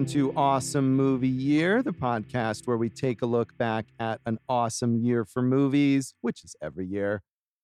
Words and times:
welcome 0.00 0.14
to 0.14 0.32
Awesome 0.34 0.96
Movie 0.96 1.28
Year, 1.28 1.82
the 1.82 1.92
podcast 1.92 2.66
where 2.66 2.78
we 2.78 2.88
take 2.88 3.20
a 3.20 3.26
look 3.26 3.58
back 3.58 3.84
at 3.98 4.18
an 4.24 4.38
awesome 4.48 4.96
year 4.96 5.26
for 5.26 5.42
movies, 5.42 6.14
which 6.22 6.42
is 6.42 6.56
every 6.62 6.86
year. 6.86 7.20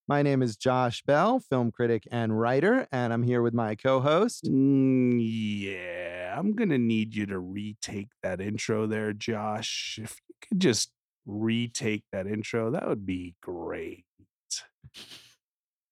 My 0.06 0.20
name 0.20 0.42
is 0.42 0.54
Josh 0.54 1.02
Bell, 1.02 1.40
film 1.40 1.70
critic 1.70 2.06
and 2.10 2.38
writer, 2.38 2.86
and 2.92 3.14
I'm 3.14 3.22
here 3.22 3.40
with 3.40 3.54
my 3.54 3.74
co 3.74 4.00
host. 4.00 4.44
Mm, 4.44 5.18
yeah, 5.18 6.38
I'm 6.38 6.52
going 6.52 6.68
to 6.68 6.76
need 6.76 7.14
you 7.14 7.24
to 7.24 7.38
retake 7.38 8.10
that 8.22 8.42
intro 8.42 8.86
there, 8.86 9.14
Josh. 9.14 9.98
If 10.02 10.20
you 10.28 10.34
could 10.46 10.60
just 10.60 10.90
retake 11.24 12.04
that 12.12 12.26
intro, 12.26 12.70
that 12.70 12.86
would 12.86 13.06
be 13.06 13.34
great. 13.40 14.04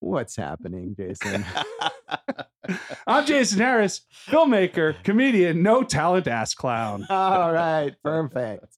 What's 0.04 0.36
happening, 0.36 0.94
Jason? 0.94 1.46
I'm 3.06 3.24
Jason 3.24 3.58
Harris, 3.58 4.02
filmmaker, 4.28 5.02
comedian, 5.02 5.62
no 5.62 5.82
talent 5.82 6.28
ass 6.28 6.52
clown. 6.54 7.06
All 7.10 7.50
right, 7.50 7.94
perfect. 8.02 8.76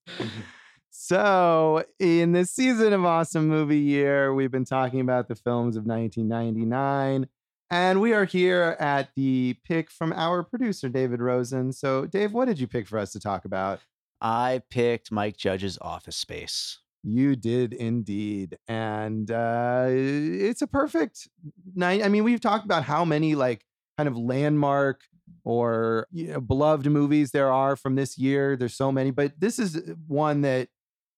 So, 0.90 1.82
in 1.98 2.30
this 2.30 2.52
season 2.52 2.92
of 2.92 3.04
Awesome 3.04 3.48
Movie 3.48 3.80
Year, 3.80 4.32
we've 4.34 4.52
been 4.52 4.64
talking 4.64 5.00
about 5.00 5.26
the 5.26 5.34
films 5.34 5.76
of 5.76 5.84
1999, 5.84 7.26
and 7.70 8.00
we 8.00 8.12
are 8.12 8.24
here 8.24 8.76
at 8.78 9.08
the 9.16 9.56
pick 9.64 9.90
from 9.90 10.12
our 10.12 10.44
producer, 10.44 10.88
David 10.88 11.20
Rosen. 11.20 11.72
So, 11.72 12.06
Dave, 12.06 12.32
what 12.34 12.44
did 12.44 12.60
you 12.60 12.68
pick 12.68 12.86
for 12.86 12.98
us 12.98 13.10
to 13.12 13.20
talk 13.20 13.44
about? 13.44 13.80
I 14.20 14.62
picked 14.70 15.10
Mike 15.10 15.36
Judge's 15.36 15.76
Office 15.80 16.16
Space. 16.16 16.78
You 17.08 17.36
did 17.36 17.72
indeed. 17.72 18.58
And 18.66 19.30
uh, 19.30 19.86
it's 19.88 20.60
a 20.60 20.66
perfect 20.66 21.28
night. 21.74 22.04
I 22.04 22.08
mean, 22.08 22.24
we've 22.24 22.40
talked 22.40 22.64
about 22.64 22.82
how 22.82 23.04
many 23.04 23.36
like 23.36 23.64
kind 23.96 24.08
of 24.08 24.16
landmark 24.16 25.02
or 25.44 26.08
you 26.10 26.32
know, 26.32 26.40
beloved 26.40 26.86
movies 26.86 27.30
there 27.30 27.52
are 27.52 27.76
from 27.76 27.94
this 27.94 28.18
year. 28.18 28.56
There's 28.56 28.74
so 28.74 28.90
many, 28.90 29.12
but 29.12 29.34
this 29.38 29.60
is 29.60 29.80
one 30.08 30.40
that 30.40 30.68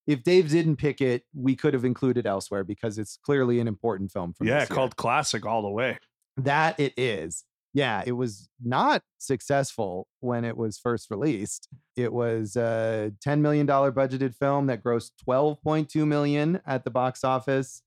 if 0.07 0.23
Dave 0.23 0.51
didn't 0.51 0.77
pick 0.77 1.01
it, 1.01 1.25
we 1.35 1.57
could 1.57 1.73
have 1.73 1.87
included 1.87 2.27
elsewhere 2.27 2.65
because 2.65 2.99
it's 2.99 3.19
clearly 3.23 3.59
an 3.59 3.67
important 3.67 4.13
film 4.13 4.35
from 4.35 4.47
yeah, 4.47 4.67
called 4.67 4.97
classic 4.97 5.47
all 5.47 5.63
the 5.63 5.71
way. 5.71 5.99
That 6.37 6.79
it 6.79 6.93
is. 6.99 7.45
Yeah, 7.75 8.03
it 8.07 8.13
was 8.13 8.49
not 8.65 9.03
successful 9.19 10.09
when 10.21 10.45
it 10.45 10.57
was 10.57 10.79
first 10.79 11.11
released. 11.11 11.69
It 11.97 12.13
was 12.13 12.57
a 12.57 13.13
$10 13.25 13.41
million 13.41 13.67
budgeted 13.67 14.35
film 14.35 14.67
that 14.67 14.83
grossed 14.83 15.13
12.2 15.29 16.07
million 16.07 16.61
at 16.67 16.85
the 16.85 16.91
box 16.91 17.25
office, 17.25 17.83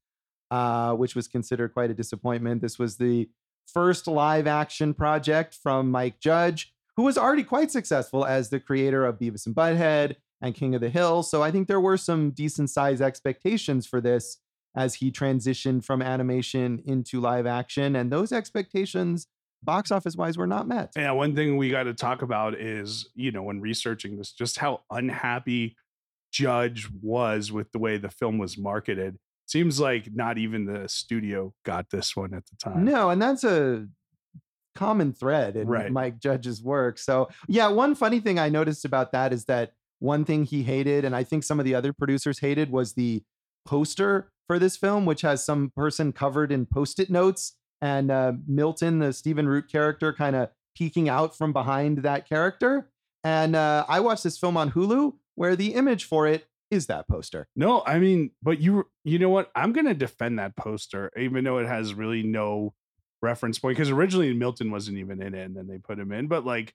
uh, 0.51 0.93
which 0.93 1.15
was 1.15 1.27
considered 1.27 1.73
quite 1.73 1.89
a 1.89 1.95
disappointment. 1.95 2.61
This 2.61 2.77
was 2.77 2.97
the 2.97 3.29
first 3.67 4.07
live 4.07 4.47
action 4.47 4.93
project 4.93 5.57
from 5.61 5.89
Mike 5.89 6.19
Judge, 6.19 6.73
who 6.95 7.03
was 7.03 7.17
already 7.17 7.43
quite 7.43 7.71
successful 7.71 8.25
as 8.25 8.49
the 8.49 8.59
creator 8.59 9.05
of 9.05 9.17
Beavis 9.17 9.45
and 9.45 9.55
Butthead 9.55 10.15
and 10.41 10.55
King 10.55 10.75
of 10.75 10.81
the 10.81 10.89
Hill. 10.89 11.23
So 11.23 11.41
I 11.41 11.51
think 11.51 11.67
there 11.67 11.79
were 11.79 11.97
some 11.97 12.31
decent 12.31 12.69
sized 12.69 13.01
expectations 13.01 13.87
for 13.87 14.01
this 14.01 14.37
as 14.75 14.95
he 14.95 15.11
transitioned 15.11 15.83
from 15.83 16.01
animation 16.01 16.81
into 16.85 17.19
live 17.19 17.45
action. 17.45 17.95
And 17.95 18.11
those 18.11 18.31
expectations, 18.31 19.27
box 19.63 19.91
office 19.91 20.15
wise, 20.15 20.37
were 20.37 20.47
not 20.47 20.67
met. 20.67 20.91
Yeah, 20.95 21.11
one 21.11 21.35
thing 21.35 21.57
we 21.57 21.69
got 21.69 21.83
to 21.83 21.93
talk 21.93 22.21
about 22.21 22.55
is, 22.55 23.09
you 23.15 23.31
know, 23.31 23.43
when 23.43 23.61
researching 23.61 24.17
this, 24.17 24.31
just 24.31 24.57
how 24.57 24.81
unhappy 24.89 25.75
Judge 26.31 26.87
was 27.01 27.51
with 27.51 27.71
the 27.71 27.79
way 27.79 27.97
the 27.97 28.09
film 28.09 28.37
was 28.37 28.57
marketed. 28.57 29.17
Seems 29.47 29.79
like 29.79 30.09
not 30.13 30.37
even 30.37 30.65
the 30.65 30.87
studio 30.87 31.53
got 31.65 31.89
this 31.89 32.15
one 32.15 32.33
at 32.33 32.45
the 32.45 32.55
time. 32.57 32.85
No, 32.85 33.09
and 33.09 33.21
that's 33.21 33.43
a 33.43 33.87
common 34.75 35.11
thread 35.13 35.57
in 35.57 35.67
Right. 35.67 35.91
Mike 35.91 36.19
Judge's 36.19 36.63
work. 36.63 36.97
So, 36.97 37.29
yeah, 37.47 37.67
one 37.67 37.93
funny 37.95 38.21
thing 38.21 38.39
I 38.39 38.49
noticed 38.49 38.85
about 38.85 39.11
that 39.11 39.33
is 39.33 39.45
that 39.45 39.73
one 39.99 40.23
thing 40.25 40.45
he 40.45 40.63
hated, 40.63 41.05
and 41.05 41.15
I 41.15 41.23
think 41.23 41.43
some 41.43 41.59
of 41.59 41.65
the 41.65 41.75
other 41.75 41.91
producers 41.93 42.39
hated, 42.39 42.71
was 42.71 42.93
the 42.93 43.23
poster 43.65 44.31
for 44.47 44.57
this 44.57 44.77
film, 44.77 45.05
which 45.05 45.21
has 45.21 45.45
some 45.45 45.71
person 45.75 46.13
covered 46.13 46.51
in 46.51 46.65
post 46.65 46.99
it 46.99 47.09
notes 47.09 47.55
and 47.81 48.11
uh, 48.11 48.33
Milton, 48.47 48.99
the 48.99 49.11
Stephen 49.11 49.47
Root 49.47 49.69
character, 49.69 50.13
kind 50.13 50.35
of 50.35 50.49
peeking 50.75 51.09
out 51.09 51.35
from 51.35 51.51
behind 51.51 51.99
that 51.99 52.27
character. 52.27 52.89
And 53.23 53.55
uh, 53.55 53.85
I 53.87 53.99
watched 53.99 54.23
this 54.23 54.37
film 54.37 54.57
on 54.57 54.71
Hulu 54.71 55.13
where 55.35 55.55
the 55.55 55.73
image 55.73 56.05
for 56.05 56.27
it 56.27 56.47
is 56.69 56.87
that 56.87 57.07
poster. 57.07 57.47
No, 57.55 57.83
I 57.85 57.99
mean, 57.99 58.31
but 58.41 58.59
you 58.59 58.87
you 59.03 59.19
know 59.19 59.29
what? 59.29 59.51
I'm 59.55 59.73
gonna 59.73 59.93
defend 59.93 60.39
that 60.39 60.55
poster, 60.55 61.11
even 61.17 61.43
though 61.43 61.57
it 61.57 61.67
has 61.67 61.93
really 61.93 62.23
no 62.23 62.73
reference 63.21 63.59
point. 63.59 63.75
Because 63.75 63.91
originally 63.91 64.33
Milton 64.33 64.71
wasn't 64.71 64.97
even 64.97 65.21
in 65.21 65.35
it, 65.35 65.43
and 65.43 65.55
then 65.55 65.67
they 65.67 65.77
put 65.77 65.99
him 65.99 66.11
in. 66.11 66.27
But 66.27 66.45
like, 66.45 66.73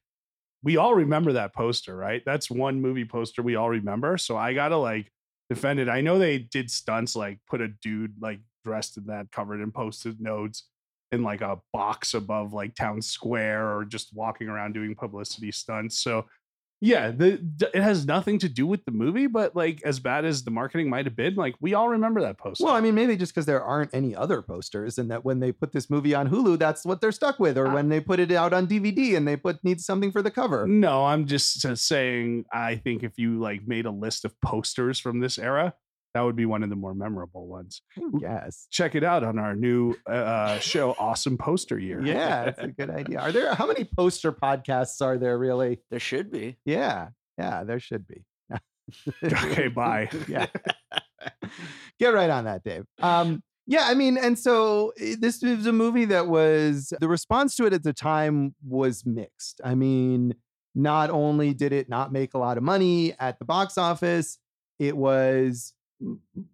we 0.62 0.77
all 0.77 0.95
remember 0.95 1.33
that 1.33 1.55
poster, 1.55 1.97
right? 1.97 2.22
That's 2.27 2.50
one 2.50 2.81
movie 2.81 3.06
poster 3.06 3.43
we 3.43 3.56
all 3.56 3.71
remember. 3.71 4.19
So 4.19 4.37
I 4.37 4.53
gotta 4.53 4.77
like 4.77 5.11
defend 5.49 5.81
it. 5.81 5.89
I 5.89 6.03
know 6.03 6.19
they 6.19 6.39
did 6.39 6.71
stunts 6.71 7.16
like 7.16 7.39
put 7.49 7.61
a 7.61 7.69
dude 7.69 8.15
like 8.21 8.41
dressed 8.65 8.99
in 8.99 9.06
that, 9.06 9.33
covered 9.33 9.62
in 9.62 9.72
post-it 9.72 10.21
notes 10.21 10.65
in 11.12 11.22
like 11.22 11.41
a 11.41 11.59
box 11.72 12.15
above 12.15 12.53
like 12.53 12.75
town 12.75 13.00
square, 13.03 13.77
or 13.77 13.84
just 13.84 14.15
walking 14.15 14.49
around 14.49 14.72
doing 14.75 14.94
publicity 14.94 15.53
stunts. 15.53 15.99
So 15.99 16.27
yeah, 16.83 17.11
the, 17.11 17.41
it 17.72 17.83
has 17.83 18.05
nothing 18.05 18.39
to 18.41 18.50
do 18.50 18.67
with 18.67 18.84
the 18.84 18.91
movie, 18.91 19.28
but 19.28 19.56
like 19.56 19.81
as 19.83 19.99
bad 19.99 20.27
as 20.27 20.45
the 20.45 20.50
marketing 20.50 20.91
might 20.91 21.06
have 21.06 21.16
been, 21.16 21.34
like 21.34 21.55
we 21.59 21.72
all 21.72 21.89
remember 21.89 22.21
that 22.21 22.37
poster. 22.37 22.65
Well, 22.66 22.75
I 22.75 22.83
mean, 22.83 22.95
maybe 22.95 23.16
just 23.16 23.33
because 23.34 23.47
there 23.47 23.62
aren't 23.65 23.95
any 23.95 24.15
other 24.15 24.43
posters, 24.43 24.99
and 24.99 25.11
that 25.11 25.25
when 25.25 25.41
they 25.41 25.53
put 25.53 25.72
this 25.72 25.89
movie 25.89 26.15
on 26.15 26.28
Hulu, 26.28 26.59
that's 26.59 26.84
what 26.84 27.00
they're 27.00 27.12
stuck 27.12 27.39
with, 27.41 27.56
or 27.56 27.69
Uh, 27.69 27.75
when 27.75 27.89
they 27.89 27.99
put 27.99 28.21
it 28.21 28.31
out 28.31 28.53
on 28.53 28.66
DVD 28.66 29.16
and 29.16 29.27
they 29.27 29.37
put 29.37 29.65
need 29.65 29.81
something 29.81 30.12
for 30.12 30.21
the 30.21 30.31
cover. 30.31 30.66
no, 30.66 31.06
I'm 31.06 31.25
just 31.27 31.62
saying. 31.78 32.45
I 32.53 32.77
think 32.77 33.03
if 33.03 33.16
you 33.19 33.39
like 33.41 33.66
made 33.66 33.87
a 33.87 33.91
list 33.91 34.27
of 34.27 34.39
posters 34.43 34.99
from 35.00 35.21
this 35.21 35.39
era, 35.39 35.72
that 36.16 36.22
would 36.22 36.37
be 36.37 36.47
one 36.47 36.62
of 36.62 36.71
the 36.71 36.77
more 36.77 36.94
memorable 36.94 37.47
ones. 37.47 37.82
Yes. 38.21 38.66
Check 38.71 38.94
it 38.94 39.04
out 39.04 39.22
on 39.22 39.38
our 39.38 39.54
new 39.54 39.94
uh, 40.06 40.59
show, 40.59 40.97
Awesome 40.99 41.37
Poster 41.37 41.78
Year. 41.78 42.00
Yeah, 42.03 42.47
that's 42.47 42.62
a 42.62 42.69
good 42.69 42.88
idea. 42.88 43.21
Are 43.21 43.32
there 43.32 43.54
how 43.54 43.66
many 43.66 43.84
poster 43.84 44.32
podcasts 44.32 45.03
are 45.03 45.19
there 45.19 45.38
really? 45.38 45.81
There 45.91 46.00
should 46.00 46.31
be. 46.31 46.56
Yeah, 46.65 47.09
yeah, 47.38 47.65
there 47.65 47.81
should 47.81 48.06
be. 48.06 48.25
okay, 49.25 49.69
bye. 49.69 50.09
yeah. 50.28 50.47
Get 51.99 52.15
right 52.15 52.31
on 52.31 52.44
that, 52.44 52.65
Dave. 52.65 52.84
Um, 53.03 53.43
yeah, 53.66 53.84
I 53.87 53.94
mean, 53.94 54.16
and 54.16 54.38
so 54.38 54.94
eh, 54.98 55.16
this 55.19 55.43
was 55.43 55.66
a 55.66 55.72
movie 55.72 56.06
that 56.06 56.28
was 56.28 56.94
the 56.98 57.09
response 57.09 57.56
to 57.56 57.66
it 57.66 57.75
at 57.75 57.83
the 57.83 57.93
time 57.93 58.54
was 58.66 59.04
mixed. 59.04 59.60
I 59.62 59.75
mean, 59.75 60.34
not 60.75 61.10
only 61.10 61.53
did 61.53 61.72
it 61.72 61.91
not 61.91 62.10
make 62.10 62.33
a 62.33 62.38
lot 62.38 62.56
of 62.56 62.62
money 62.62 63.15
at 63.19 63.38
the 63.38 63.44
box 63.44 63.77
office, 63.77 64.38
it 64.78 64.97
was 64.97 65.72
m- 65.72 65.86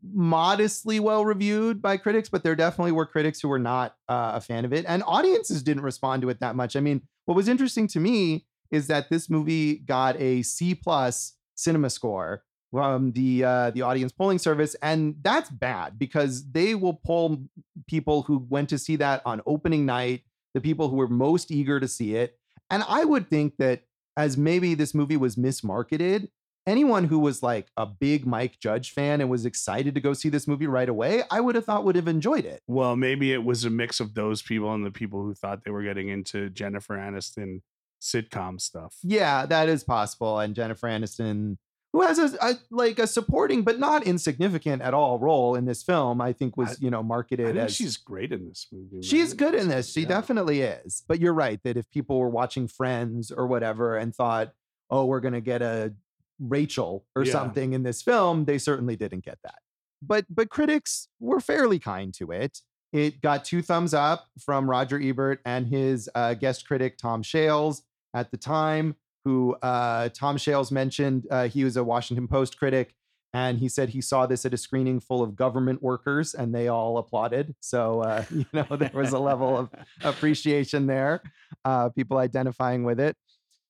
modestly 0.02 1.00
well 1.00 1.24
reviewed 1.24 1.82
by 1.82 1.96
critics, 1.96 2.28
but 2.28 2.44
there 2.44 2.54
definitely 2.54 2.92
were 2.92 3.06
critics 3.06 3.40
who 3.40 3.48
were 3.48 3.58
not 3.58 3.96
uh, 4.08 4.32
a 4.34 4.40
fan 4.40 4.64
of 4.64 4.72
it, 4.72 4.84
and 4.88 5.02
audiences 5.06 5.62
didn't 5.62 5.82
respond 5.82 6.22
to 6.22 6.28
it 6.28 6.40
that 6.40 6.56
much. 6.56 6.76
I 6.76 6.80
mean, 6.80 7.02
what 7.24 7.34
was 7.34 7.48
interesting 7.48 7.88
to 7.88 8.00
me 8.00 8.46
is 8.70 8.86
that 8.86 9.10
this 9.10 9.28
movie 9.28 9.76
got 9.76 10.20
a 10.20 10.42
C 10.42 10.74
plus 10.74 11.34
CinemaScore 11.56 12.38
from 12.70 13.12
the 13.12 13.44
uh, 13.44 13.70
the 13.70 13.82
audience 13.82 14.12
polling 14.12 14.38
service, 14.38 14.74
and 14.82 15.16
that's 15.22 15.50
bad 15.50 15.98
because 15.98 16.50
they 16.52 16.74
will 16.74 16.94
poll 16.94 17.42
people 17.88 18.22
who 18.22 18.46
went 18.48 18.68
to 18.70 18.78
see 18.78 18.96
that 18.96 19.22
on 19.26 19.42
opening 19.46 19.84
night, 19.84 20.22
the 20.54 20.60
people 20.60 20.88
who 20.88 20.96
were 20.96 21.08
most 21.08 21.50
eager 21.50 21.80
to 21.80 21.88
see 21.88 22.14
it, 22.14 22.38
and 22.70 22.84
I 22.88 23.04
would 23.04 23.28
think 23.28 23.56
that 23.58 23.82
as 24.16 24.36
maybe 24.36 24.74
this 24.74 24.94
movie 24.94 25.16
was 25.16 25.36
mismarketed, 25.36 26.28
anyone 26.66 27.04
who 27.04 27.18
was 27.18 27.42
like 27.42 27.68
a 27.76 27.86
big 27.86 28.26
Mike 28.26 28.58
Judge 28.60 28.92
fan 28.92 29.20
and 29.20 29.28
was 29.30 29.44
excited 29.46 29.94
to 29.94 30.00
go 30.00 30.12
see 30.12 30.28
this 30.28 30.46
movie 30.46 30.66
right 30.66 30.88
away, 30.88 31.22
I 31.30 31.40
would 31.40 31.54
have 31.54 31.64
thought 31.64 31.84
would 31.84 31.96
have 31.96 32.08
enjoyed 32.08 32.44
it. 32.44 32.62
Well, 32.66 32.96
maybe 32.96 33.32
it 33.32 33.44
was 33.44 33.64
a 33.64 33.70
mix 33.70 34.00
of 34.00 34.14
those 34.14 34.42
people 34.42 34.72
and 34.72 34.84
the 34.86 34.90
people 34.90 35.22
who 35.22 35.34
thought 35.34 35.64
they 35.64 35.70
were 35.70 35.82
getting 35.82 36.08
into 36.08 36.50
Jennifer 36.50 36.96
Aniston 36.96 37.60
sitcom 38.00 38.60
stuff. 38.60 38.96
Yeah, 39.02 39.46
that 39.46 39.68
is 39.68 39.84
possible. 39.84 40.38
And 40.40 40.54
Jennifer 40.54 40.88
Aniston, 40.88 41.56
who 41.92 42.00
has 42.02 42.18
a, 42.18 42.36
a 42.40 42.54
like 42.70 42.98
a 42.98 43.06
supporting 43.06 43.62
but 43.62 43.78
not 43.78 44.04
insignificant 44.04 44.82
at 44.82 44.94
all 44.94 45.18
role 45.18 45.54
in 45.54 45.66
this 45.66 45.82
film, 45.82 46.20
I 46.20 46.32
think 46.32 46.56
was 46.56 46.70
I- 46.70 46.74
you 46.80 46.90
know 46.90 47.00
I 47.00 47.02
marketed 47.02 47.46
think 47.46 47.58
as 47.58 47.74
she's 47.74 47.96
great 47.96 48.32
in 48.32 48.48
this 48.48 48.66
movie. 48.72 49.06
She's 49.06 49.34
good 49.34 49.54
in 49.54 49.68
this. 49.68 49.92
She 49.92 50.02
Yeah. 50.02 50.08
definitely 50.08 50.62
is. 50.62 51.02
But 51.06 51.20
you're 51.20 51.34
right 51.34 51.60
that 51.64 51.76
if 51.76 51.90
people 51.90 52.18
were 52.18 52.30
watching 52.30 52.66
Friends 52.66 53.30
or 53.30 53.46
whatever 53.46 53.96
and 53.96 54.14
thought, 54.14 54.52
"Oh, 54.90 55.04
we're 55.04 55.20
going 55.20 55.34
to 55.34 55.40
get 55.40 55.60
a 55.62 55.92
Rachel 56.40 57.06
or 57.16 57.24
Yeah. 57.24 57.32
something 57.32 57.72
in 57.72 57.82
this 57.82 58.02
film," 58.02 58.44
they 58.44 58.58
certainly 58.58 58.96
didn't 58.96 59.24
get 59.24 59.38
that. 59.44 59.58
But 60.00 60.26
but 60.28 60.50
critics 60.50 61.08
were 61.20 61.40
fairly 61.40 61.78
kind 61.78 62.12
to 62.14 62.30
it. 62.32 62.60
It 62.92 63.20
got 63.22 63.44
two 63.44 63.62
thumbs 63.62 63.94
up 63.94 64.26
from 64.38 64.68
Roger 64.68 65.00
Ebert 65.00 65.40
and 65.46 65.66
his 65.68 66.10
uh, 66.14 66.34
guest 66.34 66.66
critic 66.66 66.98
Tom 66.98 67.22
Shales 67.22 67.82
at 68.14 68.30
the 68.30 68.36
time. 68.36 68.96
Who 69.24 69.54
uh, 69.62 70.08
Tom 70.08 70.36
Shales 70.36 70.72
mentioned 70.72 71.26
uh, 71.30 71.46
he 71.48 71.62
was 71.62 71.76
a 71.76 71.84
Washington 71.84 72.26
Post 72.26 72.58
critic 72.58 72.92
and 73.32 73.58
he 73.58 73.68
said 73.68 73.90
he 73.90 74.00
saw 74.00 74.26
this 74.26 74.44
at 74.44 74.52
a 74.52 74.56
screening 74.56 74.98
full 75.00 75.22
of 75.22 75.36
government 75.36 75.80
workers 75.82 76.34
and 76.34 76.52
they 76.54 76.66
all 76.68 76.98
applauded 76.98 77.54
so 77.60 78.00
uh, 78.02 78.24
you 78.30 78.44
know 78.52 78.66
there 78.76 78.90
was 78.92 79.12
a 79.12 79.18
level 79.18 79.56
of 79.56 79.70
appreciation 80.04 80.86
there 80.86 81.22
uh, 81.64 81.88
people 81.90 82.18
identifying 82.18 82.84
with 82.84 83.00
it 83.00 83.16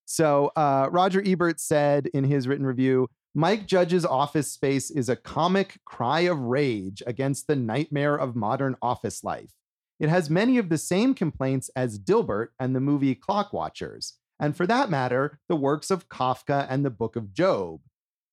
So 0.04 0.52
uh, 0.56 0.88
Roger 0.90 1.22
Ebert 1.24 1.60
said 1.60 2.08
in 2.08 2.24
his 2.24 2.46
written 2.46 2.66
review 2.66 3.08
Mike 3.34 3.66
Judge's 3.66 4.04
office 4.04 4.52
space 4.52 4.90
is 4.90 5.08
a 5.08 5.16
comic 5.16 5.78
cry 5.86 6.20
of 6.20 6.38
rage 6.38 7.02
against 7.06 7.46
the 7.46 7.56
nightmare 7.56 8.14
of 8.14 8.36
modern 8.36 8.76
office 8.82 9.24
life. 9.24 9.52
It 9.98 10.10
has 10.10 10.28
many 10.28 10.58
of 10.58 10.68
the 10.68 10.78
same 10.78 11.14
complaints 11.14 11.70
as 11.74 11.98
Dilbert 11.98 12.48
and 12.58 12.76
the 12.76 12.80
movie 12.80 13.14
Clockwatchers, 13.14 14.14
and 14.38 14.56
for 14.56 14.66
that 14.66 14.90
matter, 14.90 15.38
the 15.48 15.56
works 15.56 15.90
of 15.90 16.08
Kafka 16.08 16.66
and 16.68 16.84
the 16.84 16.90
Book 16.90 17.16
of 17.16 17.32
Job. 17.32 17.80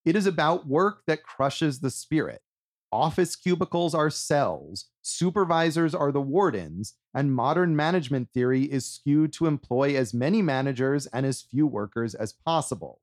It 0.04 0.16
is 0.16 0.26
about 0.26 0.68
work 0.68 1.04
that 1.08 1.24
crushes 1.24 1.80
the 1.80 1.92
spirit. 1.92 2.42
Office 2.92 3.36
cubicles 3.36 3.94
are 3.94 4.10
cells, 4.10 4.86
supervisors 5.04 5.94
are 5.94 6.12
the 6.12 6.22
wardens, 6.22 6.96
and 7.14 7.36
modern 7.36 7.76
management 7.76 8.30
theory 8.34 8.64
is 8.64 8.86
skewed 8.86 9.32
to 9.34 9.46
employ 9.46 9.96
as 9.96 10.14
many 10.14 10.42
managers 10.42 11.06
and 11.08 11.26
as 11.26 11.44
few 11.44 11.68
workers 11.68 12.16
as 12.16 12.34
possible. 12.34 13.00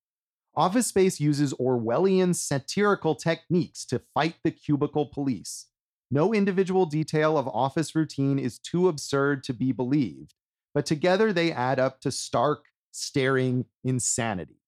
Office 0.56 0.88
Space 0.88 1.21
uses 1.21 1.55
Orwellian 1.55 2.35
satirical 2.35 3.15
techniques 3.15 3.85
to 3.85 4.03
fight 4.12 4.37
the 4.43 4.50
cubicle 4.50 5.06
police. 5.06 5.67
No 6.11 6.35
individual 6.35 6.87
detail 6.87 7.38
of 7.38 7.47
office 7.49 7.94
routine 7.94 8.38
is 8.38 8.59
too 8.59 8.88
absurd 8.88 9.44
to 9.44 9.53
be 9.53 9.71
believed, 9.71 10.35
but 10.75 10.87
together 10.87 11.33
they 11.33 11.53
add 11.53 11.79
up 11.79 12.00
to 12.00 12.11
stark, 12.11 12.65
staring 12.91 13.67
insanity. 13.85 14.61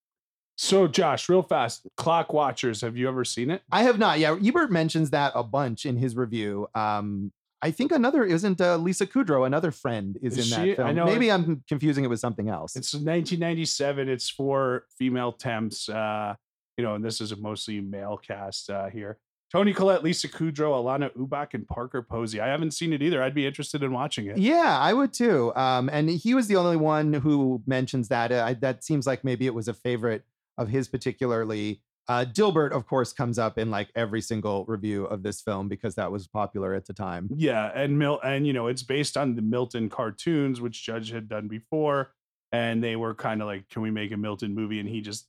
So, 0.60 0.88
Josh, 0.88 1.28
real 1.28 1.43
fast, 1.43 1.87
Clockwatchers. 1.96 2.82
Have 2.82 2.96
you 2.96 3.06
ever 3.06 3.25
seen 3.25 3.49
it? 3.49 3.62
I 3.70 3.84
have 3.84 3.96
not. 3.96 4.19
Yeah, 4.19 4.37
Ebert 4.44 4.72
mentions 4.72 5.10
that 5.10 5.31
a 5.37 5.44
bunch 5.44 5.87
in 5.87 5.96
his 5.96 6.16
review. 6.16 6.66
Um, 6.75 7.31
I 7.62 7.70
think 7.70 7.93
another 7.93 8.25
isn't 8.25 8.60
uh, 8.60 8.76
Lisa 8.76 9.06
Kudrow, 9.06 9.46
another 9.46 9.70
friend, 9.70 10.19
is, 10.20 10.37
Is 10.37 10.50
in 10.50 10.58
she? 10.58 10.69
that 10.70 10.76
film. 10.78 10.88
I 10.88 10.93
know 10.93 11.05
Maybe 11.06 11.31
I'm 11.31 11.62
confusing 11.69 12.02
it 12.02 12.08
with 12.08 12.19
something 12.19 12.49
else. 12.49 12.75
It's 12.75 12.93
1997. 12.93 14.08
It's 14.08 14.28
for 14.28 14.84
female 14.99 15.31
temps. 15.31 15.88
Uh, 15.88 16.34
you 16.76 16.82
know, 16.82 16.96
and 16.96 17.05
this 17.05 17.20
is 17.20 17.31
a 17.31 17.37
mostly 17.37 17.81
male 17.81 18.16
cast 18.19 18.69
uh, 18.69 18.88
here. 18.88 19.19
Toni 19.52 19.72
Collette, 19.72 20.02
Lisa 20.02 20.26
Kudrow, 20.26 20.72
Alanna 20.72 21.10
Ubach, 21.14 21.55
and 21.55 21.69
Parker 21.69 22.02
Posey. 22.02 22.40
I 22.40 22.49
haven't 22.49 22.72
seen 22.72 22.93
it 22.93 23.00
either. 23.00 23.22
I'd 23.22 23.34
be 23.34 23.46
interested 23.46 23.84
in 23.84 23.93
watching 23.93 24.26
it. 24.26 24.38
Yeah, 24.38 24.76
I 24.78 24.93
would 24.93 25.12
too. 25.12 25.55
Um, 25.55 25.88
and 25.93 26.10
he 26.10 26.34
was 26.34 26.49
the 26.49 26.56
only 26.56 26.76
one 26.76 27.12
who 27.12 27.62
mentions 27.64 28.08
that. 28.08 28.32
Uh, 28.32 28.44
I, 28.44 28.55
that 28.55 28.82
seems 28.82 29.06
like 29.06 29.22
maybe 29.22 29.46
it 29.46 29.55
was 29.55 29.69
a 29.69 29.75
favorite 29.75 30.25
of 30.58 30.69
his 30.69 30.88
particularly. 30.88 31.81
Uh, 32.08 32.25
Dilbert, 32.25 32.72
of 32.72 32.87
course, 32.87 33.12
comes 33.12 33.38
up 33.38 33.58
in 33.58 33.70
like 33.70 33.90
every 33.94 34.22
single 34.22 34.64
review 34.66 35.05
of 35.05 35.22
this 35.22 35.43
film 35.43 35.69
because 35.69 35.94
that 35.96 36.10
was 36.10 36.26
popular 36.26 36.75
at 36.75 36.87
the 36.87 36.94
time. 36.94 37.28
Yeah, 37.34 37.70
and 37.75 37.99
Mil 37.99 38.19
and 38.25 38.46
you 38.46 38.52
know 38.52 38.66
it's 38.66 38.82
based 38.82 39.16
on 39.16 39.34
the 39.34 39.43
Milton 39.43 39.88
cartoons, 39.90 40.60
which 40.60 40.82
Judge 40.84 41.10
had 41.10 41.28
done 41.28 41.49
before, 41.49 42.12
and 42.50 42.82
they 42.82 42.96
were 42.96 43.14
kind 43.14 43.43
of 43.43 43.46
like, 43.46 43.69
can 43.69 43.82
we 43.82 43.90
make 43.90 44.10
a 44.12 44.16
Milton 44.16 44.55
movie? 44.55 44.81
And 44.81 44.88
he 44.88 45.02
just 45.02 45.26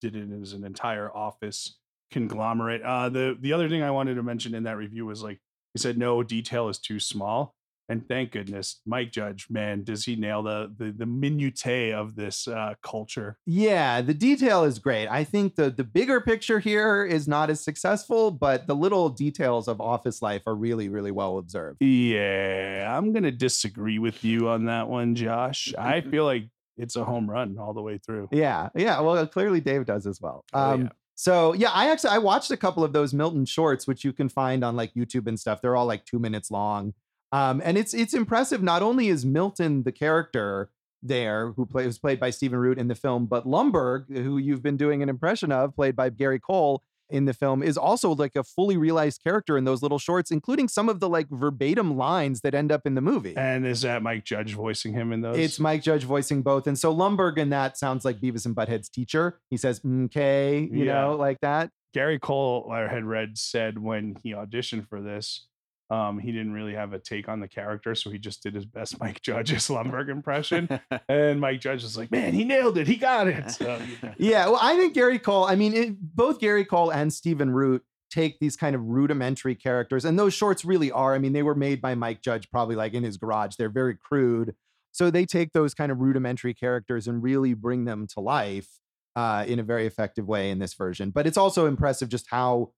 did 0.00 0.16
it 0.16 0.28
as 0.42 0.52
an 0.52 0.64
entire 0.64 1.14
office 1.14 1.78
conglomerate. 2.10 2.82
Uh, 2.82 3.08
the 3.08 3.36
the 3.40 3.52
other 3.52 3.68
thing 3.68 3.82
I 3.82 3.90
wanted 3.90 4.14
to 4.14 4.22
mention 4.22 4.54
in 4.54 4.64
that 4.64 4.76
review 4.76 5.06
was 5.06 5.22
like 5.22 5.38
he 5.74 5.80
said 5.80 5.98
no 5.98 6.22
detail 6.22 6.68
is 6.68 6.78
too 6.78 7.00
small, 7.00 7.54
and 7.88 8.06
thank 8.06 8.32
goodness 8.32 8.80
Mike 8.86 9.12
Judge, 9.12 9.46
man, 9.50 9.82
does 9.84 10.04
he 10.04 10.16
nail 10.16 10.42
the 10.42 10.72
the 10.76 10.92
the 10.92 11.06
minutiae 11.06 11.98
of 11.98 12.14
this 12.16 12.46
uh, 12.48 12.74
culture? 12.82 13.38
Yeah, 13.46 14.00
the 14.02 14.14
detail 14.14 14.64
is 14.64 14.78
great. 14.78 15.08
I 15.08 15.24
think 15.24 15.54
the 15.56 15.70
the 15.70 15.84
bigger 15.84 16.20
picture 16.20 16.58
here 16.58 17.04
is 17.04 17.26
not 17.26 17.50
as 17.50 17.62
successful, 17.62 18.30
but 18.30 18.66
the 18.66 18.74
little 18.74 19.08
details 19.08 19.68
of 19.68 19.80
office 19.80 20.20
life 20.22 20.42
are 20.46 20.54
really, 20.54 20.88
really 20.88 21.10
well 21.12 21.38
observed. 21.38 21.78
Yeah, 21.82 22.94
I'm 22.96 23.12
gonna 23.12 23.30
disagree 23.32 23.98
with 23.98 24.24
you 24.24 24.48
on 24.48 24.66
that 24.66 24.88
one, 24.88 25.14
Josh. 25.14 25.72
I 25.78 26.00
feel 26.10 26.24
like 26.24 26.48
it's 26.76 26.96
a 26.96 27.04
home 27.04 27.28
run 27.28 27.56
all 27.58 27.74
the 27.74 27.82
way 27.82 27.98
through. 27.98 28.28
Yeah, 28.30 28.68
yeah. 28.74 29.00
Well, 29.00 29.26
clearly 29.26 29.60
Dave 29.60 29.84
does 29.86 30.06
as 30.06 30.20
well. 30.20 30.44
Oh, 30.52 30.60
Um, 30.72 30.82
yeah. 30.82 30.88
So 31.14 31.52
yeah, 31.52 31.70
I 31.72 31.90
actually 31.90 32.10
I 32.10 32.18
watched 32.18 32.52
a 32.52 32.56
couple 32.56 32.84
of 32.84 32.92
those 32.92 33.12
Milton 33.12 33.44
shorts, 33.44 33.88
which 33.88 34.04
you 34.04 34.12
can 34.12 34.28
find 34.28 34.62
on 34.62 34.76
like 34.76 34.94
YouTube 34.94 35.26
and 35.26 35.38
stuff. 35.40 35.60
They're 35.60 35.74
all 35.74 35.86
like 35.86 36.04
two 36.04 36.20
minutes 36.20 36.48
long, 36.48 36.94
um, 37.32 37.60
and 37.64 37.76
it's 37.78 37.94
it's 37.94 38.14
impressive. 38.14 38.62
Not 38.62 38.82
only 38.82 39.08
is 39.08 39.24
Milton 39.24 39.82
the 39.82 39.92
character 39.92 40.70
there 41.02 41.52
who 41.52 41.64
play, 41.66 41.86
was 41.86 41.98
played 41.98 42.18
by 42.18 42.30
Stephen 42.30 42.58
Root 42.58 42.78
in 42.78 42.88
the 42.88 42.94
film, 42.94 43.26
but 43.26 43.46
Lumbergh, 43.46 44.06
who 44.16 44.38
you've 44.38 44.62
been 44.62 44.76
doing 44.76 45.02
an 45.02 45.08
impression 45.08 45.52
of, 45.52 45.74
played 45.76 45.94
by 45.94 46.10
Gary 46.10 46.40
Cole 46.40 46.82
in 47.10 47.24
the 47.24 47.32
film, 47.32 47.62
is 47.62 47.78
also 47.78 48.14
like 48.14 48.36
a 48.36 48.42
fully 48.44 48.76
realized 48.76 49.22
character 49.22 49.56
in 49.56 49.64
those 49.64 49.80
little 49.80 49.98
shorts, 49.98 50.30
including 50.30 50.68
some 50.68 50.88
of 50.88 51.00
the 51.00 51.08
like 51.08 51.26
verbatim 51.30 51.96
lines 51.96 52.40
that 52.42 52.54
end 52.54 52.70
up 52.72 52.82
in 52.84 52.94
the 52.94 53.00
movie. 53.00 53.34
And 53.36 53.66
is 53.66 53.82
that 53.82 54.02
Mike 54.02 54.24
Judge 54.24 54.54
voicing 54.54 54.92
him 54.92 55.12
in 55.12 55.20
those? 55.22 55.38
It's 55.38 55.58
Mike 55.60 55.82
Judge 55.82 56.04
voicing 56.04 56.42
both. 56.42 56.66
And 56.66 56.78
so 56.78 56.94
Lumbergh 56.94 57.38
in 57.38 57.50
that 57.50 57.78
sounds 57.78 58.04
like 58.04 58.20
Beavis 58.20 58.44
and 58.44 58.54
Butthead's 58.54 58.88
teacher. 58.90 59.40
He 59.50 59.56
says, 59.56 59.80
okay, 59.86 60.68
you 60.70 60.84
Yeah. 60.84 61.02
know, 61.02 61.16
like 61.16 61.40
that. 61.40 61.70
Gary 61.94 62.18
Cole, 62.18 62.68
I 62.70 62.80
had 62.86 63.04
read, 63.06 63.38
said 63.38 63.78
when 63.78 64.14
he 64.22 64.32
auditioned 64.32 64.86
for 64.88 65.00
this, 65.00 65.46
um, 65.90 66.18
he 66.18 66.32
didn't 66.32 66.52
really 66.52 66.74
have 66.74 66.92
a 66.92 66.98
take 66.98 67.28
on 67.28 67.40
the 67.40 67.48
character, 67.48 67.94
so 67.94 68.10
he 68.10 68.18
just 68.18 68.42
did 68.42 68.54
his 68.54 68.66
best 68.66 69.00
Mike 69.00 69.22
Judge's 69.22 69.68
Lumbergh 69.68 70.08
impression. 70.08 70.68
and 71.08 71.40
Mike 71.40 71.60
Judge 71.60 71.82
was 71.82 71.96
like, 71.96 72.10
"Man, 72.10 72.34
he 72.34 72.44
nailed 72.44 72.76
it. 72.78 72.86
He 72.86 72.96
got 72.96 73.26
it." 73.26 73.38
So, 73.58 73.80
yeah. 74.02 74.14
Yeah. 74.18 74.46
Well, 74.46 74.58
I 74.60 74.76
think 74.76 74.94
Gary 74.94 75.18
Cole, 75.18 75.44
I 75.44 75.56
mean, 75.56 75.72
it, 75.72 75.96
both 76.00 76.38
Gary 76.38 76.64
Cole 76.64 76.90
and 76.90 77.12
Stephen 77.12 77.50
Root 77.50 77.82
take 78.10 78.38
these 78.40 78.56
kind 78.56 78.76
of 78.76 78.82
rudimentary 78.84 79.54
characters. 79.54 80.04
And 80.04 80.18
those 80.18 80.34
shorts 80.34 80.64
really 80.64 80.92
are. 80.92 81.14
I 81.14 81.18
mean, 81.18 81.32
they 81.32 81.42
were 81.42 81.54
made 81.54 81.80
by 81.80 81.94
Mike 81.94 82.20
Judge 82.22 82.50
probably 82.50 82.76
like 82.76 82.92
in 82.94 83.02
his 83.02 83.16
garage. 83.16 83.56
They're 83.56 83.68
very 83.68 83.96
crude. 83.96 84.54
So 84.92 85.10
they 85.10 85.24
take 85.24 85.52
those 85.52 85.74
kind 85.74 85.90
of 85.90 85.98
rudimentary 85.98 86.54
characters 86.54 87.06
and 87.06 87.22
really 87.22 87.54
bring 87.54 87.84
them 87.84 88.06
to 88.14 88.20
life 88.20 88.68
uh, 89.16 89.44
in 89.48 89.58
a 89.58 89.62
very 89.62 89.86
effective 89.86 90.26
way 90.28 90.50
in 90.50 90.58
this 90.58 90.74
version. 90.74 91.10
But 91.10 91.26
it's 91.26 91.38
also 91.38 91.66
impressive 91.66 92.08
just 92.08 92.26
how 92.30 92.72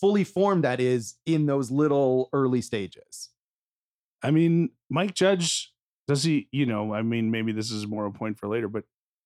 fully 0.00 0.24
formed 0.24 0.64
that 0.64 0.80
is 0.80 1.16
in 1.26 1.46
those 1.46 1.70
little 1.70 2.28
early 2.32 2.62
stages. 2.62 3.30
I 4.22 4.30
mean, 4.30 4.70
Mike 4.88 5.14
Judge 5.14 5.72
does 6.08 6.24
he? 6.24 6.48
You 6.52 6.66
know, 6.66 6.92
I 6.92 7.02
mean, 7.02 7.30
maybe 7.30 7.52
this 7.52 7.70
is 7.70 7.86
more 7.86 8.06
a 8.06 8.10
point 8.10 8.38
for 8.38 8.48
later, 8.48 8.68
but 8.68 8.84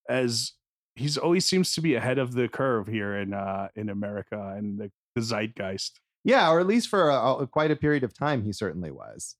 as 0.08 0.52
he's 0.96 1.16
always 1.16 1.44
seems 1.46 1.74
to 1.74 1.80
be 1.80 1.94
ahead 1.94 2.18
of 2.18 2.34
the 2.34 2.48
curve 2.48 2.86
here 2.86 3.16
in 3.16 3.32
uh 3.32 3.68
in 3.74 3.88
America 3.88 4.54
and 4.56 4.78
the, 4.78 4.92
the 5.14 5.22
zeitgeist. 5.22 6.00
Yeah, 6.24 6.50
or 6.50 6.60
at 6.60 6.66
least 6.66 6.88
for 6.88 7.10
a, 7.10 7.34
a- 7.34 7.46
quite 7.46 7.70
a 7.70 7.76
period 7.76 8.02
of 8.04 8.14
time, 8.14 8.44
he 8.44 8.52
certainly 8.52 8.90
was. 8.90 9.36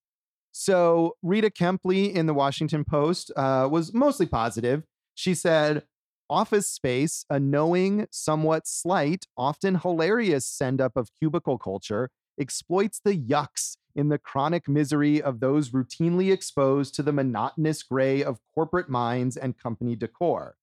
So 0.53 1.17
Rita 1.23 1.51
Kempley 1.51 2.13
in 2.13 2.27
the 2.27 2.35
Washington 2.35 2.85
Post 2.85 3.33
uh, 3.37 3.69
was 3.71 3.93
mostly 3.93 4.27
positive. 4.27 4.85
She 5.15 5.35
said, 5.35 5.85
Office 6.31 6.69
Space, 6.69 7.25
a 7.29 7.39
knowing, 7.39 8.07
somewhat 8.11 8.67
slight, 8.67 9.27
often 9.37 9.77
hilarious 9.77 10.47
send 10.47 10.81
up 10.81 10.97
of 10.97 11.11
cubicle 11.19 11.59
culture, 11.59 12.11
exploits 12.41 13.01
the 13.05 13.17
yucks 13.17 13.77
in 13.95 14.09
the 14.09 14.19
chronic 14.19 14.69
misery 14.69 15.23
of 15.23 15.41
those 15.41 15.71
routinely 15.71 16.33
exposed 16.33 16.95
to 16.95 17.03
the 17.03 17.13
monotonous 17.13 17.83
gray 17.83 18.23
of 18.23 18.41
corporate 18.55 18.89
minds 18.89 19.37
and 19.37 19.59
company 19.59 19.95
decor. 19.95 20.57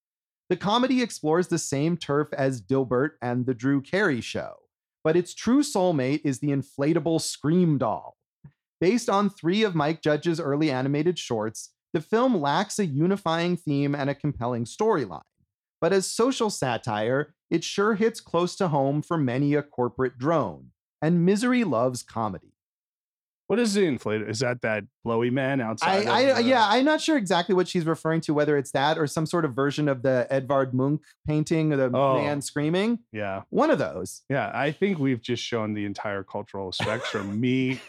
The 0.50 0.58
comedy 0.58 1.02
explores 1.02 1.48
the 1.48 1.60
same 1.60 1.96
turf 1.96 2.28
as 2.34 2.62
Dilbert 2.62 3.12
and 3.22 3.46
The 3.46 3.54
Drew 3.54 3.82
Carey 3.82 4.20
Show, 4.20 4.56
but 5.04 5.16
its 5.16 5.34
true 5.34 5.62
soulmate 5.62 6.22
is 6.26 6.40
the 6.40 6.50
inflatable 6.50 7.22
Scream 7.22 7.78
Doll. 7.78 8.18
Based 8.82 9.10
on 9.10 9.30
three 9.30 9.64
of 9.64 9.76
Mike 9.76 10.02
Judge's 10.02 10.40
early 10.40 10.72
animated 10.72 11.20
shorts, 11.20 11.70
the 11.94 12.02
film 12.02 12.42
lacks 12.42 12.80
a 12.80 12.86
unifying 12.86 13.56
theme 13.56 13.94
and 13.94 14.10
a 14.10 14.16
compelling 14.16 14.66
storyline. 14.66 15.22
But 15.82 15.92
as 15.94 16.06
social 16.08 16.50
satire, 16.50 17.34
it 17.50 17.64
sure 17.64 17.96
hits 17.96 18.22
close 18.22 18.56
to 18.58 18.68
home 18.70 19.02
for 19.02 19.18
many 19.18 19.56
a 19.56 19.64
corporate 19.64 20.18
drone. 20.18 20.68
And 21.02 21.26
misery 21.26 21.64
loves 21.64 22.04
comedy. 22.04 22.54
What 23.48 23.60
is 23.60 23.74
the 23.74 23.82
inflator? 23.82 24.30
Is 24.30 24.40
that 24.40 24.62
that 24.62 24.86
blowy 25.04 25.30
man 25.30 25.60
outside? 25.60 26.08
I 26.08 26.22
of 26.22 26.38
the- 26.38 26.44
yeah, 26.44 26.66
I'm 26.70 26.86
not 26.86 27.02
sure 27.02 27.18
exactly 27.18 27.54
what 27.54 27.68
she's 27.68 27.86
referring 27.86 28.22
to, 28.22 28.34
whether 28.34 28.56
it's 28.56 28.72
that 28.72 28.98
or 28.98 29.08
some 29.08 29.26
sort 29.26 29.44
of 29.44 29.54
version 29.54 29.90
of 29.90 30.04
the 30.04 30.26
Edvard 30.30 30.74
Munch 30.74 31.02
painting 31.28 31.74
of 31.74 31.80
the 31.80 31.98
Oh. 31.98 32.22
man 32.22 32.42
screaming. 32.42 33.00
yeah, 33.12 33.42
One 33.50 33.70
of 33.70 33.78
those. 33.78 34.22
yeah. 34.30 34.52
I 34.54 34.72
think 34.72 35.00
we've 35.00 35.22
just 35.22 35.44
shown 35.44 35.74
the 35.74 35.84
entire 35.84 36.24
cultural 36.24 36.72
spectrum. 36.72 37.40
Me, 37.42 37.82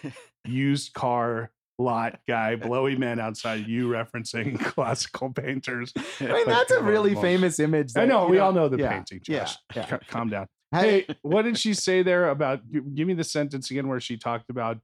used 0.45 0.95
car 0.95 1.53
lot 1.83 2.19
guy, 2.29 2.57
blowy 2.57 2.97
man 2.97 3.21
outside. 3.21 3.67
You 3.67 3.89
referencing 3.89 4.59
classical 4.65 5.31
painters. 5.33 5.93
I 6.21 6.25
mean, 6.33 6.47
that's 6.47 6.71
a 6.73 6.83
really 6.83 7.15
famous 7.15 7.59
image. 7.61 7.93
I 7.97 8.05
know 8.05 8.27
you 8.27 8.33
we 8.33 8.39
all 8.39 8.53
know 8.53 8.69
the 8.69 8.79
yeah, 8.79 8.91
painting. 8.93 9.21
yeah, 9.29 9.45
Josh. 9.45 9.57
yeah. 9.75 9.87
C- 9.91 10.07
calm 10.09 10.31
down. 10.31 10.47
Hey, 10.73 11.05
Hey, 11.07 11.17
what 11.23 11.43
did 11.43 11.59
she 11.59 11.75
say 11.75 12.03
there 12.03 12.31
about? 12.31 12.61
Give 12.71 13.07
me 13.07 13.15
the 13.15 13.25
sentence 13.25 13.71
again 13.71 13.89
where 13.89 14.01
she 14.01 14.17
talked 14.17 14.49
about 14.49 14.79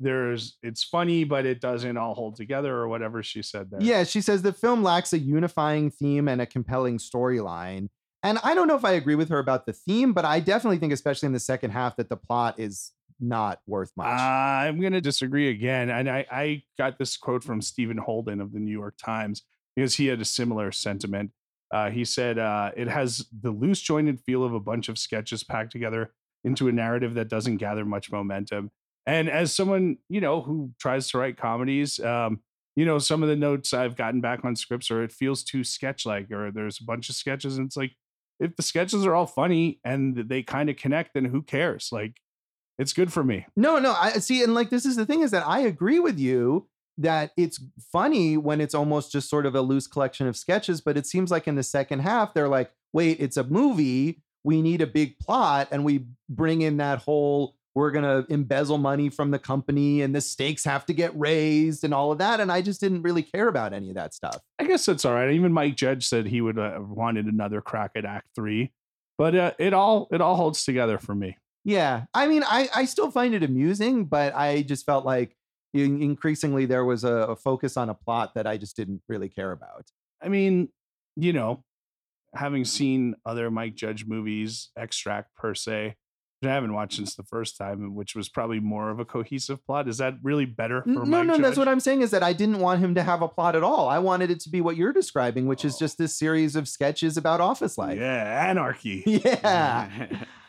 there's 0.00 0.56
it's 0.62 0.82
funny, 0.82 1.24
but 1.24 1.44
it 1.46 1.60
doesn't 1.60 1.96
all 1.96 2.14
hold 2.14 2.36
together 2.36 2.74
or 2.74 2.88
whatever 2.88 3.22
she 3.22 3.42
said 3.42 3.70
there. 3.70 3.82
Yeah, 3.82 4.04
she 4.04 4.20
says 4.20 4.42
the 4.42 4.52
film 4.52 4.82
lacks 4.82 5.12
a 5.12 5.18
unifying 5.18 5.90
theme 5.90 6.26
and 6.26 6.40
a 6.40 6.46
compelling 6.46 6.98
storyline. 6.98 7.88
And 8.22 8.38
I 8.42 8.54
don't 8.54 8.66
know 8.68 8.76
if 8.76 8.84
I 8.84 8.92
agree 8.92 9.14
with 9.14 9.28
her 9.30 9.38
about 9.38 9.66
the 9.66 9.72
theme, 9.72 10.12
but 10.12 10.24
I 10.24 10.40
definitely 10.40 10.78
think, 10.78 10.92
especially 10.92 11.26
in 11.26 11.32
the 11.32 11.40
second 11.40 11.70
half, 11.70 11.96
that 11.96 12.08
the 12.08 12.16
plot 12.16 12.58
is 12.58 12.92
not 13.20 13.60
worth 13.66 13.92
much. 13.96 14.06
I'm 14.06 14.80
going 14.80 14.92
to 14.92 15.00
disagree 15.00 15.48
again. 15.48 15.90
And 15.90 16.08
I, 16.08 16.26
I 16.30 16.62
got 16.78 16.98
this 16.98 17.16
quote 17.16 17.44
from 17.44 17.60
Stephen 17.60 17.98
Holden 17.98 18.40
of 18.40 18.52
the 18.52 18.58
New 18.58 18.72
York 18.72 18.96
Times 19.02 19.42
because 19.76 19.94
he 19.94 20.06
had 20.06 20.20
a 20.20 20.24
similar 20.24 20.72
sentiment. 20.72 21.30
Uh, 21.72 21.90
he 21.90 22.04
said 22.04 22.38
uh, 22.38 22.72
it 22.76 22.88
has 22.88 23.26
the 23.42 23.50
loose 23.50 23.80
jointed 23.80 24.20
feel 24.20 24.44
of 24.44 24.54
a 24.54 24.60
bunch 24.60 24.88
of 24.88 24.98
sketches 24.98 25.44
packed 25.44 25.72
together 25.72 26.12
into 26.42 26.68
a 26.68 26.72
narrative 26.72 27.14
that 27.14 27.28
doesn't 27.28 27.58
gather 27.58 27.84
much 27.84 28.10
momentum. 28.10 28.70
And 29.06 29.30
as 29.30 29.54
someone 29.54 29.98
you 30.08 30.20
know 30.20 30.42
who 30.42 30.72
tries 30.80 31.08
to 31.10 31.18
write 31.18 31.36
comedies, 31.36 32.00
um, 32.00 32.40
you 32.76 32.84
know 32.84 32.98
some 32.98 33.22
of 33.22 33.28
the 33.28 33.36
notes 33.36 33.72
I've 33.72 33.96
gotten 33.96 34.20
back 34.20 34.44
on 34.44 34.56
scripts 34.56 34.90
are 34.90 35.02
it 35.02 35.12
feels 35.12 35.44
too 35.44 35.62
sketch 35.62 36.04
like, 36.04 36.30
or 36.32 36.50
there's 36.50 36.80
a 36.80 36.84
bunch 36.84 37.08
of 37.08 37.14
sketches 37.14 37.56
and 37.56 37.66
it's 37.66 37.76
like 37.76 37.92
if 38.40 38.56
the 38.56 38.62
sketches 38.62 39.04
are 39.06 39.14
all 39.14 39.26
funny 39.26 39.78
and 39.84 40.16
they 40.16 40.42
kind 40.42 40.70
of 40.70 40.76
connect, 40.76 41.14
then 41.14 41.26
who 41.26 41.42
cares? 41.42 41.90
Like 41.92 42.16
it's 42.80 42.94
good 42.94 43.12
for 43.12 43.22
me. 43.22 43.46
No, 43.56 43.78
no, 43.78 43.92
I 43.92 44.12
see, 44.12 44.42
and 44.42 44.54
like 44.54 44.70
this 44.70 44.86
is 44.86 44.96
the 44.96 45.04
thing 45.04 45.20
is 45.20 45.30
that 45.32 45.46
I 45.46 45.60
agree 45.60 46.00
with 46.00 46.18
you 46.18 46.66
that 46.96 47.32
it's 47.36 47.62
funny 47.92 48.36
when 48.36 48.60
it's 48.60 48.74
almost 48.74 49.12
just 49.12 49.28
sort 49.28 49.46
of 49.46 49.54
a 49.54 49.60
loose 49.60 49.86
collection 49.86 50.26
of 50.26 50.36
sketches, 50.36 50.80
but 50.80 50.96
it 50.96 51.06
seems 51.06 51.30
like 51.30 51.46
in 51.46 51.56
the 51.56 51.62
second 51.62 52.00
half 52.00 52.32
they're 52.32 52.48
like, 52.48 52.72
wait, 52.92 53.18
it's 53.20 53.36
a 53.36 53.44
movie. 53.44 54.22
We 54.44 54.62
need 54.62 54.80
a 54.80 54.86
big 54.86 55.18
plot, 55.18 55.68
and 55.70 55.84
we 55.84 56.06
bring 56.28 56.62
in 56.62 56.78
that 56.78 57.00
whole 57.00 57.54
we're 57.74 57.92
going 57.92 58.04
to 58.04 58.32
embezzle 58.32 58.78
money 58.78 59.08
from 59.08 59.30
the 59.30 59.38
company 59.38 60.02
and 60.02 60.12
the 60.12 60.20
stakes 60.20 60.64
have 60.64 60.84
to 60.86 60.92
get 60.92 61.16
raised 61.18 61.84
and 61.84 61.94
all 61.94 62.10
of 62.10 62.18
that. 62.18 62.40
And 62.40 62.50
I 62.50 62.62
just 62.62 62.80
didn't 62.80 63.02
really 63.02 63.22
care 63.22 63.46
about 63.46 63.72
any 63.72 63.90
of 63.90 63.94
that 63.94 64.12
stuff. 64.12 64.38
I 64.58 64.64
guess 64.64 64.84
that's 64.84 65.04
all 65.04 65.14
right. 65.14 65.30
Even 65.30 65.52
Mike 65.52 65.76
Judge 65.76 66.08
said 66.08 66.26
he 66.26 66.40
would 66.40 66.58
uh, 66.58 66.80
wanted 66.80 67.26
another 67.26 67.60
crack 67.60 67.92
at 67.94 68.04
Act 68.04 68.26
Three, 68.34 68.72
but 69.16 69.34
uh, 69.36 69.52
it 69.58 69.72
all 69.72 70.08
it 70.10 70.20
all 70.20 70.34
holds 70.34 70.64
together 70.64 70.98
for 70.98 71.14
me. 71.14 71.36
Yeah, 71.64 72.04
I 72.14 72.26
mean, 72.26 72.42
I 72.44 72.68
I 72.74 72.84
still 72.86 73.10
find 73.10 73.34
it 73.34 73.42
amusing, 73.42 74.06
but 74.06 74.34
I 74.34 74.62
just 74.62 74.86
felt 74.86 75.04
like 75.04 75.36
increasingly 75.74 76.66
there 76.66 76.84
was 76.84 77.04
a, 77.04 77.12
a 77.12 77.36
focus 77.36 77.76
on 77.76 77.88
a 77.88 77.94
plot 77.94 78.34
that 78.34 78.46
I 78.46 78.56
just 78.56 78.76
didn't 78.76 79.02
really 79.08 79.28
care 79.28 79.52
about. 79.52 79.86
I 80.22 80.28
mean, 80.28 80.68
you 81.16 81.32
know, 81.32 81.64
having 82.34 82.64
seen 82.64 83.14
other 83.24 83.50
Mike 83.50 83.74
Judge 83.76 84.04
movies, 84.06 84.70
Extract 84.76 85.34
per 85.36 85.54
se, 85.54 85.94
which 86.40 86.48
I 86.50 86.54
haven't 86.54 86.72
watched 86.72 86.96
since 86.96 87.14
the 87.14 87.22
first 87.22 87.56
time, 87.56 87.94
which 87.94 88.16
was 88.16 88.28
probably 88.28 88.58
more 88.58 88.90
of 88.90 88.98
a 88.98 89.04
cohesive 89.04 89.64
plot. 89.64 89.86
Is 89.88 89.98
that 89.98 90.14
really 90.22 90.46
better 90.46 90.82
for 90.82 90.88
no, 90.88 91.04
Mike 91.04 91.26
no, 91.26 91.34
Judge? 91.34 91.42
that's 91.42 91.56
what 91.58 91.68
I'm 91.68 91.80
saying 91.80 92.00
is 92.02 92.10
that 92.10 92.22
I 92.22 92.32
didn't 92.32 92.58
want 92.58 92.80
him 92.80 92.94
to 92.96 93.02
have 93.02 93.22
a 93.22 93.28
plot 93.28 93.54
at 93.54 93.62
all. 93.62 93.88
I 93.88 93.98
wanted 93.98 94.30
it 94.30 94.40
to 94.40 94.48
be 94.50 94.60
what 94.60 94.76
you're 94.76 94.92
describing, 94.92 95.46
which 95.46 95.64
is 95.64 95.76
Oh. 95.76 95.78
just 95.80 95.98
this 95.98 96.18
series 96.18 96.56
of 96.56 96.66
sketches 96.68 97.16
about 97.16 97.40
office 97.40 97.76
life. 97.78 97.98
Yeah, 97.98 98.48
anarchy. 98.48 99.02
Yeah. 99.24 100.08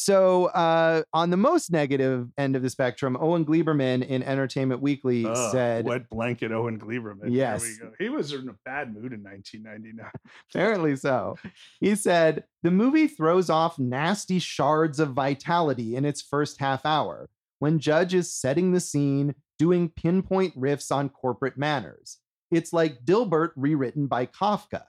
So, 0.00 0.44
uh, 0.46 1.02
on 1.12 1.30
the 1.30 1.36
most 1.36 1.72
negative 1.72 2.28
end 2.38 2.54
of 2.54 2.62
the 2.62 2.70
spectrum, 2.70 3.18
Owen 3.20 3.44
Gleiberman 3.44 4.06
in 4.06 4.22
Entertainment 4.22 4.80
Weekly 4.80 5.26
Ugh, 5.26 5.50
said, 5.50 5.86
wet 5.86 6.08
blanket 6.08 6.52
Owen 6.52 6.78
Gleiberman. 6.78 7.30
Yes. 7.30 7.62
There 7.62 7.70
we 7.70 7.78
go. 7.78 7.94
He 7.98 8.08
was 8.08 8.32
in 8.32 8.48
a 8.48 8.54
bad 8.64 8.94
mood 8.94 9.12
in 9.12 9.24
1999. 9.24 10.08
apparently 10.54 10.94
so. 10.94 11.36
He 11.80 11.96
said, 11.96 12.44
the 12.62 12.70
movie 12.70 13.08
throws 13.08 13.50
off 13.50 13.76
nasty 13.80 14.38
shards 14.38 15.00
of 15.00 15.14
vitality 15.14 15.96
in 15.96 16.04
its 16.04 16.22
first 16.22 16.60
half 16.60 16.86
hour 16.86 17.28
when 17.58 17.80
Judge 17.80 18.14
is 18.14 18.32
setting 18.32 18.70
the 18.70 18.78
scene, 18.78 19.34
doing 19.58 19.88
pinpoint 19.88 20.56
riffs 20.56 20.92
on 20.92 21.08
corporate 21.08 21.58
manners. 21.58 22.18
It's 22.52 22.72
like 22.72 23.04
Dilbert 23.04 23.50
rewritten 23.56 24.06
by 24.06 24.26
Kafka. 24.26 24.84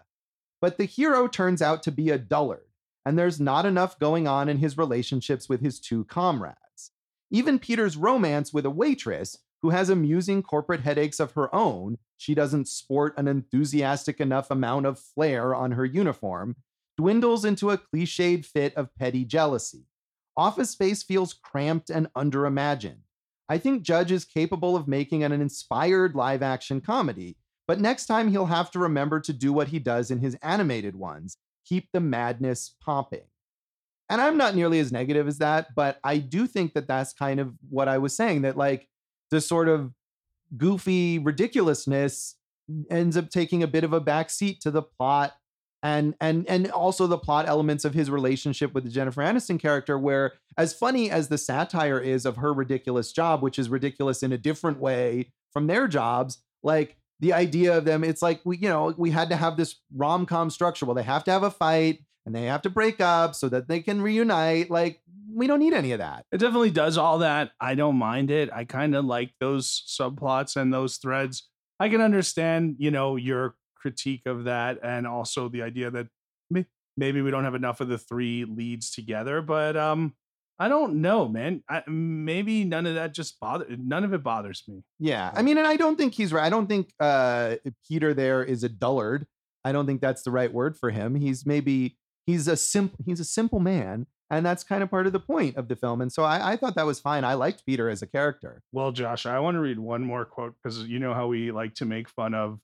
But 0.62 0.78
the 0.78 0.86
hero 0.86 1.28
turns 1.28 1.64
out 1.64 1.82
to 1.84 1.92
be 1.92 2.12
a 2.12 2.20
dullard, 2.20 2.69
and 3.06 3.18
there's 3.18 3.40
not 3.40 3.66
enough 3.66 4.00
going 4.00 4.28
on 4.28 4.50
in 4.50 4.58
his 4.58 4.78
relationships 4.78 5.48
with 5.48 5.62
his 5.62 5.80
two 5.80 6.06
comrades. 6.06 6.92
Even 7.32 7.60
Peter's 7.60 7.98
romance 7.98 8.54
with 8.54 8.66
a 8.66 8.70
waitress, 8.70 9.38
who 9.62 9.70
has 9.72 9.90
amusing 9.90 10.42
corporate 10.42 10.82
headaches 10.82 11.20
of 11.20 11.34
her 11.34 11.54
own, 11.54 11.98
she 12.18 12.34
doesn't 12.34 12.68
sport 12.68 13.14
an 13.18 13.28
enthusiastic 13.28 14.20
enough 14.20 14.50
amount 14.50 14.86
of 14.86 15.00
flair 15.00 15.54
on 15.54 15.72
her 15.72 15.86
uniform, 15.86 16.56
dwindles 16.98 17.46
into 17.46 17.70
a 17.70 17.78
cliched 17.78 18.46
fit 18.46 18.74
of 18.76 18.96
petty 18.96 19.26
jealousy. 19.26 19.86
Office 20.38 20.70
Space 20.72 21.04
feels 21.04 21.34
cramped 21.34 21.90
and 21.90 22.12
underimagined. 22.14 23.02
I 23.50 23.58
think 23.58 23.84
Judge 23.84 24.12
is 24.12 24.26
capable 24.26 24.76
of 24.76 24.88
making 24.88 25.24
an 25.24 25.32
inspired 25.32 26.16
live 26.16 26.42
action 26.42 26.82
comedy, 26.82 27.36
but 27.68 27.82
next 27.82 28.06
time 28.06 28.30
he'll 28.30 28.46
have 28.46 28.72
to 28.72 28.80
remember 28.80 29.20
to 29.22 29.34
do 29.34 29.52
what 29.52 29.70
he 29.70 29.80
does 29.80 30.12
in 30.12 30.20
his 30.20 30.38
animated 30.42 30.96
ones 30.96 31.38
keep 31.66 31.90
the 31.92 32.00
madness 32.00 32.76
popping. 32.82 33.24
And 34.10 34.22
I'm 34.22 34.38
not 34.38 34.56
nearly 34.56 34.80
as 34.80 34.92
negative 34.92 35.28
as 35.28 35.38
that, 35.38 35.76
but 35.76 36.00
I 36.04 36.18
do 36.18 36.48
think 36.48 36.74
that 36.74 36.88
that's 36.88 37.14
kind 37.14 37.40
of 37.40 37.54
what 37.70 37.88
I 37.88 38.00
was 38.00 38.16
saying 38.16 38.42
that, 38.42 38.58
like, 38.58 38.88
the 39.30 39.40
sort 39.40 39.70
of 39.70 39.94
goofy 40.58 41.20
ridiculousness 41.20 42.36
ends 42.90 43.16
up 43.18 43.30
taking 43.30 43.62
a 43.62 43.68
bit 43.68 43.84
of 43.84 43.94
a 43.94 44.02
backseat 44.02 44.60
to 44.60 44.72
the 44.72 44.82
plot 44.82 45.34
and 45.82 46.16
and 46.20 46.48
and 46.50 46.70
also 46.72 47.08
the 47.08 47.18
plot 47.18 47.48
elements 47.48 47.86
of 47.86 47.94
his 47.94 48.10
relationship 48.10 48.74
with 48.74 48.84
the 48.84 48.90
Jennifer 48.90 49.22
Aniston 49.22 49.60
character 49.60 49.98
where 49.98 50.34
as 50.58 50.74
funny 50.74 51.10
as 51.10 51.30
the 51.30 51.38
satire 51.38 52.00
is 52.00 52.26
of 52.26 52.38
her 52.38 52.54
ridiculous 52.54 53.12
job 53.12 53.42
which 53.42 53.58
is 53.58 53.70
ridiculous 53.70 54.22
in 54.22 54.34
a 54.34 54.38
different 54.38 54.80
way 54.80 55.32
from 55.54 55.68
their 55.68 55.88
jobs 55.88 56.40
like 56.64 56.98
the 57.20 57.34
idea 57.34 57.78
of 57.78 57.86
them 57.86 58.04
it's 58.04 58.22
like 58.22 58.42
we 58.46 58.58
you 58.58 58.70
know 58.70 58.94
we 58.98 59.12
had 59.12 59.30
to 59.30 59.36
have 59.36 59.58
this 59.58 59.76
rom-com 59.96 60.50
structure 60.50 60.86
well 60.86 60.96
they 60.96 61.04
have 61.04 61.24
to 61.24 61.32
have 61.32 61.44
a 61.44 61.52
fight 61.52 62.00
and 62.26 62.36
they 62.36 62.46
have 62.46 62.62
to 62.62 62.70
break 62.70 63.02
up 63.02 63.36
so 63.36 63.50
that 63.50 63.68
they 63.68 63.80
can 63.80 64.02
reunite 64.02 64.70
like 64.70 65.02
we 65.34 65.48
don't 65.48 65.60
need 65.60 65.74
any 65.74 65.92
of 65.92 66.00
that 66.00 66.26
It 66.32 66.40
definitely 66.40 66.72
does 66.72 66.98
all 66.98 67.20
that. 67.20 67.52
I 67.62 67.76
don't 67.76 67.98
mind 67.98 68.32
it. 68.32 68.50
I 68.52 68.66
kind 68.66 68.96
of 68.96 69.06
like 69.06 69.32
those 69.40 69.84
subplots 69.88 70.56
and 70.56 70.74
those 70.74 70.98
threads. 70.98 71.48
I 71.80 71.90
can 71.90 72.02
understand, 72.02 72.76
you 72.80 72.92
know, 72.92 73.16
your 73.16 73.56
critique 73.76 74.24
of 74.26 74.46
that 74.46 74.80
and 74.84 75.08
also 75.08 75.48
the 75.48 75.62
idea 75.62 75.92
that 75.92 76.08
maybe 76.98 77.22
we 77.22 77.32
don't 77.32 77.46
have 77.46 77.56
enough 77.56 77.80
of 77.80 77.88
the 77.88 77.98
three 77.98 78.44
leads 78.44 78.90
together, 78.92 79.42
but 79.42 79.78
um 79.78 80.14
I 80.60 80.68
don't 80.68 81.02
know, 81.02 81.28
man. 81.28 81.64
I, 81.70 81.84
maybe 81.88 82.66
none 82.66 82.86
of 82.86 82.96
that 82.96 83.14
just 83.14 83.40
bother 83.40 83.66
none 83.70 84.04
of 84.04 84.14
it 84.14 84.24
bothers 84.24 84.64
me. 84.68 84.84
Yeah. 85.00 85.32
I 85.34 85.42
mean, 85.42 85.58
and 85.58 85.66
I 85.66 85.78
don't 85.78 85.96
think 85.96 86.14
he's 86.14 86.34
right. 86.34 86.44
I 86.44 86.50
don't 86.50 86.68
think 86.68 86.92
uh, 87.00 87.56
Peter 87.88 88.14
there 88.14 88.44
is 88.44 88.64
a 88.64 88.70
dullard. 88.70 89.26
I 89.64 89.72
don't 89.72 89.86
think 89.86 90.02
that's 90.02 90.24
the 90.24 90.32
right 90.32 90.52
word 90.52 90.78
for 90.78 90.90
him. 90.90 91.16
He's 91.16 91.46
maybe 91.46 91.98
he's 92.26 92.48
a 92.48 92.58
simple 92.58 92.98
he's 93.06 93.22
a 93.22 93.26
simple 93.26 93.60
man, 93.60 94.06
and 94.30 94.46
that's 94.46 94.64
kind 94.64 94.84
of 94.84 94.90
part 94.90 95.08
of 95.08 95.14
the 95.14 95.20
point 95.20 95.56
of 95.56 95.70
the 95.70 95.76
film. 95.78 96.02
And 96.02 96.12
so 96.12 96.24
I, 96.24 96.52
I 96.54 96.56
thought 96.58 96.76
that 96.76 96.86
was 96.86 97.00
fine. 97.00 97.24
I 97.24 97.36
liked 97.36 97.66
Peter 97.66 97.90
as 97.90 98.02
a 98.02 98.08
character. 98.08 98.62
Well, 98.74 98.92
Josh, 98.92 99.26
I 99.26 99.40
want 99.40 99.56
to 99.56 99.62
read 99.62 99.80
one 99.80 100.04
more 100.04 100.26
quote 100.26 100.56
because 100.62 100.84
you 100.84 101.00
know 101.00 101.14
how 101.14 101.28
we 101.28 101.52
like 101.52 101.76
to 101.76 101.86
make 101.86 102.10
fun 102.10 102.34
of 102.34 102.60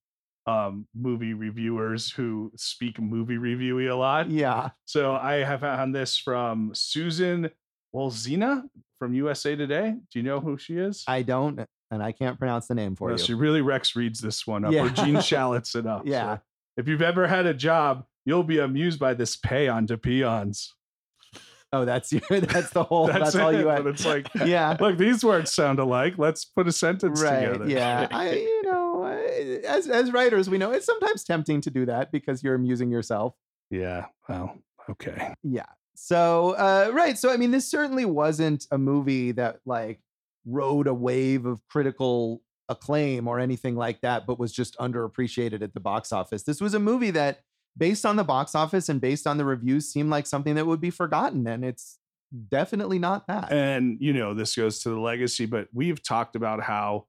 um 0.47 0.85
movie 0.93 1.33
reviewers 1.33 2.11
who 2.11 2.51
speak 2.55 2.99
movie 2.99 3.37
reviewy 3.37 3.89
a 3.89 3.95
lot. 3.95 4.29
Yeah. 4.29 4.69
So 4.83 5.15
I 5.15 5.35
have 5.35 5.61
found 5.61 5.95
this 5.95 6.17
from 6.17 6.71
Susan 6.73 7.49
Wolzina 7.95 8.63
from 8.99 9.13
USA 9.13 9.55
Today. 9.55 9.95
Do 10.11 10.19
you 10.19 10.23
know 10.23 10.39
who 10.39 10.57
she 10.57 10.77
is? 10.77 11.03
I 11.07 11.21
don't, 11.21 11.59
and 11.91 12.03
I 12.03 12.11
can't 12.11 12.37
pronounce 12.37 12.67
the 12.67 12.75
name 12.75 12.95
for 12.95 13.07
Well, 13.09 13.17
you. 13.17 13.23
she 13.23 13.33
really 13.33 13.61
Rex 13.61 13.95
Reeds 13.95 14.19
this 14.19 14.45
one 14.45 14.65
up, 14.65 14.73
Yeah. 14.73 14.83
or 14.85 14.89
Gene 14.89 15.21
Shalit's 15.21 15.75
it 15.75 15.85
up. 15.87 16.01
So 16.05 16.11
Yeah. 16.11 16.37
if 16.77 16.87
you've 16.87 17.01
ever 17.01 17.27
had 17.27 17.45
a 17.45 17.53
job, 17.53 18.03
you'll 18.25 18.43
be 18.43 18.59
amused 18.59 18.99
by 18.99 19.13
this 19.13 19.35
pay 19.37 19.67
on 19.67 19.87
to 19.87 19.97
peons. 19.97 20.73
oh, 21.73 21.85
that's 21.85 22.11
your, 22.11 22.21
that's 22.29 22.71
the 22.71 22.83
whole. 22.83 23.07
That's, 23.07 23.35
all 23.35 23.49
it, 23.49 23.59
you 23.59 23.63
but 23.65 23.77
had. 23.77 23.87
it's 23.87 24.05
like, 24.05 24.27
Yeah. 24.45 24.75
look, 24.79 24.97
these 24.97 25.23
words 25.23 25.51
sound 25.51 25.79
alike. 25.79 26.15
Let's 26.17 26.43
put 26.45 26.67
a 26.67 26.71
sentence 26.71 27.21
Right. 27.21 27.45
together. 27.47 27.69
Yeah. 27.69 28.07
I, 28.11 28.33
you 28.33 28.63
know, 28.63 29.03
as 29.67 29.87
as 29.87 30.11
writers, 30.11 30.49
we 30.49 30.57
know 30.57 30.71
it's 30.71 30.85
sometimes 30.85 31.23
tempting 31.23 31.61
to 31.61 31.69
do 31.71 31.85
that 31.85 32.11
because 32.11 32.43
you're 32.43 32.55
amusing 32.55 32.89
yourself. 32.91 33.35
Yeah. 33.69 34.05
Well, 34.29 34.57
okay. 34.89 35.33
Yeah. 35.43 35.65
So, 35.95 36.51
uh, 36.51 36.91
right. 36.93 37.17
So, 37.17 37.31
I 37.31 37.37
mean, 37.37 37.51
this 37.51 37.69
certainly 37.69 38.05
wasn't 38.05 38.67
a 38.71 38.77
movie 38.77 39.31
that 39.33 39.59
like 39.65 40.01
rode 40.45 40.87
a 40.87 40.93
wave 40.93 41.45
of 41.45 41.65
critical 41.67 42.41
acclaim 42.69 43.27
or 43.27 43.39
anything 43.39 43.75
like 43.75 44.01
that, 44.01 44.25
but 44.27 44.39
was 44.39 44.51
just 44.51 44.77
underappreciated 44.77 45.61
at 45.61 45.73
the 45.73 45.79
box 45.79 46.11
office. 46.11 46.43
This 46.43 46.61
was 46.61 46.73
a 46.73 46.79
movie 46.79 47.11
that, 47.11 47.41
based 47.77 48.05
on 48.05 48.15
the 48.15 48.23
box 48.23 48.55
office 48.55 48.89
and 48.89 48.99
based 49.01 49.25
on 49.27 49.37
the 49.37 49.45
reviews, 49.45 49.91
seemed 49.91 50.09
like 50.09 50.27
something 50.27 50.55
that 50.55 50.65
would 50.65 50.81
be 50.81 50.89
forgotten. 50.91 51.47
And 51.47 51.63
it's 51.63 51.99
definitely 52.49 52.99
not 52.99 53.27
that. 53.27 53.51
and 53.51 53.97
you 54.01 54.11
know 54.11 54.33
this 54.33 54.55
goes 54.55 54.79
to 54.79 54.89
the 54.89 54.99
legacy 54.99 55.45
but 55.45 55.67
we've 55.71 56.03
talked 56.03 56.35
about 56.35 56.61
how 56.61 57.05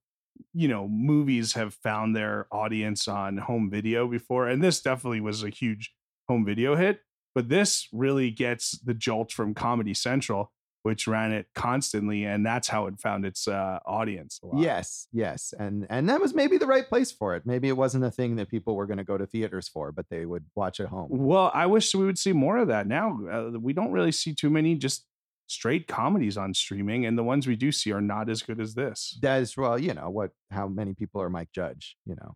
you 0.52 0.68
know 0.68 0.86
movies 0.86 1.54
have 1.54 1.74
found 1.74 2.14
their 2.14 2.46
audience 2.52 3.08
on 3.08 3.38
home 3.38 3.68
video 3.70 4.06
before 4.06 4.46
and 4.46 4.62
this 4.62 4.80
definitely 4.80 5.20
was 5.20 5.42
a 5.42 5.48
huge 5.48 5.92
home 6.28 6.44
video 6.44 6.76
hit 6.76 7.00
but 7.36 7.48
this 7.50 7.86
really 7.92 8.30
gets 8.32 8.72
the 8.80 8.94
jolt 8.94 9.30
from 9.30 9.54
comedy 9.54 9.94
central 9.94 10.50
which 10.82 11.08
ran 11.08 11.32
it 11.32 11.46
constantly 11.52 12.24
and 12.24 12.46
that's 12.46 12.68
how 12.68 12.86
it 12.86 12.94
found 13.00 13.24
its 13.26 13.48
uh, 13.48 13.80
audience 13.86 14.38
a 14.44 14.46
lot. 14.46 14.62
Yes, 14.62 15.08
yes, 15.12 15.52
and 15.58 15.84
and 15.90 16.08
that 16.08 16.20
was 16.20 16.32
maybe 16.32 16.58
the 16.58 16.66
right 16.74 16.88
place 16.88 17.10
for 17.10 17.34
it. 17.34 17.42
Maybe 17.44 17.66
it 17.68 17.76
wasn't 17.76 18.04
a 18.04 18.10
thing 18.10 18.36
that 18.36 18.48
people 18.48 18.76
were 18.76 18.86
going 18.86 18.98
to 18.98 19.04
go 19.12 19.18
to 19.18 19.26
theaters 19.26 19.68
for, 19.68 19.90
but 19.90 20.06
they 20.10 20.24
would 20.26 20.44
watch 20.54 20.78
at 20.78 20.86
home. 20.86 21.08
well 21.10 21.50
i 21.54 21.66
wish 21.66 21.92
we 21.94 22.04
would 22.04 22.18
see 22.18 22.32
more 22.32 22.56
of 22.58 22.68
that 22.68 22.86
now 22.86 23.18
uh, 23.34 23.58
we 23.58 23.72
don't 23.72 23.90
really 23.92 24.12
see 24.12 24.32
too 24.32 24.50
many 24.50 24.76
just 24.76 25.04
straight 25.48 25.86
comedies 25.88 26.36
on 26.36 26.54
streaming 26.54 27.06
and 27.06 27.16
the 27.18 27.22
ones 27.22 27.46
we 27.46 27.56
do 27.56 27.70
see 27.72 27.92
are 27.92 28.00
not 28.00 28.28
as 28.28 28.42
good 28.42 28.60
as 28.60 28.74
this 28.74 29.18
That 29.22 29.42
is 29.42 29.56
well, 29.56 29.78
you 29.78 29.94
know 29.94 30.10
what? 30.10 30.30
How 30.50 30.66
many 30.68 30.94
people 30.94 31.20
are 31.22 31.30
Mike 31.30 31.50
Judge? 31.52 31.96
You 32.06 32.16
know, 32.20 32.34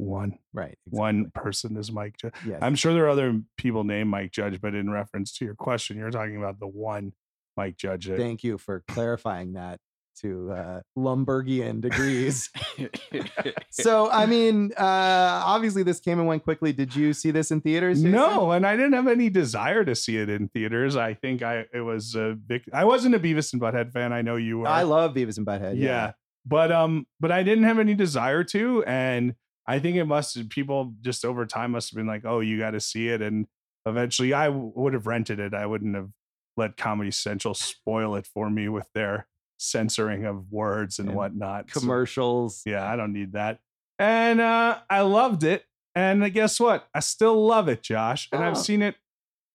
One. 0.00 0.38
Right. 0.52 0.78
One 0.86 1.30
person 1.34 1.76
is 1.76 1.92
Mike 1.92 2.16
Judge. 2.20 2.34
Yes. 2.46 2.58
I'm 2.62 2.74
sure 2.74 2.92
there 2.92 3.04
are 3.06 3.10
other 3.10 3.40
people 3.56 3.84
named 3.84 4.08
Mike 4.10 4.32
Judge, 4.32 4.60
but 4.60 4.74
in 4.74 4.90
reference 4.90 5.32
to 5.38 5.44
your 5.44 5.54
question, 5.54 5.96
you're 5.98 6.10
talking 6.10 6.36
about 6.36 6.58
the 6.58 6.66
one 6.66 7.12
Mike 7.56 7.76
Judge. 7.76 8.06
that- 8.06 8.18
Thank 8.18 8.42
you 8.44 8.58
for 8.58 8.82
clarifying 8.88 9.52
that 9.54 9.78
to 10.22 10.50
uh, 10.52 10.80
Lumbergian 10.98 11.80
degrees. 11.80 12.50
so, 13.70 14.10
I 14.10 14.26
mean, 14.26 14.72
uh, 14.76 15.42
obviously, 15.44 15.82
this 15.82 16.00
came 16.00 16.18
and 16.18 16.28
went 16.28 16.42
quickly. 16.44 16.72
Did 16.72 16.94
you 16.94 17.12
see 17.12 17.30
this 17.30 17.50
in 17.50 17.60
theaters? 17.60 17.98
Jason? 17.98 18.12
No, 18.12 18.52
and 18.52 18.66
I 18.66 18.76
didn't 18.76 18.92
have 18.94 19.06
any 19.08 19.30
desire 19.30 19.84
to 19.84 19.94
see 19.94 20.16
it 20.18 20.28
in 20.28 20.48
theaters. 20.48 20.96
I 20.96 21.14
think 21.14 21.42
I 21.42 21.66
it 21.72 21.80
was 21.80 22.14
a 22.14 22.34
big. 22.34 22.62
I 22.72 22.84
wasn't 22.84 23.14
a 23.14 23.18
Beavis 23.20 23.52
and 23.52 23.62
Butthead 23.62 23.92
fan. 23.92 24.12
I 24.12 24.22
know 24.22 24.36
you 24.36 24.58
were. 24.58 24.68
I 24.68 24.82
love 24.82 25.14
Beavis 25.14 25.38
and 25.38 25.46
Butthead. 25.46 25.78
yeah. 25.78 26.12
but 26.44 26.70
um, 26.72 27.06
but 27.18 27.32
I 27.32 27.42
didn't 27.42 27.64
have 27.64 27.78
any 27.78 27.94
desire 27.94 28.44
to, 28.44 28.84
and 28.84 29.34
I 29.70 29.78
think 29.78 29.96
it 29.96 30.04
must 30.04 30.48
people 30.50 30.94
just 31.00 31.24
over 31.24 31.46
time 31.46 31.70
must 31.72 31.90
have 31.90 31.96
been 31.96 32.06
like, 32.06 32.24
oh, 32.24 32.40
you 32.40 32.58
got 32.58 32.72
to 32.72 32.80
see 32.80 33.08
it, 33.08 33.22
and 33.22 33.46
eventually 33.86 34.32
I 34.34 34.46
w- 34.46 34.72
would 34.74 34.94
have 34.94 35.06
rented 35.06 35.38
it. 35.40 35.54
I 35.54 35.66
wouldn't 35.66 35.94
have 35.94 36.10
let 36.56 36.76
Comedy 36.76 37.10
Central 37.10 37.54
spoil 37.54 38.14
it 38.16 38.26
for 38.26 38.50
me 38.50 38.68
with 38.68 38.88
their 38.94 39.26
censoring 39.58 40.24
of 40.24 40.50
words 40.50 40.98
and 40.98 41.08
And 41.10 41.16
whatnot. 41.16 41.70
So- 41.70 41.80
commercials. 41.80 42.62
yeah, 42.66 42.90
I 42.90 42.96
don't 42.96 43.12
need 43.12 43.32
that. 43.32 43.60
And 43.98 44.40
uh, 44.40 44.78
I 44.88 45.00
loved 45.02 45.44
it. 45.44 45.64
And 45.94 46.32
guess 46.32 46.58
what? 46.60 46.88
I 46.94 47.00
still 47.00 47.46
love 47.46 47.68
it, 47.68 47.82
Josh. 47.82 48.28
And 48.32 48.42
Oh. 48.42 48.46
I've 48.46 48.58
seen 48.58 48.80
it 48.82 48.96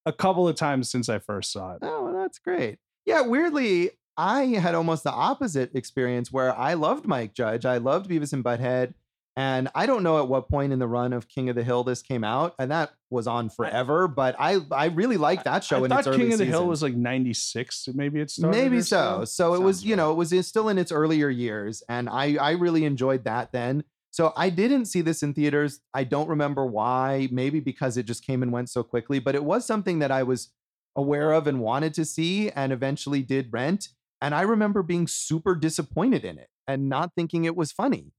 a 0.06 0.14
couple 0.14 0.48
of 0.48 0.56
times 0.56 0.90
since 0.92 1.10
I 1.10 1.18
first 1.20 1.52
saw 1.52 1.72
it. 1.74 1.80
Oh, 1.82 2.04
well, 2.06 2.14
that's 2.14 2.38
great. 2.40 2.78
Yeah, 3.06 3.22
weirdly, 3.22 3.92
I 4.18 4.44
had 4.44 4.76
almost 4.76 5.04
the 5.04 5.12
opposite 5.12 5.76
experience 5.76 6.32
where 6.32 6.56
I 6.58 6.74
loved 6.76 7.06
Mike 7.08 7.34
Judge. 7.34 7.66
I 7.66 7.78
loved 7.78 8.10
Beavis 8.10 8.34
and 8.34 8.44
Butthead. 8.44 8.94
And 9.38 9.68
I 9.76 9.86
don't 9.86 10.04
know 10.04 10.18
at 10.20 10.30
what 10.30 10.48
point 10.50 10.72
in 10.72 10.80
the 10.80 10.88
run 10.88 11.12
of 11.12 11.28
King 11.28 11.50
of 11.50 11.58
the 11.58 11.64
Hill 11.64 11.84
this 11.84 12.02
came 12.02 12.24
out, 12.24 12.56
and 12.58 12.72
that 12.72 12.92
was 13.10 13.28
on 13.28 13.50
forever. 13.50 14.08
But 14.08 14.36
I 14.40 14.60
I 14.72 14.86
really 14.86 15.18
liked 15.18 15.44
that 15.44 15.64
show 15.64 15.82
I 15.82 15.84
in 15.84 15.90
thought 15.90 16.00
its 16.00 16.08
early 16.08 16.20
King 16.20 16.34
of 16.34 16.40
the 16.40 16.46
Hill 16.46 16.66
was 16.68 16.82
like 16.82 16.96
96. 16.96 17.90
Maybe 17.94 18.22
it 18.22 18.32
started. 18.32 18.58
maybe 18.58 18.82
so. 18.82 19.26
So 19.26 19.54
it 19.54 19.62
was, 19.62 19.84
you 19.84 19.92
right. 19.92 19.98
know, 19.98 20.12
it 20.12 20.16
was 20.16 20.48
still 20.48 20.70
in 20.70 20.78
its 20.78 20.92
earlier 20.92 21.30
years, 21.30 21.84
and 21.90 22.08
I 22.08 22.36
I 22.36 22.52
really 22.52 22.86
enjoyed 22.86 23.26
that 23.26 23.52
then. 23.52 23.84
So 24.12 24.32
I 24.38 24.50
didn't 24.50 24.86
see 24.86 25.02
this 25.02 25.22
in 25.22 25.34
theaters. 25.34 25.82
I 25.94 26.06
don't 26.06 26.30
remember 26.30 26.66
why. 26.66 27.28
Maybe 27.30 27.60
because 27.60 27.98
it 27.98 28.04
just 28.04 28.26
came 28.26 28.42
and 28.42 28.54
went 28.54 28.70
so 28.70 28.84
quickly. 28.84 29.20
But 29.20 29.36
it 29.36 29.44
was 29.44 29.66
something 29.66 30.00
that 30.00 30.12
I 30.12 30.24
was 30.24 30.54
aware 30.96 31.34
of 31.34 31.46
and 31.46 31.60
wanted 31.60 31.94
to 31.96 32.06
see, 32.06 32.52
and 32.52 32.72
eventually 32.72 33.22
did 33.22 33.52
rent. 33.52 33.90
And 34.22 34.34
I 34.34 34.44
remember 34.44 34.82
being 34.82 35.08
super 35.08 35.56
disappointed 35.56 36.24
in 36.24 36.38
it 36.38 36.48
and 36.68 36.88
not 36.88 37.12
thinking 37.16 37.44
it 37.44 37.58
was 37.58 37.74
funny. 37.74 38.14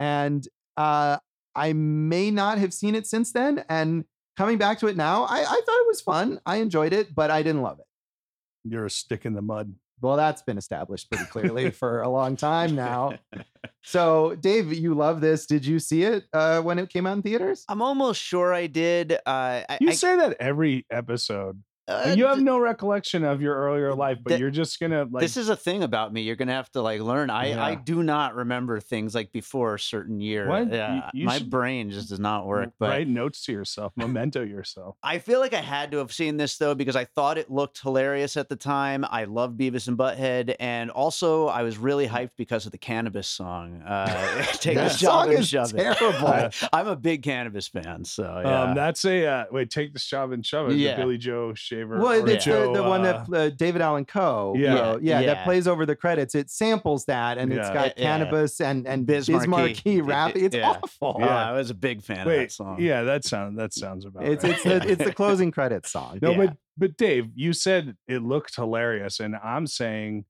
And 0.00 0.48
uh, 0.76 1.18
I 1.54 1.72
may 1.72 2.30
not 2.30 2.58
have 2.58 2.72
seen 2.72 2.94
it 2.94 3.06
since 3.06 3.32
then. 3.32 3.64
And 3.68 4.04
coming 4.36 4.58
back 4.58 4.78
to 4.80 4.86
it 4.86 4.96
now, 4.96 5.24
I, 5.24 5.40
I 5.40 5.44
thought 5.44 5.80
it 5.80 5.86
was 5.86 6.00
fun. 6.00 6.40
I 6.46 6.56
enjoyed 6.56 6.92
it, 6.92 7.14
but 7.14 7.30
I 7.30 7.42
didn't 7.42 7.62
love 7.62 7.78
it. 7.78 7.86
You're 8.64 8.86
a 8.86 8.90
stick 8.90 9.26
in 9.26 9.34
the 9.34 9.42
mud. 9.42 9.74
Well, 10.00 10.16
that's 10.16 10.42
been 10.42 10.58
established 10.58 11.10
pretty 11.10 11.26
clearly 11.26 11.70
for 11.72 12.02
a 12.02 12.08
long 12.08 12.36
time 12.36 12.74
now. 12.74 13.18
So, 13.82 14.34
Dave, 14.36 14.72
you 14.72 14.94
love 14.94 15.20
this. 15.20 15.46
Did 15.46 15.64
you 15.64 15.78
see 15.78 16.02
it 16.02 16.24
uh, 16.32 16.60
when 16.60 16.78
it 16.78 16.88
came 16.88 17.06
out 17.06 17.16
in 17.16 17.22
theaters? 17.22 17.64
I'm 17.68 17.82
almost 17.82 18.20
sure 18.20 18.52
I 18.52 18.66
did. 18.66 19.12
Uh, 19.12 19.18
I, 19.26 19.78
You 19.80 19.90
I- 19.90 19.94
say 19.94 20.16
that 20.16 20.36
every 20.40 20.86
episode. 20.90 21.62
Uh, 21.88 22.14
you 22.16 22.26
have 22.26 22.40
no 22.40 22.58
recollection 22.58 23.24
of 23.24 23.42
your 23.42 23.56
earlier 23.56 23.92
life, 23.92 24.18
but 24.22 24.30
Th- 24.30 24.40
you're 24.40 24.50
just 24.50 24.78
gonna 24.78 25.04
like. 25.10 25.20
this 25.20 25.36
is 25.36 25.48
a 25.48 25.56
thing 25.56 25.82
about 25.82 26.12
me. 26.12 26.22
You're 26.22 26.36
gonna 26.36 26.52
have 26.52 26.70
to 26.72 26.80
like 26.80 27.00
learn. 27.00 27.28
I 27.28 27.60
I 27.60 27.74
do 27.74 28.04
not 28.04 28.36
remember 28.36 28.78
things 28.78 29.16
like 29.16 29.32
before 29.32 29.74
a 29.74 29.80
certain 29.80 30.20
year. 30.20 30.48
What? 30.48 30.72
Yeah, 30.72 31.10
you 31.12 31.26
my 31.26 31.38
should- 31.38 31.50
brain 31.50 31.90
just 31.90 32.10
does 32.10 32.20
not 32.20 32.46
work. 32.46 32.70
But 32.78 32.90
write 32.90 33.08
notes 33.08 33.44
to 33.46 33.52
yourself, 33.52 33.92
memento 33.96 34.42
yourself. 34.44 34.96
I 35.02 35.18
feel 35.18 35.40
like 35.40 35.54
I 35.54 35.60
had 35.60 35.90
to 35.90 35.98
have 35.98 36.12
seen 36.12 36.36
this 36.36 36.56
though 36.56 36.76
because 36.76 36.94
I 36.94 37.04
thought 37.04 37.36
it 37.36 37.50
looked 37.50 37.80
hilarious 37.80 38.36
at 38.36 38.48
the 38.48 38.56
time. 38.56 39.04
I 39.10 39.24
love 39.24 39.54
Beavis 39.54 39.88
and 39.88 39.98
Butthead, 39.98 40.54
and 40.60 40.88
also 40.90 41.48
I 41.48 41.62
was 41.64 41.78
really 41.78 42.06
hyped 42.06 42.30
because 42.36 42.64
of 42.64 42.70
the 42.70 42.78
Canibus 42.78 43.24
song. 43.24 43.82
Uh, 43.82 44.06
Take 44.52 44.76
That 44.76 44.92
the 44.92 44.98
job 44.98 45.24
song 45.24 45.30
and 45.30 45.38
is 45.40 45.48
shove 45.48 45.72
terrible. 45.72 46.28
it. 46.28 46.62
I, 46.72 46.80
am 46.80 46.86
a 46.86 46.94
big 46.96 47.22
Canibus 47.22 47.68
fan, 47.68 48.04
so 48.04 48.40
yeah. 48.44 48.62
Um, 48.62 48.74
that's 48.76 49.04
a 49.04 49.26
uh, 49.26 49.44
wait. 49.50 49.68
Take 49.70 49.92
the 49.94 49.98
shove 49.98 50.30
and 50.30 50.46
shove 50.46 50.70
it. 50.70 50.76
Yeah. 50.76 50.94
Billy 50.96 51.18
Joe 51.18 51.54
Shaver. 51.72 51.98
Well, 51.98 52.22
or 52.22 52.28
it's 52.28 52.44
Joe, 52.44 52.72
the, 52.72 52.82
the 52.82 52.88
one 52.88 53.04
uh, 53.06 53.24
that 53.28 53.36
uh, 53.36 53.50
David 53.50 53.80
Allan 53.82 54.04
Coe, 54.04 54.54
Yeah. 54.56 54.74
wrote. 54.74 55.02
yeah, 55.02 55.20
Yeah. 55.20 55.26
that 55.34 55.44
plays 55.44 55.66
over 55.66 55.86
the 55.86 55.96
credits. 55.96 56.34
It 56.34 56.50
samples 56.50 57.04
that, 57.06 57.38
and 57.38 57.52
it's 57.52 57.68
got 57.70 57.98
Yeah, 57.98 58.18
yeah. 58.18 58.24
Canibus 58.26 58.60
and 58.64 58.86
and 58.86 59.06
Biz 59.06 59.26
Biz 59.28 59.46
Markie. 59.46 59.48
Markie 59.48 60.00
rap. 60.02 60.32
It's 60.36 60.54
Yeah. 60.54 60.70
awful. 60.70 61.16
Oh, 61.18 61.20
Yeah. 61.20 61.50
I 61.50 61.52
was 61.52 61.70
a 61.70 61.74
big 61.74 62.02
fan 62.02 62.20
of 62.20 62.26
that 62.26 62.52
song. 62.52 62.80
yeah, 62.80 63.02
that 63.02 63.24
sounds 63.24 63.56
that 63.58 63.72
sounds 63.72 64.04
about 64.04 64.24
It's 64.24 64.44
right. 64.44 64.52
it's 64.52 64.62
the 64.64 64.88
it's 64.90 65.04
the 65.04 65.12
closing 65.22 65.50
credits 65.50 65.90
song. 65.90 66.18
no, 66.20 66.30
yeah. 66.32 66.36
but 66.36 66.56
but 66.76 66.96
Dave, 66.96 67.28
you 67.34 67.52
said 67.52 67.96
it 68.08 68.22
looked 68.22 68.56
hilarious, 68.56 69.20
and 69.20 69.36
I'm 69.36 69.66
saying 69.66 70.24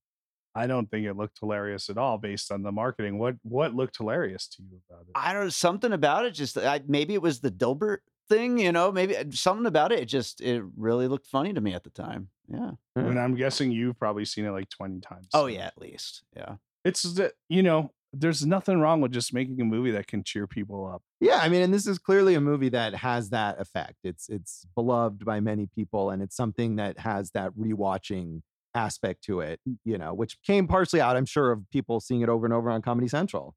I 0.54 0.66
don't 0.66 0.90
think 0.90 1.06
it 1.06 1.14
looked 1.16 1.38
hilarious 1.40 1.88
at 1.88 1.96
all 1.96 2.18
based 2.18 2.52
on 2.52 2.62
the 2.62 2.70
marketing. 2.72 3.18
What 3.18 3.36
what 3.42 3.74
looked 3.74 3.96
hilarious 3.96 4.46
to 4.48 4.62
you 4.62 4.80
about 4.90 5.02
it? 5.02 5.12
I 5.14 5.32
don't 5.32 5.44
know 5.44 5.48
something 5.48 5.92
about 5.92 6.26
it. 6.26 6.32
Just 6.32 6.58
I, 6.58 6.82
maybe 6.86 7.14
it 7.14 7.22
was 7.22 7.40
the 7.40 7.50
Dilbert 7.50 7.98
thing, 8.28 8.58
you 8.58 8.72
know. 8.72 8.92
Maybe 8.92 9.16
uh, 9.16 9.24
something 9.30 9.66
about 9.66 9.92
it. 9.92 10.00
It 10.00 10.06
just 10.06 10.40
it 10.40 10.62
really 10.76 11.08
looked 11.08 11.26
funny 11.26 11.52
to 11.52 11.60
me 11.60 11.74
at 11.74 11.84
the 11.84 11.90
time. 11.90 12.28
Yeah. 12.48 12.72
and 12.96 13.18
I'm 13.18 13.34
guessing 13.34 13.70
you've 13.70 13.98
probably 13.98 14.24
seen 14.24 14.44
it 14.44 14.50
like 14.50 14.68
20 14.68 15.00
times. 15.00 15.28
Oh 15.32 15.46
yeah, 15.46 15.66
at 15.66 15.78
least. 15.78 16.22
Yeah. 16.36 16.56
it's 16.84 17.02
that 17.14 17.32
you 17.48 17.62
know, 17.62 17.92
there's 18.12 18.44
nothing 18.44 18.78
wrong 18.78 19.00
with 19.00 19.12
just 19.12 19.32
making 19.32 19.60
a 19.60 19.64
movie 19.64 19.90
that 19.92 20.06
can 20.06 20.22
cheer 20.22 20.46
people 20.46 20.86
up. 20.86 21.02
Yeah, 21.20 21.38
I 21.40 21.48
mean, 21.48 21.62
and 21.62 21.72
this 21.72 21.86
is 21.86 21.98
clearly 21.98 22.34
a 22.34 22.40
movie 22.40 22.68
that 22.70 22.94
has 22.96 23.30
that 23.30 23.60
effect. 23.60 24.00
It's 24.04 24.28
it's 24.28 24.66
beloved 24.74 25.24
by 25.24 25.40
many 25.40 25.66
people, 25.66 26.10
and 26.10 26.22
it's 26.22 26.36
something 26.36 26.76
that 26.76 26.98
has 26.98 27.30
that 27.30 27.52
rewatching 27.52 28.42
aspect 28.74 29.24
to 29.24 29.40
it. 29.40 29.60
You 29.84 29.98
know, 29.98 30.12
which 30.12 30.36
came 30.42 30.66
partially 30.68 31.00
out, 31.00 31.16
I'm 31.16 31.26
sure, 31.26 31.52
of 31.52 31.70
people 31.70 32.00
seeing 32.00 32.20
it 32.20 32.28
over 32.28 32.44
and 32.44 32.52
over 32.52 32.70
on 32.70 32.82
Comedy 32.82 33.08
Central. 33.08 33.54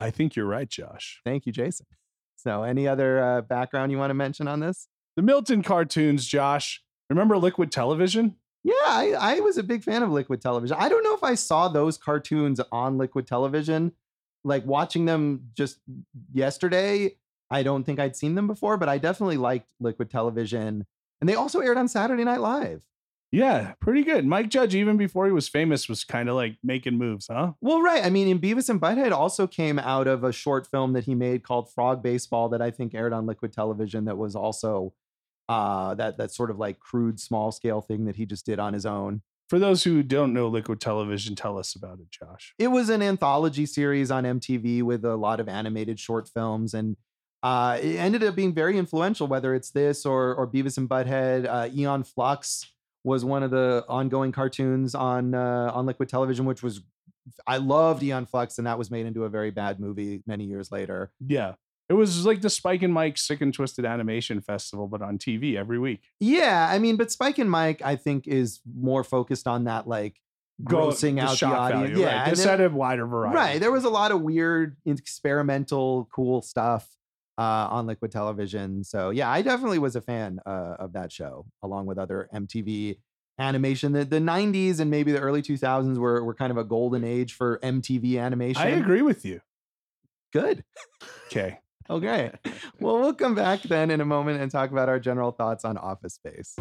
I 0.00 0.10
think 0.10 0.36
you're 0.36 0.46
right, 0.46 0.68
Josh. 0.68 1.20
Thank 1.24 1.46
you, 1.46 1.52
Jason. 1.52 1.86
So, 2.36 2.62
any 2.62 2.86
other 2.86 3.22
uh, 3.22 3.40
background 3.42 3.92
you 3.92 3.98
want 3.98 4.10
to 4.10 4.14
mention 4.14 4.46
on 4.46 4.60
this? 4.60 4.88
The 5.16 5.22
Milton 5.22 5.62
cartoons, 5.62 6.26
Josh. 6.26 6.82
Remember 7.08 7.38
Liquid 7.38 7.72
Television? 7.72 8.36
Yeah, 8.64 8.74
I, 8.84 9.14
I 9.18 9.40
was 9.40 9.58
a 9.58 9.62
big 9.62 9.84
fan 9.84 10.02
of 10.02 10.10
Liquid 10.10 10.40
Television. 10.40 10.76
I 10.78 10.88
don't 10.88 11.04
know 11.04 11.14
if 11.14 11.22
I 11.22 11.34
saw 11.34 11.68
those 11.68 11.96
cartoons 11.96 12.60
on 12.72 12.98
Liquid 12.98 13.26
Television. 13.26 13.92
Like 14.44 14.66
watching 14.66 15.04
them 15.04 15.50
just 15.56 15.78
yesterday, 16.32 17.16
I 17.50 17.62
don't 17.62 17.84
think 17.84 18.00
I'd 18.00 18.16
seen 18.16 18.34
them 18.34 18.46
before, 18.46 18.76
but 18.76 18.88
I 18.88 18.98
definitely 18.98 19.36
liked 19.36 19.68
Liquid 19.80 20.10
Television. 20.10 20.84
And 21.20 21.28
they 21.28 21.34
also 21.34 21.60
aired 21.60 21.78
on 21.78 21.88
Saturday 21.88 22.24
Night 22.24 22.40
Live. 22.40 22.82
Yeah, 23.32 23.74
pretty 23.80 24.02
good. 24.04 24.24
Mike 24.24 24.48
Judge, 24.48 24.74
even 24.74 24.96
before 24.96 25.26
he 25.26 25.32
was 25.32 25.48
famous, 25.48 25.88
was 25.88 26.04
kind 26.04 26.28
of 26.28 26.36
like 26.36 26.56
making 26.62 26.96
moves, 26.96 27.26
huh? 27.30 27.52
Well, 27.60 27.82
right. 27.82 28.04
I 28.04 28.10
mean, 28.10 28.28
in 28.28 28.38
Beavis 28.38 28.68
and 28.68 28.80
Butthead 28.80 29.12
also 29.12 29.46
came 29.46 29.78
out 29.78 30.06
of 30.06 30.22
a 30.24 30.32
short 30.32 30.66
film 30.66 30.92
that 30.92 31.04
he 31.04 31.14
made 31.14 31.42
called 31.42 31.70
Frog 31.72 32.02
Baseball 32.02 32.48
that 32.50 32.62
I 32.62 32.70
think 32.70 32.94
aired 32.94 33.12
on 33.12 33.26
Liquid 33.26 33.52
Television 33.52 34.04
that 34.04 34.16
was 34.16 34.36
also 34.36 34.94
uh 35.48 35.94
that 35.94 36.18
that 36.18 36.32
sort 36.32 36.50
of 36.50 36.58
like 36.58 36.80
crude 36.80 37.20
small 37.20 37.52
scale 37.52 37.80
thing 37.80 38.04
that 38.06 38.16
he 38.16 38.26
just 38.26 38.44
did 38.46 38.58
on 38.58 38.72
his 38.72 38.86
own. 38.86 39.22
For 39.48 39.60
those 39.60 39.84
who 39.84 40.02
don't 40.02 40.32
know 40.32 40.48
Liquid 40.48 40.80
Television, 40.80 41.36
tell 41.36 41.56
us 41.56 41.76
about 41.76 42.00
it, 42.00 42.10
Josh. 42.10 42.54
it 42.58 42.68
was 42.68 42.88
an 42.88 43.00
anthology 43.02 43.66
series 43.66 44.10
on 44.10 44.24
MTV 44.24 44.82
with 44.82 45.04
a 45.04 45.14
lot 45.14 45.38
of 45.38 45.48
animated 45.48 46.00
short 46.00 46.28
films, 46.28 46.74
and 46.74 46.96
uh, 47.44 47.78
it 47.80 47.94
ended 47.96 48.24
up 48.24 48.34
being 48.34 48.52
very 48.54 48.76
influential. 48.76 49.28
Whether 49.28 49.54
it's 49.54 49.70
this 49.70 50.04
or 50.04 50.34
or 50.34 50.48
Beavis 50.48 50.78
and 50.78 50.88
Butthead, 50.88 51.46
uh, 51.46 51.68
Aeon 51.72 52.02
Flux 52.02 52.66
was 53.06 53.24
one 53.24 53.44
of 53.44 53.52
the 53.52 53.84
ongoing 53.88 54.32
cartoons 54.32 54.94
on 54.94 55.32
uh, 55.32 55.70
on 55.72 55.86
Liquid 55.86 56.08
Television, 56.08 56.44
which 56.44 56.62
was 56.62 56.82
I 57.46 57.58
loved 57.58 58.02
Aeon 58.02 58.26
Flux, 58.26 58.58
and 58.58 58.66
that 58.66 58.78
was 58.78 58.90
made 58.90 59.06
into 59.06 59.24
a 59.24 59.28
very 59.28 59.52
bad 59.52 59.78
movie 59.78 60.22
many 60.26 60.44
years 60.44 60.72
later. 60.72 61.12
Yeah. 61.24 61.54
It 61.88 61.92
was 61.92 62.26
like 62.26 62.40
the 62.40 62.50
Spike 62.50 62.82
and 62.82 62.92
Mike 62.92 63.16
Sick 63.16 63.40
and 63.40 63.54
Twisted 63.54 63.84
Animation 63.84 64.40
Festival, 64.40 64.88
but 64.88 65.02
on 65.02 65.18
TV 65.18 65.54
every 65.56 65.78
week. 65.78 66.02
Yeah, 66.18 66.66
I 66.68 66.80
mean, 66.80 66.96
but 66.96 67.12
Spike 67.12 67.38
and 67.38 67.48
Mike, 67.48 67.80
I 67.80 67.94
think, 67.94 68.26
is 68.26 68.60
more 68.76 69.04
focused 69.04 69.46
on 69.46 69.64
that 69.64 69.86
like 69.86 70.16
Go- 70.64 70.88
grossing 70.88 71.20
out 71.20 71.38
the 71.38 71.46
audience. 71.46 71.90
value, 71.90 72.04
yeah, 72.04 72.22
right. 72.22 72.30
This 72.30 72.42
had 72.42 72.60
a 72.60 72.68
wider 72.70 73.06
variety. 73.06 73.36
Right. 73.36 73.60
There 73.60 73.70
was 73.70 73.84
a 73.84 73.88
lot 73.88 74.10
of 74.10 74.20
weird, 74.20 74.76
experimental, 74.84 76.08
cool 76.12 76.42
stuff 76.42 76.88
uh, 77.38 77.68
on 77.70 77.86
Liquid 77.86 78.10
Television. 78.10 78.84
So 78.84 79.10
yeah, 79.10 79.30
I 79.30 79.42
definitely 79.42 79.78
was 79.78 79.96
a 79.96 80.00
fan 80.00 80.40
uh, 80.46 80.76
of 80.78 80.92
that 80.94 81.12
show, 81.12 81.46
along 81.62 81.86
with 81.86 81.98
other 81.98 82.28
MTV 82.34 82.98
animation. 83.38 83.92
The, 83.92 84.04
the 84.04 84.18
90s 84.18 84.80
and 84.80 84.90
maybe 84.90 85.12
the 85.12 85.20
early 85.20 85.42
2000s 85.42 85.98
were, 85.98 86.24
were 86.24 86.34
kind 86.34 86.50
of 86.50 86.56
a 86.56 86.64
golden 86.64 87.04
age 87.04 87.34
for 87.34 87.58
MTV 87.62 88.20
animation. 88.20 88.62
I 88.62 88.70
agree 88.70 89.02
with 89.02 89.24
you. 89.24 89.40
Good. 90.32 90.64
Okay. 91.28 91.58
Okay. 91.88 92.32
well, 92.80 92.98
we'll 92.98 93.14
come 93.14 93.36
back 93.36 93.62
then 93.62 93.92
in 93.92 94.00
a 94.00 94.04
moment 94.04 94.40
and 94.40 94.50
talk 94.50 94.72
about 94.72 94.88
our 94.88 94.98
general 94.98 95.30
thoughts 95.30 95.64
on 95.64 95.76
Office 95.78 96.14
Space. 96.14 96.56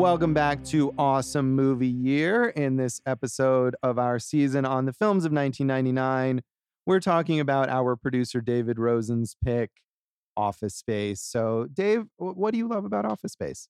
Welcome 0.00 0.32
back 0.32 0.64
to 0.64 0.94
Awesome 0.96 1.54
Movie 1.54 1.86
Year. 1.86 2.48
In 2.48 2.76
this 2.76 3.02
episode 3.04 3.76
of 3.82 3.98
our 3.98 4.18
season 4.18 4.64
on 4.64 4.86
the 4.86 4.94
films 4.94 5.26
of 5.26 5.32
1999, 5.32 6.40
we're 6.86 7.00
talking 7.00 7.38
about 7.38 7.68
our 7.68 7.96
producer 7.96 8.40
David 8.40 8.78
Rosen's 8.78 9.36
pick, 9.44 9.70
Office 10.38 10.74
Space. 10.74 11.20
So, 11.20 11.66
Dave, 11.70 12.04
what 12.16 12.52
do 12.52 12.56
you 12.56 12.66
love 12.66 12.86
about 12.86 13.04
Office 13.04 13.32
Space? 13.32 13.68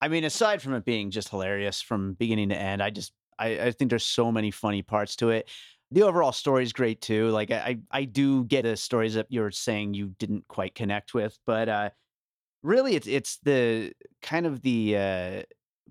I 0.00 0.08
mean, 0.08 0.24
aside 0.24 0.60
from 0.60 0.74
it 0.74 0.84
being 0.84 1.12
just 1.12 1.28
hilarious 1.28 1.80
from 1.80 2.14
beginning 2.14 2.48
to 2.48 2.58
end, 2.58 2.82
I 2.82 2.90
just 2.90 3.12
I, 3.38 3.46
I 3.60 3.70
think 3.70 3.90
there's 3.90 4.04
so 4.04 4.32
many 4.32 4.50
funny 4.50 4.82
parts 4.82 5.14
to 5.16 5.30
it. 5.30 5.48
The 5.92 6.02
overall 6.02 6.32
story 6.32 6.64
is 6.64 6.72
great 6.72 7.00
too. 7.00 7.28
Like 7.28 7.52
I 7.52 7.78
I 7.92 8.06
do 8.06 8.42
get 8.42 8.62
the 8.62 8.76
stories 8.76 9.14
that 9.14 9.26
you're 9.28 9.52
saying 9.52 9.94
you 9.94 10.16
didn't 10.18 10.48
quite 10.48 10.74
connect 10.74 11.14
with, 11.14 11.38
but 11.46 11.68
uh 11.68 11.90
really 12.64 12.96
it's 12.96 13.06
it's 13.06 13.38
the 13.44 13.92
kind 14.20 14.46
of 14.46 14.62
the 14.62 14.96
uh 14.96 15.42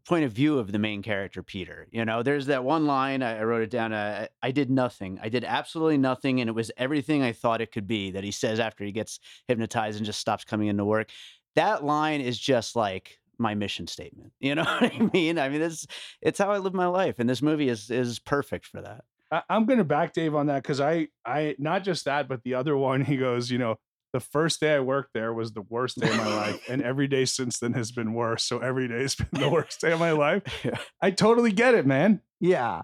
point 0.10 0.26
of 0.26 0.32
view 0.32 0.58
of 0.58 0.72
the 0.72 0.80
main 0.80 1.04
character 1.04 1.43
Peter. 1.43 1.88
You 1.91 2.04
know, 2.04 2.24
there's 2.24 2.48
that 2.48 2.63
one 2.63 2.88
line 2.88 3.22
I, 3.22 3.43
wrote 3.43 3.62
it 3.62 3.69
down. 3.69 3.93
Uh, 3.93 4.26
I 4.41 4.50
did 4.50 4.72
nothing. 4.72 5.19
I 5.22 5.30
did 5.30 5.43
absolutely 5.43 6.00
nothing, 6.00 6.41
and 6.41 6.50
it 6.50 6.54
was 6.54 6.72
everything 6.78 7.22
I 7.22 7.32
thought 7.32 7.62
it 7.62 7.72
could 7.72 7.88
be. 7.88 8.10
That 8.10 8.24
he 8.24 8.32
says 8.32 8.60
after 8.60 8.84
he 8.84 8.91
gets 8.91 9.19
hypnotized 9.48 9.98
and 9.98 10.06
just 10.06 10.19
stops 10.19 10.43
coming 10.43 10.67
into 10.67 10.84
work. 10.84 11.12
That 11.56 11.84
line 11.84 12.22
is 12.22 12.39
just 12.39 12.76
like 12.76 13.19
my 13.38 13.54
mission 13.54 13.86
statement. 13.86 14.34
You 14.39 14.56
know 14.56 14.63
what 14.63 14.91
I 14.91 15.10
mean? 15.13 15.38
I 15.38 15.48
mean, 15.48 15.62
it's 15.62 15.86
it's 16.22 16.39
how 16.39 16.50
I 16.50 16.58
live 16.58 16.74
my 16.74 16.88
life, 16.88 17.19
and 17.19 17.30
this 17.30 17.43
movie 17.43 17.69
is 17.69 17.91
is 17.91 18.17
perfect 18.17 18.65
for 18.65 18.82
that. 18.82 19.04
I'm 19.48 19.65
gonna 19.65 19.84
back 19.84 20.13
Dave 20.13 20.34
on 20.34 20.48
that 20.48 20.63
because 20.63 20.82
I 20.82 21.10
I 21.24 21.56
not 21.60 21.84
just 21.84 22.06
that, 22.06 22.28
but 22.28 22.41
the 22.41 22.56
other 22.56 22.76
one 22.76 23.02
he 23.06 23.15
goes, 23.15 23.52
you 23.52 23.60
know, 23.60 23.76
the 24.13 24.19
first 24.19 24.60
day 24.60 24.76
I 24.76 24.80
worked 24.80 25.12
there 25.13 25.34
was 25.34 25.54
the 25.54 25.62
worst 25.62 26.00
day 26.00 26.10
of 26.10 26.17
my 26.17 26.28
life, 26.36 26.62
and 26.69 26.82
every 26.82 27.08
day 27.08 27.26
since 27.26 27.60
then 27.60 27.74
has 27.74 27.91
been 27.91 28.13
worse. 28.13 28.43
So 28.43 28.60
every 28.60 28.88
day 28.88 29.02
has 29.02 29.15
been 29.15 29.28
the 29.39 29.50
worst 29.58 29.82
day 29.82 29.91
of 29.91 30.00
my 30.00 30.12
life. 30.12 30.43
Yeah. 30.63 30.78
I 31.02 31.12
totally 31.12 31.52
get 31.52 31.76
it, 31.76 31.86
man. 31.86 32.22
Yeah. 32.39 32.82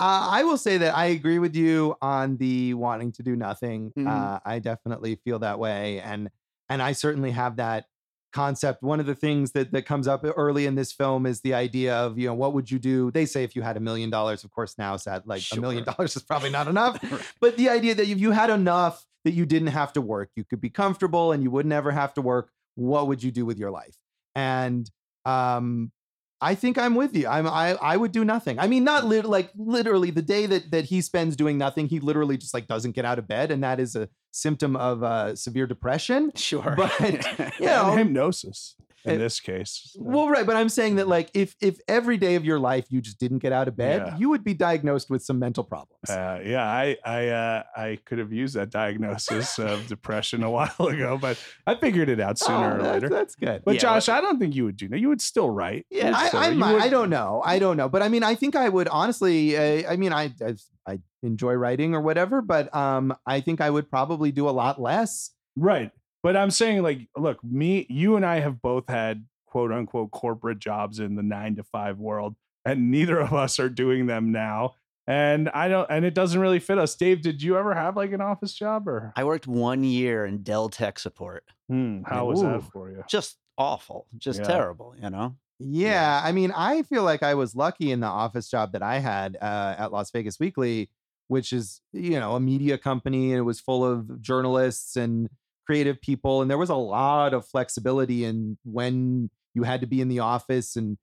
Uh, 0.00 0.28
I 0.30 0.42
will 0.42 0.58
say 0.58 0.78
that 0.78 0.96
I 0.96 1.06
agree 1.06 1.38
with 1.38 1.54
you 1.54 1.94
on 2.02 2.36
the 2.38 2.74
wanting 2.74 3.12
to 3.12 3.22
do 3.22 3.36
nothing. 3.36 3.92
Mhm. 3.96 4.08
Uh, 4.08 4.40
I 4.44 4.58
definitely 4.58 5.20
feel 5.24 5.38
that 5.40 5.58
way, 5.58 6.00
and 6.00 6.30
and 6.68 6.82
I 6.82 6.92
certainly 6.92 7.30
have 7.30 7.56
that 7.56 7.86
concept. 8.32 8.82
One 8.82 8.98
of 8.98 9.06
the 9.06 9.14
things 9.14 9.52
that 9.52 9.70
that 9.70 9.82
comes 9.86 10.08
up 10.08 10.24
early 10.24 10.66
in 10.66 10.74
this 10.74 10.92
film 10.92 11.24
is 11.24 11.42
the 11.42 11.54
idea 11.54 11.94
of 11.94 12.18
you 12.18 12.26
know 12.26 12.34
what 12.34 12.52
would 12.54 12.68
you 12.70 12.80
do? 12.80 13.12
They 13.12 13.24
say 13.26 13.44
if 13.44 13.54
you 13.54 13.62
had 13.62 13.76
a 13.76 13.80
million 13.80 14.10
dollars, 14.10 14.42
of 14.42 14.50
course 14.50 14.74
now 14.76 14.96
sad 14.96 15.22
like 15.26 15.42
a 15.52 15.60
million 15.60 15.84
dollars 15.84 16.16
is 16.16 16.22
probably 16.24 16.50
not 16.50 16.66
enough, 16.66 16.98
but 17.40 17.56
the 17.56 17.68
idea 17.68 17.94
that 17.94 18.08
if 18.08 18.18
you 18.18 18.32
had 18.32 18.50
enough 18.50 19.06
that 19.24 19.32
you 19.32 19.46
didn't 19.46 19.68
have 19.68 19.92
to 19.94 20.00
work, 20.00 20.30
you 20.36 20.44
could 20.44 20.60
be 20.60 20.70
comfortable 20.70 21.32
and 21.32 21.42
you 21.42 21.50
would 21.50 21.66
never 21.66 21.90
have 21.90 22.14
to 22.14 22.22
work. 22.22 22.50
What 22.76 23.08
would 23.08 23.22
you 23.22 23.30
do 23.30 23.46
with 23.46 23.58
your 23.58 23.70
life? 23.70 23.96
And 24.34 24.90
um, 25.24 25.92
I 26.40 26.54
think 26.54 26.76
I'm 26.76 26.94
with 26.94 27.16
you. 27.16 27.26
I'm 27.26 27.46
I 27.46 27.74
I 27.80 27.96
would 27.96 28.12
do 28.12 28.24
nothing. 28.24 28.58
I 28.58 28.66
mean, 28.66 28.84
not 28.84 29.04
lit- 29.06 29.24
like 29.24 29.50
literally 29.56 30.10
the 30.10 30.22
day 30.22 30.46
that 30.46 30.70
that 30.72 30.84
he 30.86 31.00
spends 31.00 31.36
doing 31.36 31.56
nothing, 31.56 31.88
he 31.88 32.00
literally 32.00 32.36
just 32.36 32.52
like 32.52 32.66
doesn't 32.66 32.92
get 32.92 33.04
out 33.04 33.18
of 33.18 33.26
bed, 33.26 33.50
and 33.50 33.62
that 33.64 33.80
is 33.80 33.96
a 33.96 34.08
symptom 34.32 34.76
of 34.76 35.02
uh, 35.02 35.36
severe 35.36 35.66
depression. 35.66 36.32
Sure, 36.34 36.74
But, 36.76 36.90
You 37.60 37.66
know, 37.66 37.92
And 37.92 37.98
hypnosis 37.98 38.76
in 39.04 39.14
it- 39.14 39.18
this 39.18 39.40
case. 39.40 39.90
So, 39.92 40.00
well, 40.02 40.28
right, 40.28 40.46
but 40.46 40.56
I'm 40.56 40.68
saying 40.68 40.96
that 40.96 41.08
like 41.08 41.30
if 41.34 41.54
if 41.60 41.78
every 41.88 42.16
day 42.16 42.34
of 42.36 42.44
your 42.44 42.58
life 42.58 42.86
you 42.90 43.00
just 43.00 43.18
didn't 43.18 43.38
get 43.38 43.52
out 43.52 43.68
of 43.68 43.76
bed, 43.76 44.02
Yeah. 44.06 44.16
you 44.16 44.28
would 44.30 44.44
be 44.44 44.54
diagnosed 44.54 45.10
with 45.10 45.22
some 45.22 45.38
mental 45.38 45.64
problems. 45.64 46.08
uh, 46.08 46.40
yeah, 46.44 46.64
I 46.64 46.96
I 47.04 47.28
uh, 47.28 47.62
I 47.76 47.98
could 48.04 48.18
have 48.18 48.32
used 48.32 48.54
that 48.56 48.70
diagnosis 48.70 49.58
of 49.58 49.86
depression 49.88 50.42
a 50.42 50.50
while 50.50 50.74
ago, 50.78 51.18
but 51.20 51.38
I 51.66 51.74
figured 51.74 52.08
it 52.08 52.20
out 52.20 52.38
sooner 52.38 52.56
Oh, 52.72 52.76
or 52.76 52.82
that's, 52.82 52.92
later. 52.94 53.08
that's 53.08 53.34
good. 53.34 53.62
But 53.64 53.74
Yeah, 53.74 53.80
Josh, 53.80 54.08
I 54.08 54.20
don't 54.20 54.38
think 54.38 54.54
you 54.54 54.64
would 54.64 54.76
do 54.76 54.88
that. 54.88 54.98
You 54.98 55.08
would 55.08 55.20
still 55.20 55.50
write. 55.50 55.86
Yeah, 55.90 56.06
You'd 56.08 56.14
I, 56.16 56.28
still- 56.28 56.40
I, 56.40 56.50
might, 56.54 56.72
would- 56.74 56.82
I 56.82 56.88
don't 56.88 57.10
know. 57.10 57.42
I 57.44 57.58
don't 57.58 57.76
know. 57.76 57.88
But 57.88 58.02
I 58.02 58.08
mean, 58.08 58.22
I 58.22 58.34
think 58.34 58.56
I 58.56 58.68
would 58.68 58.88
honestly. 58.88 59.56
Uh, 59.56 59.90
I 59.90 59.96
mean, 59.96 60.12
I, 60.12 60.32
I 60.44 60.54
I 60.86 60.98
enjoy 61.22 61.54
writing 61.54 61.94
or 61.94 62.00
whatever, 62.02 62.42
but 62.42 62.74
um, 62.76 63.14
I 63.26 63.40
think 63.40 63.60
I 63.60 63.70
would 63.70 63.88
probably 63.90 64.32
do 64.32 64.48
a 64.48 64.52
lot 64.52 64.80
less. 64.80 65.30
Right. 65.56 65.90
But 66.24 66.38
I'm 66.38 66.50
saying, 66.50 66.82
like, 66.82 67.06
look, 67.18 67.44
me, 67.44 67.86
you 67.90 68.16
and 68.16 68.24
I 68.24 68.40
have 68.40 68.62
both 68.62 68.88
had 68.88 69.26
quote 69.46 69.70
unquote 69.70 70.10
corporate 70.10 70.58
jobs 70.58 70.98
in 70.98 71.16
the 71.16 71.22
nine 71.22 71.54
to 71.56 71.62
five 71.62 71.98
world, 71.98 72.34
and 72.64 72.90
neither 72.90 73.20
of 73.20 73.34
us 73.34 73.60
are 73.60 73.68
doing 73.68 74.06
them 74.06 74.32
now. 74.32 74.76
And 75.06 75.50
I 75.50 75.68
don't, 75.68 75.86
and 75.90 76.02
it 76.02 76.14
doesn't 76.14 76.40
really 76.40 76.60
fit 76.60 76.78
us. 76.78 76.94
Dave, 76.94 77.20
did 77.20 77.42
you 77.42 77.58
ever 77.58 77.74
have 77.74 77.94
like 77.94 78.12
an 78.12 78.22
office 78.22 78.54
job 78.54 78.88
or 78.88 79.12
I 79.14 79.24
worked 79.24 79.46
one 79.46 79.84
year 79.84 80.24
in 80.24 80.42
Dell 80.42 80.70
tech 80.70 80.98
support. 80.98 81.44
Hmm, 81.68 82.04
how 82.04 82.24
was 82.24 82.40
that 82.40 82.62
for 82.72 82.90
you? 82.90 83.04
Just 83.06 83.36
awful, 83.58 84.06
just 84.16 84.40
Yeah. 84.40 84.46
terrible. 84.46 84.94
You 84.98 85.10
know. 85.10 85.36
Yeah, 85.58 86.22
I 86.24 86.32
mean, 86.32 86.52
I 86.56 86.84
feel 86.84 87.02
like 87.04 87.22
I 87.22 87.34
was 87.34 87.54
lucky 87.54 87.92
in 87.92 88.00
the 88.00 88.06
office 88.06 88.48
job 88.48 88.72
that 88.72 88.82
I 88.82 88.98
had 88.98 89.36
uh, 89.42 89.74
at 89.76 89.92
Las 89.92 90.10
Vegas 90.10 90.40
Weekly, 90.40 90.88
which 91.28 91.52
is 91.52 91.82
you 91.92 92.18
know 92.18 92.34
a 92.34 92.40
media 92.40 92.78
company, 92.78 93.32
and 93.32 93.40
it 93.40 93.42
was 93.42 93.60
full 93.60 93.84
of 93.84 94.22
journalists 94.22 94.96
and 94.96 95.28
creative 95.66 96.00
people, 96.00 96.42
and 96.42 96.50
there 96.50 96.58
was 96.58 96.70
a 96.70 96.74
lot 96.74 97.34
of 97.34 97.46
flexibility 97.46 98.24
in 98.24 98.58
when 98.64 99.30
you 99.54 99.62
had 99.62 99.80
to 99.80 99.86
be 99.86 100.00
in 100.00 100.08
the 100.08 100.20
office 100.20 100.76
and 100.76 100.98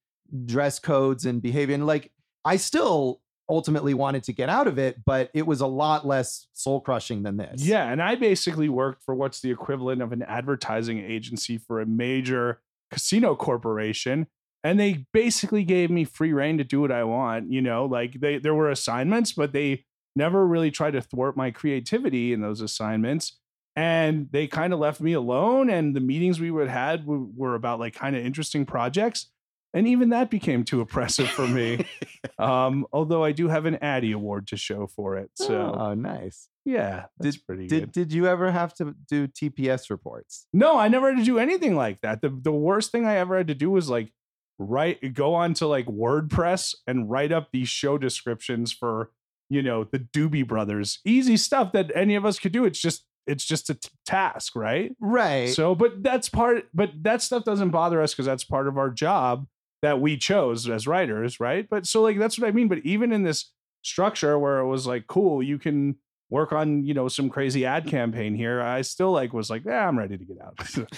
dress 0.46 0.80
codes 0.80 1.26
and 1.26 1.42
behavior. 1.42 1.76
And 1.76 1.88
like, 1.88 2.12
I 2.46 2.58
still 2.58 3.22
ultimately 3.50 3.94
wanted 3.94 4.24
to 4.24 4.34
get 4.34 4.50
out 4.50 4.68
of 4.68 4.80
it, 4.80 5.04
but 5.06 5.30
it 5.34 5.46
was 5.46 5.62
a 5.62 5.68
lot 5.68 6.08
less 6.08 6.48
soul 6.54 6.80
crushing 6.80 7.24
than 7.24 7.38
this. 7.38 7.62
Yeah. 7.64 7.92
And 7.92 8.02
I 8.02 8.16
basically 8.16 8.70
worked 8.70 9.04
for 9.04 9.14
what's 9.14 9.42
the 9.42 9.52
equivalent 9.52 10.02
of 10.02 10.14
an 10.14 10.24
advertising 10.24 11.00
agency 11.00 11.58
for 11.58 11.82
a 11.82 11.86
major 11.86 12.62
casino 12.92 13.36
corporation. 13.36 14.28
And 14.64 14.80
they 14.80 15.06
basically 15.12 15.64
gave 15.64 15.90
me 15.90 16.06
free 16.06 16.34
reign 16.34 16.60
to 16.60 16.64
do 16.64 16.82
what 16.82 16.92
I 16.92 17.04
want. 17.04 17.52
You 17.52 17.62
know, 17.62 17.86
like 17.86 18.20
they 18.22 18.38
there 18.38 18.56
were 18.56 18.70
assignments, 18.70 19.34
but 19.34 19.54
they 19.54 19.86
never 20.16 20.46
really 20.46 20.72
tried 20.72 20.92
to 20.92 21.02
thwart 21.02 21.36
my 21.36 21.52
creativity 21.52 22.32
in 22.32 22.42
those 22.42 22.62
assignments. 22.62 23.40
And 23.76 24.28
they 24.32 24.48
kind 24.48 24.74
of 24.74 24.80
left 24.80 25.00
me 25.00 25.14
alone. 25.14 25.70
And 25.70 25.96
the 25.96 26.02
meetings 26.02 26.40
we 26.40 26.52
would 26.52 26.68
had 26.68 27.06
were, 27.06 27.20
were 27.20 27.56
about 27.56 27.80
like 27.80 27.96
kind 27.96 28.16
of 28.16 28.26
interesting 28.26 28.66
projects. 28.66 29.28
And 29.74 29.88
even 29.88 30.10
that 30.10 30.30
became 30.30 30.66
too 30.66 30.82
oppressive 30.82 31.30
for 31.30 31.48
me. 31.48 31.86
um, 32.40 32.86
although 32.92 33.24
I 33.24 33.32
do 33.32 33.48
have 33.48 33.66
an 33.66 33.76
Addy 33.82 34.12
Award 34.12 34.48
to 34.48 34.58
show 34.58 34.88
for 34.88 35.16
it. 35.16 35.32
So 35.36 35.56
Oh, 35.74 35.94
nice. 35.94 36.50
yeah, 36.66 37.06
that's 37.18 37.38
pretty 37.38 37.68
Did 37.68 37.80
good. 37.80 37.92
Did 37.94 38.14
you 38.14 38.28
ever 38.28 38.52
have 38.52 38.74
to 38.76 38.94
do 39.08 39.28
TPS 39.28 39.90
reports? 39.90 40.46
No, 40.52 40.78
I 40.78 40.90
never 40.90 41.10
had 41.10 41.20
to 41.20 41.24
do 41.26 41.40
anything 41.40 41.76
like 41.76 42.02
that. 42.02 42.22
The 42.22 42.30
the 42.30 42.52
worst 42.52 42.92
thing 42.92 43.06
I 43.06 43.16
ever 43.16 43.38
had 43.38 43.48
to 43.48 43.56
do 43.56 43.72
was 43.72 43.90
like 43.90 44.12
write 44.60 45.14
go 45.14 45.34
on 45.34 45.54
to 45.56 45.68
like 45.68 45.86
WordPress 45.86 46.76
and 46.86 47.10
write 47.10 47.32
up 47.32 47.50
these 47.54 47.70
show 47.70 47.98
descriptions 47.98 48.74
for, 48.74 49.12
you 49.50 49.62
know, 49.64 49.86
the 49.86 50.00
Doobie 50.00 50.46
Brothers. 50.48 51.00
Easy 51.06 51.38
stuff 51.38 51.72
that 51.72 51.92
any 51.96 52.16
of 52.16 52.26
us 52.26 52.40
could 52.40 52.52
do. 52.52 52.66
It's 52.66 52.80
just 52.82 53.06
it's 53.28 53.46
just 53.46 53.70
a 53.70 53.76
t- 53.76 53.90
task, 54.06 54.56
right? 54.56 54.96
Right. 55.00 55.50
So, 55.50 55.76
but 55.76 56.04
that's 56.04 56.30
part 56.30 56.68
but 56.74 56.92
that 57.02 57.22
stuff 57.22 57.44
doesn't 57.44 57.70
bother 57.70 58.02
us 58.02 58.14
cuz 58.14 58.26
that's 58.26 58.44
part 58.44 58.68
of 58.68 58.78
our 58.78 58.90
job 58.90 59.48
that 59.82 60.00
we 60.00 60.18
chose 60.18 60.70
as 60.70 60.88
writers, 60.88 61.40
right? 61.40 61.68
But 61.70 61.86
so 61.86 62.02
like 62.02 62.18
that's 62.20 62.40
what 62.40 62.48
I 62.48 62.52
mean, 62.52 62.68
but 62.68 62.80
even 62.80 63.12
in 63.12 63.24
this 63.24 63.52
structure 63.84 64.38
where 64.38 64.60
it 64.60 64.68
was 64.68 64.86
like 64.88 65.08
cool, 65.08 65.42
you 65.42 65.58
can 65.58 65.96
work 66.30 66.54
on, 66.54 66.86
you 66.86 66.94
know, 66.94 67.08
some 67.08 67.30
crazy 67.30 67.66
ad 67.66 67.88
campaign 67.88 68.36
here. 68.36 68.62
I 68.62 68.82
still 68.82 69.12
like 69.12 69.34
was 69.34 69.50
like, 69.50 69.66
yeah, 69.66 69.88
I'm 69.88 69.98
ready 69.98 70.18
to 70.18 70.26
get 70.26 70.38
out. 70.42 70.88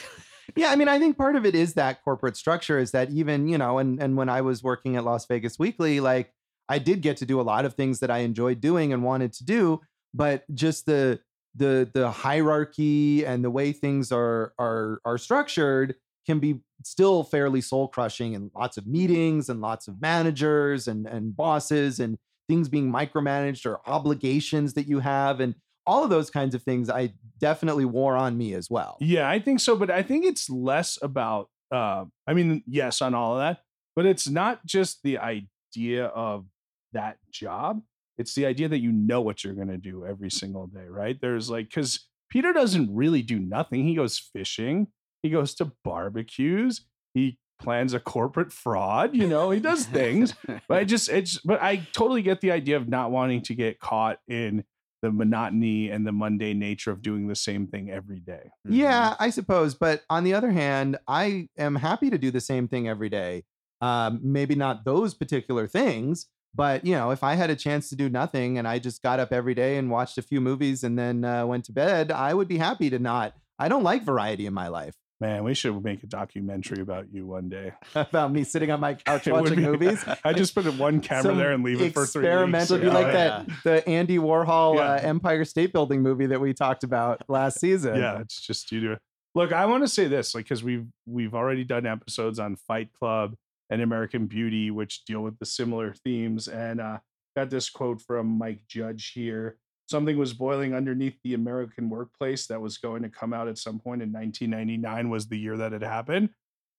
Yeah, 0.55 0.69
I 0.69 0.75
mean, 0.75 0.87
I 0.87 0.99
think 0.99 1.17
part 1.17 1.35
of 1.35 1.45
it 1.45 1.55
is 1.55 1.73
that 1.75 2.03
corporate 2.03 2.37
structure 2.37 2.77
is 2.77 2.91
that 2.91 3.09
even, 3.11 3.47
you 3.47 3.57
know, 3.57 3.79
and 3.79 4.01
and 4.01 4.17
when 4.17 4.29
I 4.29 4.41
was 4.41 4.61
working 4.61 4.95
at 4.95 5.03
Las 5.03 5.25
Vegas 5.25 5.57
Weekly, 5.57 5.99
like 5.99 6.31
I 6.69 6.79
did 6.79 7.01
get 7.01 7.17
to 7.17 7.25
do 7.25 7.39
a 7.39 7.43
lot 7.43 7.65
of 7.65 7.73
things 7.73 7.99
that 7.99 8.11
I 8.11 8.19
enjoyed 8.19 8.61
doing 8.61 8.93
and 8.93 9.03
wanted 9.03 9.33
to 9.33 9.45
do, 9.45 9.81
but 10.13 10.43
just 10.53 10.85
the 10.85 11.19
the 11.55 11.89
the 11.93 12.09
hierarchy 12.09 13.25
and 13.25 13.43
the 13.43 13.51
way 13.51 13.71
things 13.71 14.11
are 14.11 14.53
are 14.59 14.99
are 15.05 15.17
structured 15.17 15.95
can 16.25 16.39
be 16.39 16.61
still 16.83 17.23
fairly 17.23 17.61
soul 17.61 17.87
crushing 17.87 18.35
and 18.35 18.49
lots 18.55 18.77
of 18.77 18.87
meetings 18.87 19.49
and 19.49 19.61
lots 19.61 19.87
of 19.87 20.01
managers 20.01 20.87
and 20.87 21.05
and 21.07 21.35
bosses 21.35 21.99
and 21.99 22.17
things 22.47 22.67
being 22.67 22.91
micromanaged 22.91 23.65
or 23.65 23.79
obligations 23.87 24.73
that 24.73 24.87
you 24.87 24.99
have 24.99 25.39
and 25.39 25.55
all 25.85 26.03
of 26.03 26.09
those 26.09 26.29
kinds 26.29 26.55
of 26.55 26.63
things 26.63 26.89
I 26.89 27.13
definitely 27.39 27.85
wore 27.85 28.15
on 28.15 28.37
me 28.37 28.53
as 28.53 28.69
well. 28.69 28.97
Yeah, 29.01 29.29
I 29.29 29.39
think 29.39 29.59
so, 29.59 29.75
but 29.75 29.91
I 29.91 30.01
think 30.01 30.25
it's 30.25 30.49
less 30.49 30.97
about 31.01 31.49
uh 31.71 32.05
I 32.27 32.33
mean, 32.33 32.63
yes, 32.67 33.01
on 33.01 33.13
all 33.13 33.33
of 33.33 33.39
that, 33.39 33.61
but 33.95 34.05
it's 34.05 34.27
not 34.27 34.65
just 34.65 35.03
the 35.03 35.19
idea 35.19 36.05
of 36.05 36.45
that 36.93 37.17
job. 37.31 37.81
It's 38.17 38.35
the 38.35 38.45
idea 38.45 38.67
that 38.69 38.79
you 38.79 38.91
know 38.91 39.21
what 39.21 39.43
you're 39.43 39.55
going 39.55 39.69
to 39.69 39.77
do 39.77 40.05
every 40.05 40.29
single 40.29 40.67
day, 40.67 40.85
right? 40.87 41.19
There's 41.19 41.49
like 41.49 41.71
cuz 41.71 42.07
Peter 42.29 42.53
doesn't 42.53 42.93
really 42.93 43.21
do 43.21 43.39
nothing. 43.39 43.87
He 43.87 43.95
goes 43.95 44.17
fishing, 44.17 44.87
he 45.21 45.29
goes 45.29 45.53
to 45.55 45.71
barbecues, 45.83 46.85
he 47.13 47.37
plans 47.59 47.93
a 47.93 47.99
corporate 47.99 48.51
fraud, 48.51 49.15
you 49.15 49.27
know, 49.27 49.51
he 49.51 49.59
does 49.59 49.85
things. 49.85 50.33
but 50.67 50.77
I 50.77 50.83
just 50.93 51.09
it's 51.09 51.39
but 51.39 51.61
I 51.61 51.87
totally 51.93 52.21
get 52.21 52.41
the 52.41 52.51
idea 52.51 52.77
of 52.77 52.87
not 52.89 53.11
wanting 53.11 53.41
to 53.43 53.55
get 53.55 53.79
caught 53.79 54.19
in 54.27 54.63
the 55.03 55.11
monotony 55.11 55.89
and 55.89 56.07
the 56.07 56.11
mundane 56.13 56.57
nature 56.57 56.89
of 56.89 57.01
doing 57.01 57.27
the 57.27 57.35
same 57.35 57.67
thing 57.67 57.91
every 57.91 58.21
day. 58.21 58.49
Mm-hmm. 58.65 58.73
Yeah, 58.73 59.15
I 59.19 59.29
suppose. 59.29 59.75
But 59.75 60.03
on 60.09 60.23
the 60.23 60.33
other 60.33 60.51
hand, 60.51 60.97
I 61.07 61.49
am 61.57 61.75
happy 61.75 62.09
to 62.09 62.17
do 62.17 62.31
the 62.31 62.41
same 62.41 62.67
thing 62.69 62.87
every 62.87 63.09
day. 63.09 63.43
Um, 63.81 64.21
maybe 64.23 64.55
not 64.55 64.85
those 64.85 65.13
particular 65.13 65.67
things, 65.67 66.27
but 66.55 66.85
you 66.85 66.93
know, 66.95 67.11
if 67.11 67.23
I 67.23 67.35
had 67.35 67.49
a 67.49 67.55
chance 67.55 67.89
to 67.89 67.95
do 67.95 68.09
nothing 68.09 68.57
and 68.57 68.67
I 68.67 68.79
just 68.79 69.01
got 69.01 69.19
up 69.19 69.31
every 69.33 69.53
day 69.55 69.77
and 69.77 69.89
watched 69.89 70.17
a 70.17 70.21
few 70.21 70.39
movies 70.41 70.83
and 70.83 70.97
then 70.97 71.23
uh, 71.25 71.45
went 71.45 71.65
to 71.65 71.71
bed, 71.71 72.11
I 72.11 72.33
would 72.33 72.47
be 72.47 72.57
happy 72.57 72.89
to 72.89 72.99
not. 72.99 73.33
I 73.59 73.69
don't 73.69 73.83
like 73.83 74.03
variety 74.03 74.45
in 74.45 74.53
my 74.53 74.67
life. 74.67 74.95
Man, 75.21 75.45
we 75.45 75.53
should 75.53 75.81
make 75.83 76.03
a 76.03 76.07
documentary 76.07 76.81
about 76.81 77.05
you 77.13 77.25
one 77.25 77.47
day. 77.47 77.71
About 77.95 78.33
me 78.33 78.43
sitting 78.43 78.69
on 78.71 78.81
my 78.81 78.93
couch 79.05 79.27
watching 79.27 79.55
be- 79.55 79.61
movies. 79.61 80.03
I 80.25 80.33
just 80.33 80.53
put 80.53 80.65
one 80.73 80.99
camera 80.99 81.23
Some 81.23 81.37
there 81.37 81.53
and 81.53 81.63
leave 81.63 81.79
it 81.81 81.93
for 81.93 82.05
three 82.05 82.25
experimental. 82.25 82.77
weeks. 82.77 82.89
Be 82.89 82.93
like 82.93 83.07
Oh, 83.07 83.11
that 83.13 83.47
the 83.63 83.87
Andy 83.87 84.17
Warhol 84.17 84.79
uh, 84.79 84.99
Empire 85.01 85.45
State 85.45 85.71
Building 85.71 86.01
movie 86.01 86.25
that 86.25 86.41
we 86.41 86.53
talked 86.53 86.83
about 86.83 87.21
last 87.29 87.59
season. 87.61 87.95
yeah, 87.95 88.19
it's 88.19 88.41
just 88.41 88.69
you 88.73 88.81
do 88.81 88.91
it. 88.93 88.99
Look, 89.35 89.53
I 89.53 89.65
want 89.65 89.83
to 89.83 89.87
say 89.87 90.07
this, 90.07 90.35
like, 90.35 90.45
because 90.45 90.63
we've 90.63 90.87
we've 91.05 91.33
already 91.33 91.63
done 91.63 91.85
episodes 91.85 92.37
on 92.37 92.55
Fight 92.57 92.89
Club 92.91 93.35
and 93.73 93.81
American 93.81 94.27
Beauty, 94.27 94.69
which 94.69 95.03
deal 95.03 95.21
with 95.21 95.39
the 95.39 95.47
similar 95.47 95.95
themes, 96.03 96.47
and 96.47 96.79
uh, 96.79 96.99
got 97.35 97.49
this 97.49 97.71
quote 97.71 97.99
from 97.99 98.27
Mike 98.37 98.61
Judge 98.67 99.13
here. 99.15 99.57
Something 99.89 100.15
was 100.15 100.31
boiling 100.31 100.75
underneath 100.75 101.15
the 101.23 101.33
American 101.33 101.89
workplace 101.89 102.45
that 102.47 102.61
was 102.61 102.77
going 102.77 103.01
to 103.01 103.09
come 103.09 103.33
out 103.33 103.47
at 103.47 103.57
some 103.57 103.79
point 103.79 104.03
in 104.03 104.13
1999 104.13 105.09
was 105.09 105.27
the 105.27 105.39
year 105.39 105.57
that 105.57 105.73
it 105.73 105.81
happened. 105.81 106.29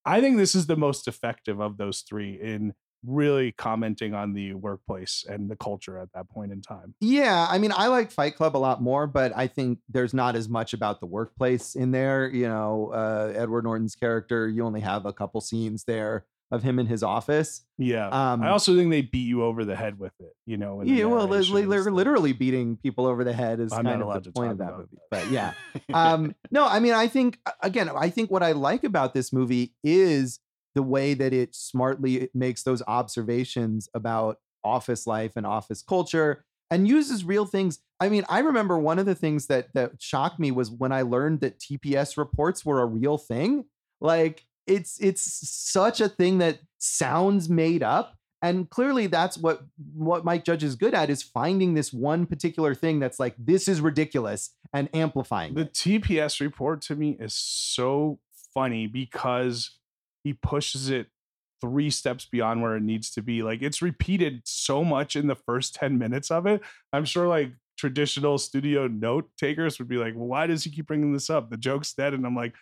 I 0.05 0.21
think 0.21 0.37
this 0.37 0.55
is 0.55 0.67
the 0.67 0.77
most 0.77 1.09
effective 1.09 1.61
of 1.61 1.79
those 1.79 2.03
three 2.03 2.41
in 2.41 2.75
really 3.05 3.51
commenting 3.53 4.15
on 4.15 4.33
the 4.33 4.55
workplace 4.55 5.27
and 5.29 5.51
the 5.51 5.57
culture 5.57 5.99
at 5.99 6.13
that 6.15 6.29
point 6.31 6.53
in 6.53 6.63
time. 6.63 6.95
Yeah, 7.01 7.47
I 7.51 7.59
mean, 7.59 7.73
I 7.75 7.89
like 7.89 8.13
Fight 8.13 8.37
Club 8.37 8.57
a 8.57 8.59
lot 8.59 8.81
more, 8.81 9.09
but 9.09 9.33
I 9.37 9.49
think 9.49 9.81
there's 9.89 10.15
not 10.15 10.37
as 10.37 10.49
much 10.49 10.73
about 10.73 11.01
the 11.01 11.07
workplace 11.07 11.75
in 11.75 11.91
there. 11.91 12.31
You 12.31 12.49
know, 12.49 12.93
uh, 12.95 13.33
Edward 13.35 13.65
Norton's 13.65 13.97
character, 13.97 14.49
you 14.49 14.65
only 14.65 14.81
have 14.81 15.07
a 15.07 15.13
couple 15.13 15.41
scenes 15.41 15.85
there 15.85 16.25
of 16.55 16.63
him 16.63 16.79
in 16.79 16.87
his 16.87 17.03
office. 17.03 17.63
Yeah. 17.77 18.09
Um, 18.09 18.43
I 18.43 18.49
also 18.51 18.75
think 18.75 18.91
they 18.91 19.03
beat 19.03 19.27
you 19.27 19.43
over 19.43 19.65
the 19.65 19.77
head 19.77 19.99
with 19.99 20.13
it, 20.21 20.35
you 20.47 20.57
know. 20.57 20.83
yeah, 20.83 21.05
well, 21.05 21.27
they- 21.27 21.33
narration 21.39 21.57
and 21.57 21.73
they're 21.73 21.91
literally 21.93 22.33
beating 22.33 22.77
people 22.77 23.07
over 23.07 23.25
the 23.25 23.33
head 23.33 23.61
is 23.61 23.73
I'm 23.73 23.85
kind 23.85 24.03
of 24.03 24.15
the 24.15 24.21
to 24.21 24.33
point 24.33 24.53
of 24.53 24.59
that 24.59 24.77
movie. 24.77 24.89
that. 25.11 25.23
But 25.25 25.31
yeah, 25.31 25.53
um, 25.95 26.35
no, 26.51 26.67
I 26.67 26.81
mean, 26.81 26.95
I 26.95 27.09
think 27.09 27.39
again, 27.61 27.89
I 27.89 28.09
think 28.11 28.31
what 28.31 28.43
I 28.43 28.53
like 28.53 28.85
about 28.85 29.13
this 29.15 29.33
movie 29.33 29.75
is 29.83 30.41
the 30.75 30.83
way 30.83 31.15
that 31.15 31.33
it 31.33 31.55
smartly 31.55 32.29
makes 32.35 32.63
those 32.63 32.83
observations 32.87 33.89
about 33.95 34.39
office 34.65 35.07
life 35.07 35.33
and 35.37 35.47
office 35.47 35.83
culture 35.83 36.45
and 36.71 36.89
uses 36.89 37.25
real 37.25 37.45
things. 37.47 37.79
I 38.01 38.09
mean, 38.09 38.25
I 38.29 38.41
remember 38.41 38.79
one 38.79 38.99
of 38.99 39.07
the 39.07 39.15
things 39.15 39.47
that 39.47 39.69
that 39.75 39.93
shocked 40.01 40.41
me 40.41 40.51
was 40.51 40.71
when 40.71 40.93
I 40.93 41.03
learned 41.03 41.41
that 41.41 41.59
TPS 41.61 42.17
reports 42.17 42.65
were 42.65 42.81
a 42.81 42.87
real 42.87 43.19
thing. 43.19 43.65
Like 44.01 44.45
it's 44.67 44.99
it's 45.01 45.49
such 45.49 46.01
a 46.01 46.09
thing 46.09 46.39
that 46.39 46.59
sounds 46.79 47.49
made 47.49 47.83
up 47.83 48.17
and 48.45 48.69
clearly 48.69 49.07
that's 49.07 49.39
what 49.39 49.63
what 49.95 50.25
Mike 50.25 50.45
Judge 50.45 50.63
is 50.63 50.77
good 50.77 50.93
at 50.93 51.09
is 51.09 51.23
finding 51.23 51.73
this 51.73 51.93
one 51.93 52.27
particular 52.27 52.75
thing 52.75 52.99
that's 52.99 53.19
like 53.19 53.35
this 53.39 53.69
is 53.69 53.81
ridiculous 53.81 54.51
and 54.75 54.89
amplifying 54.95 55.55
The 55.55 55.63
it. 55.63 55.73
TPS 55.73 56.41
report 56.41 56.83
to 56.83 56.95
me 56.95 57.17
is 57.19 57.35
so 57.35 58.19
funny 58.53 58.87
because 58.87 59.79
he 60.25 60.35
pushes 60.35 60.91
it 60.91 61.07
three 61.63 61.89
steps 61.89 62.27
beyond 62.27 62.61
where 62.61 62.77
it 62.77 62.83
needs 62.83 63.11
to 63.13 63.23
be. 63.23 63.43
Like 63.43 63.63
it's 63.63 63.81
repeated 63.81 64.43
so 64.45 64.85
much 64.85 65.17
in 65.17 65.27
the 65.27 65.35
first 65.35 65.75
10 65.75 65.99
minutes 65.99 66.31
of 66.31 66.47
it. 66.47 66.61
I'm 66.93 67.07
sure 67.07 67.27
like 67.27 67.53
traditional 67.79 68.37
studio 68.37 68.87
note 68.87 69.31
takers 69.39 69.79
would 69.79 69.89
be 69.89 69.97
like, 69.97 70.15
well, 70.15 70.27
why 70.27 70.47
does 70.47 70.65
he 70.65 70.71
keep 70.71 70.87
bringing 70.87 71.15
this 71.15 71.31
up? 71.31 71.49
The 71.49 71.57
joke's 71.57 71.95
dead. 71.95 72.13
And 72.13 72.27
I'm 72.27 72.37
like, 72.37 72.55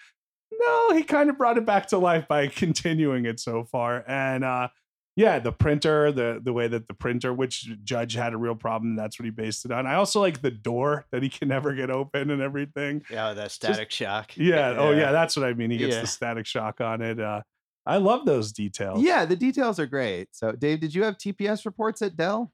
no, 0.58 0.96
he 0.96 1.02
kind 1.02 1.30
of 1.30 1.38
brought 1.38 1.58
it 1.58 1.66
back 1.66 1.86
to 1.88 1.98
life 1.98 2.26
by 2.28 2.46
continuing 2.48 3.24
it 3.26 3.40
so 3.40 3.64
far. 3.64 4.04
And 4.06 4.44
uh 4.44 4.68
yeah, 5.14 5.38
the 5.40 5.52
printer, 5.52 6.10
the 6.10 6.40
the 6.42 6.54
way 6.54 6.68
that 6.68 6.88
the 6.88 6.94
printer, 6.94 7.34
which 7.34 7.68
Judge 7.84 8.14
had 8.14 8.32
a 8.32 8.36
real 8.38 8.54
problem, 8.54 8.96
that's 8.96 9.18
what 9.18 9.24
he 9.24 9.30
based 9.30 9.66
it 9.66 9.70
on. 9.70 9.86
I 9.86 9.96
also 9.96 10.20
like 10.20 10.40
the 10.40 10.50
door 10.50 11.04
that 11.12 11.22
he 11.22 11.28
can 11.28 11.48
never 11.48 11.74
get 11.74 11.90
open 11.90 12.30
and 12.30 12.40
everything. 12.40 13.02
Yeah, 13.10 13.34
that 13.34 13.50
static 13.50 13.90
shock. 13.90 14.34
Yeah. 14.38 14.74
Oh, 14.78 14.92
yeah. 14.92 15.12
That's 15.12 15.36
what 15.36 15.44
I 15.44 15.52
mean. 15.52 15.70
He 15.70 15.76
gets 15.76 15.96
Yeah. 15.96 16.00
the 16.00 16.06
static 16.06 16.46
shock 16.46 16.80
on 16.80 17.02
it. 17.02 17.20
Uh, 17.20 17.42
I 17.84 17.98
love 17.98 18.24
those 18.24 18.52
details. 18.52 19.02
Yeah, 19.02 19.26
the 19.26 19.36
details 19.36 19.78
are 19.78 19.84
great. 19.86 20.28
So, 20.32 20.52
Dave, 20.52 20.80
did 20.80 20.94
you 20.94 21.02
have 21.04 21.18
TPS 21.18 21.66
reports 21.66 22.00
at 22.00 22.16
Dell? 22.16 22.50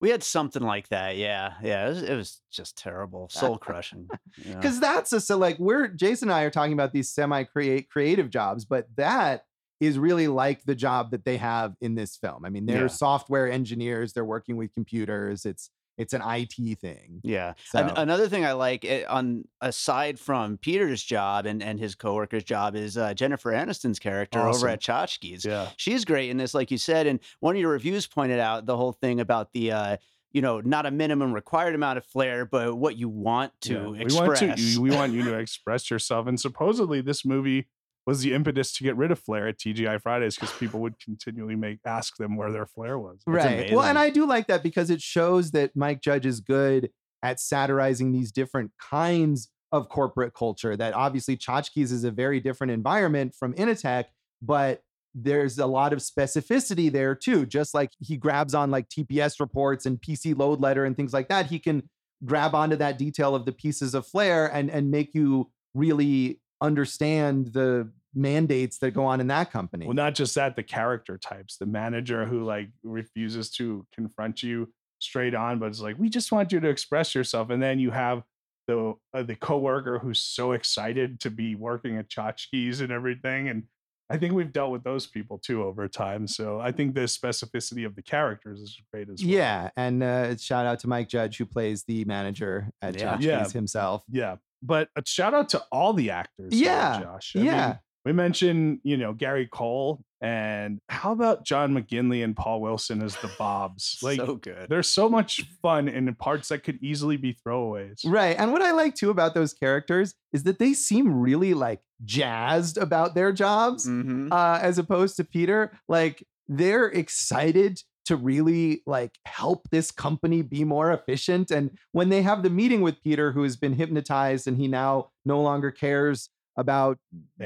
We 0.00 0.10
had 0.10 0.22
something 0.22 0.62
like 0.62 0.88
that. 0.88 1.16
Yeah, 1.16 1.54
yeah. 1.62 1.86
It 1.86 1.88
was, 1.90 2.02
it 2.02 2.14
was 2.16 2.40
just 2.50 2.78
terrible, 2.78 3.28
uh, 3.34 3.38
soul 3.38 3.58
crushing. 3.58 4.08
Because 4.36 4.80
that's 4.80 5.12
a 5.12 5.20
so 5.20 5.36
like 5.36 5.58
we're 5.58 5.88
Jason 5.88 6.30
and 6.30 6.36
I 6.36 6.42
are 6.42 6.50
talking 6.50 6.72
about 6.72 6.92
these 6.92 7.10
semi 7.10 7.44
create 7.44 7.90
creative 7.90 8.30
jobs, 8.30 8.64
but 8.64 8.86
that 8.96 9.44
is 9.78 9.98
really 9.98 10.28
like 10.28 10.62
the 10.64 10.74
job 10.74 11.10
that 11.10 11.24
they 11.24 11.36
have 11.38 11.74
in 11.80 11.94
this 11.94 12.16
film. 12.16 12.44
I 12.44 12.50
mean, 12.50 12.66
they're 12.66 12.82
Yeah. 12.82 12.86
software 12.88 13.50
engineers, 13.50 14.12
they're 14.12 14.24
working 14.24 14.56
with 14.56 14.72
computers. 14.72 15.44
It's 15.46 15.70
it's 16.00 16.12
an 16.14 16.22
IT 16.24 16.78
thing. 16.80 17.20
Yeah. 17.22 17.54
An- 17.74 17.90
another 17.96 18.28
thing 18.28 18.44
I 18.44 18.52
like 18.52 18.84
eh, 18.84 19.04
on 19.08 19.44
aside 19.60 20.18
from 20.18 20.56
Peter's 20.58 21.02
job 21.02 21.46
and, 21.46 21.62
and 21.62 21.78
his 21.78 21.94
coworker's 21.94 22.44
job 22.44 22.74
is 22.74 22.96
uh, 22.96 23.14
Jennifer 23.14 23.52
Aniston's 23.52 23.98
character 23.98 24.38
Awesome. 24.40 24.58
over 24.58 24.68
at 24.68 24.80
Chotchkie's. 24.80 25.44
Yeah. 25.44 25.68
She's 25.76 26.04
great 26.04 26.30
in 26.30 26.36
this, 26.36 26.54
like 26.54 26.70
you 26.70 26.78
said. 26.78 27.06
And 27.06 27.20
one 27.40 27.54
of 27.56 27.60
your 27.60 27.70
reviews 27.70 28.06
pointed 28.06 28.40
out 28.40 28.66
the 28.66 28.76
whole 28.76 28.92
thing 28.92 29.20
about 29.20 29.52
the, 29.52 29.72
uh, 29.72 29.96
you 30.32 30.40
know, 30.42 30.60
not 30.60 30.86
a 30.86 30.90
minimum 30.90 31.32
required 31.32 31.74
amount 31.74 31.98
of 31.98 32.04
flair, 32.04 32.44
but 32.46 32.76
what 32.76 32.96
you 32.96 33.08
want 33.08 33.52
to 33.62 33.72
Yeah. 33.74 33.86
We 33.88 34.00
express. 34.02 34.40
want 34.42 34.56
to. 34.58 34.62
you- 34.62 34.80
We 34.82 34.90
want 34.90 35.12
you 35.12 35.24
to 35.24 35.34
express 35.38 35.90
yourself. 35.90 36.26
And 36.26 36.40
supposedly, 36.40 37.00
this 37.00 37.24
movie 37.24 37.66
was 38.06 38.22
the 38.22 38.34
impetus 38.34 38.72
to 38.74 38.84
get 38.84 38.96
rid 38.96 39.10
of 39.10 39.18
flair 39.18 39.48
at 39.48 39.58
TGI 39.58 40.00
Fridays 40.02 40.34
because 40.34 40.52
people 40.54 40.80
would 40.80 40.98
continually 40.98 41.56
make 41.56 41.78
ask 41.84 42.16
them 42.16 42.36
where 42.36 42.50
their 42.50 42.66
flair 42.66 42.98
was. 42.98 43.20
right. 43.26 43.70
Well, 43.72 43.84
and. 43.84 43.98
I 43.98 44.10
do 44.10 44.26
like 44.26 44.46
that 44.46 44.62
because 44.62 44.90
it 44.90 45.00
shows 45.00 45.50
that 45.52 45.76
Mike 45.76 46.00
Judge 46.00 46.26
is 46.26 46.40
good 46.40 46.90
at 47.22 47.38
satirizing 47.38 48.12
these 48.12 48.32
different 48.32 48.72
kinds 48.80 49.50
of 49.72 49.88
corporate 49.88 50.34
culture. 50.34 50.76
That 50.76 50.94
obviously 50.94 51.36
Chotchkie's 51.36 51.92
is 51.92 52.04
a 52.04 52.10
very 52.10 52.40
different 52.40 52.72
environment 52.72 53.34
from 53.38 53.52
Initech, 53.54 54.06
but 54.42 54.82
there's 55.14 55.58
a 55.58 55.66
lot 55.66 55.92
of 55.92 55.98
specificity 55.98 56.90
there 56.90 57.14
too. 57.14 57.44
Just 57.44 57.74
like 57.74 57.90
he 58.00 58.16
grabs 58.16 58.54
on 58.54 58.70
like 58.70 58.88
TPS 58.88 59.40
reports 59.40 59.86
and 59.86 60.00
PC 60.00 60.36
load 60.36 60.60
letter 60.60 60.84
and 60.84 60.96
things 60.96 61.12
like 61.12 61.28
that, 61.28 61.46
he 61.46 61.58
can 61.58 61.88
grab 62.24 62.54
onto 62.54 62.76
that 62.76 62.98
detail 62.98 63.34
of 63.34 63.44
the 63.44 63.52
pieces 63.52 63.94
of 63.94 64.06
flair 64.06 64.46
and 64.46 64.70
and 64.70 64.90
make 64.90 65.14
you 65.14 65.50
really 65.74 66.40
understand 66.60 67.48
the 67.48 67.90
mandates 68.14 68.78
that 68.78 68.90
go 68.92 69.04
on 69.04 69.20
in 69.20 69.28
that 69.28 69.50
company. 69.52 69.86
Well, 69.86 69.94
not 69.94 70.14
just 70.14 70.34
that, 70.34 70.56
the 70.56 70.62
character 70.62 71.16
types, 71.16 71.56
the 71.56 71.66
manager 71.66 72.26
who 72.26 72.44
like 72.44 72.70
refuses 72.82 73.50
to 73.52 73.86
confront 73.94 74.42
you 74.42 74.72
straight 74.98 75.34
on, 75.34 75.58
but 75.58 75.66
it's 75.66 75.80
like, 75.80 75.96
we 75.98 76.08
just 76.08 76.32
want 76.32 76.52
you 76.52 76.60
to 76.60 76.68
express 76.68 77.14
yourself. 77.14 77.50
And 77.50 77.62
then 77.62 77.78
you 77.78 77.90
have 77.92 78.22
the 78.66 78.94
uh, 79.14 79.22
the 79.22 79.36
coworker 79.36 79.98
who's 79.98 80.20
so 80.20 80.52
excited 80.52 81.20
to 81.20 81.30
be 81.30 81.54
working 81.54 81.96
at 81.96 82.08
Chotchkie's 82.08 82.80
and 82.80 82.92
everything. 82.92 83.48
And 83.48 83.64
I 84.10 84.18
think 84.18 84.34
we've 84.34 84.52
dealt 84.52 84.72
with 84.72 84.82
those 84.82 85.06
people 85.06 85.38
too 85.38 85.62
over 85.62 85.86
time. 85.88 86.26
So 86.26 86.60
I 86.60 86.72
think 86.72 86.94
the 86.94 87.02
specificity 87.02 87.86
of 87.86 87.94
the 87.94 88.02
characters 88.02 88.60
is 88.60 88.76
great 88.92 89.08
as 89.08 89.22
well. 89.22 89.32
Yeah, 89.32 89.70
and 89.76 90.02
uh, 90.02 90.36
shout 90.36 90.66
out 90.66 90.80
to 90.80 90.88
Mike 90.88 91.08
Judge 91.08 91.38
who 91.38 91.46
plays 91.46 91.84
the 91.84 92.04
manager 92.04 92.70
at 92.82 92.98
Yeah. 92.98 93.16
Chotchkie's 93.16 93.24
Yeah. 93.24 93.48
himself. 93.48 94.02
Yeah. 94.10 94.36
But 94.62 94.88
a 94.96 95.02
shout 95.06 95.34
out 95.34 95.48
to 95.50 95.62
all 95.72 95.92
the 95.92 96.10
actors. 96.10 96.52
Yeah, 96.52 97.00
Josh. 97.02 97.32
I 97.34 97.38
mean, 97.38 97.46
yeah, 97.46 97.76
we 98.04 98.12
mentioned, 98.12 98.80
you 98.82 98.96
know, 98.96 99.12
Gary 99.12 99.48
Cole 99.50 100.02
and 100.22 100.80
how 100.90 101.12
about 101.12 101.46
John 101.46 101.72
McGinley 101.72 102.22
and 102.22 102.36
Paul 102.36 102.60
Willson 102.60 103.02
as 103.02 103.16
the 103.16 103.30
Bobs? 103.38 103.98
Like 104.02 104.18
so 104.18 104.36
good. 104.36 104.68
there's 104.68 104.88
so 104.88 105.08
much 105.08 105.42
fun 105.62 105.88
in 105.88 106.14
parts 106.14 106.48
that 106.48 106.62
could 106.62 106.78
easily 106.82 107.16
be 107.16 107.34
throwaways. 107.46 108.00
right. 108.04 108.36
And 108.38 108.52
what 108.52 108.60
I 108.60 108.72
like 108.72 108.94
too 108.94 109.08
about 109.10 109.32
those 109.34 109.54
characters 109.54 110.14
is 110.34 110.42
that 110.42 110.58
they 110.58 110.74
seem 110.74 111.20
really 111.20 111.54
like 111.54 111.80
jazzed 112.04 112.76
about 112.76 113.14
their 113.14 113.32
jobs, 113.32 113.86
Mhm. 113.88 114.30
uh, 114.30 114.58
as 114.60 114.78
opposed 114.78 115.16
to 115.16 115.24
Peter. 115.24 115.72
Like 115.88 116.22
they're 116.48 116.86
excited 116.88 117.80
to 118.06 118.16
really 118.16 118.82
like 118.86 119.18
help 119.26 119.68
this 119.70 119.90
company 119.90 120.42
be 120.42 120.64
more 120.64 120.92
efficient. 120.92 121.50
And 121.50 121.78
when 121.92 122.08
they 122.08 122.22
have 122.22 122.42
the 122.42 122.50
meeting 122.50 122.80
with 122.80 123.02
Peter, 123.02 123.32
who 123.32 123.42
has 123.42 123.56
been 123.56 123.74
hypnotized 123.74 124.48
and 124.48 124.56
he 124.56 124.68
now 124.68 125.10
no 125.24 125.40
longer 125.40 125.70
cares 125.70 126.28
about 126.56 126.98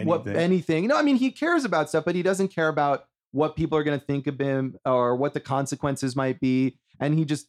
what 0.05 0.23
Anything. 0.23 0.37
anything. 0.37 0.87
No, 0.87 0.97
I 0.97 1.03
mean 1.03 1.17
he 1.17 1.31
cares 1.31 1.65
about 1.65 1.89
stuff, 1.89 2.05
but 2.05 2.15
he 2.15 2.23
doesn't 2.23 2.49
care 2.49 2.69
about 2.69 3.05
what 3.33 3.57
people 3.57 3.77
are 3.77 3.85
going 3.85 3.99
to 3.99 4.07
think 4.07 4.27
of 4.27 4.39
him 4.39 4.77
or 4.85 5.17
what 5.17 5.35
the 5.35 5.41
consequences 5.41 6.17
might 6.17 6.41
be. 6.41 6.79
And 7.01 7.19
he 7.19 7.25
just 7.25 7.49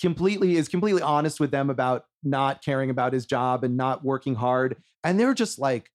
completely 0.00 0.56
is 0.56 0.68
completely 0.68 1.02
honest 1.02 1.38
with 1.38 1.50
them 1.50 1.68
about 1.70 2.06
not 2.22 2.64
caring 2.64 2.90
about 2.90 3.12
his 3.12 3.26
job 3.26 3.62
and 3.62 3.76
not 3.76 4.04
working 4.04 4.34
hard. 4.34 4.76
And 5.04 5.20
they're 5.20 5.34
just 5.34 5.58
like 5.58 5.90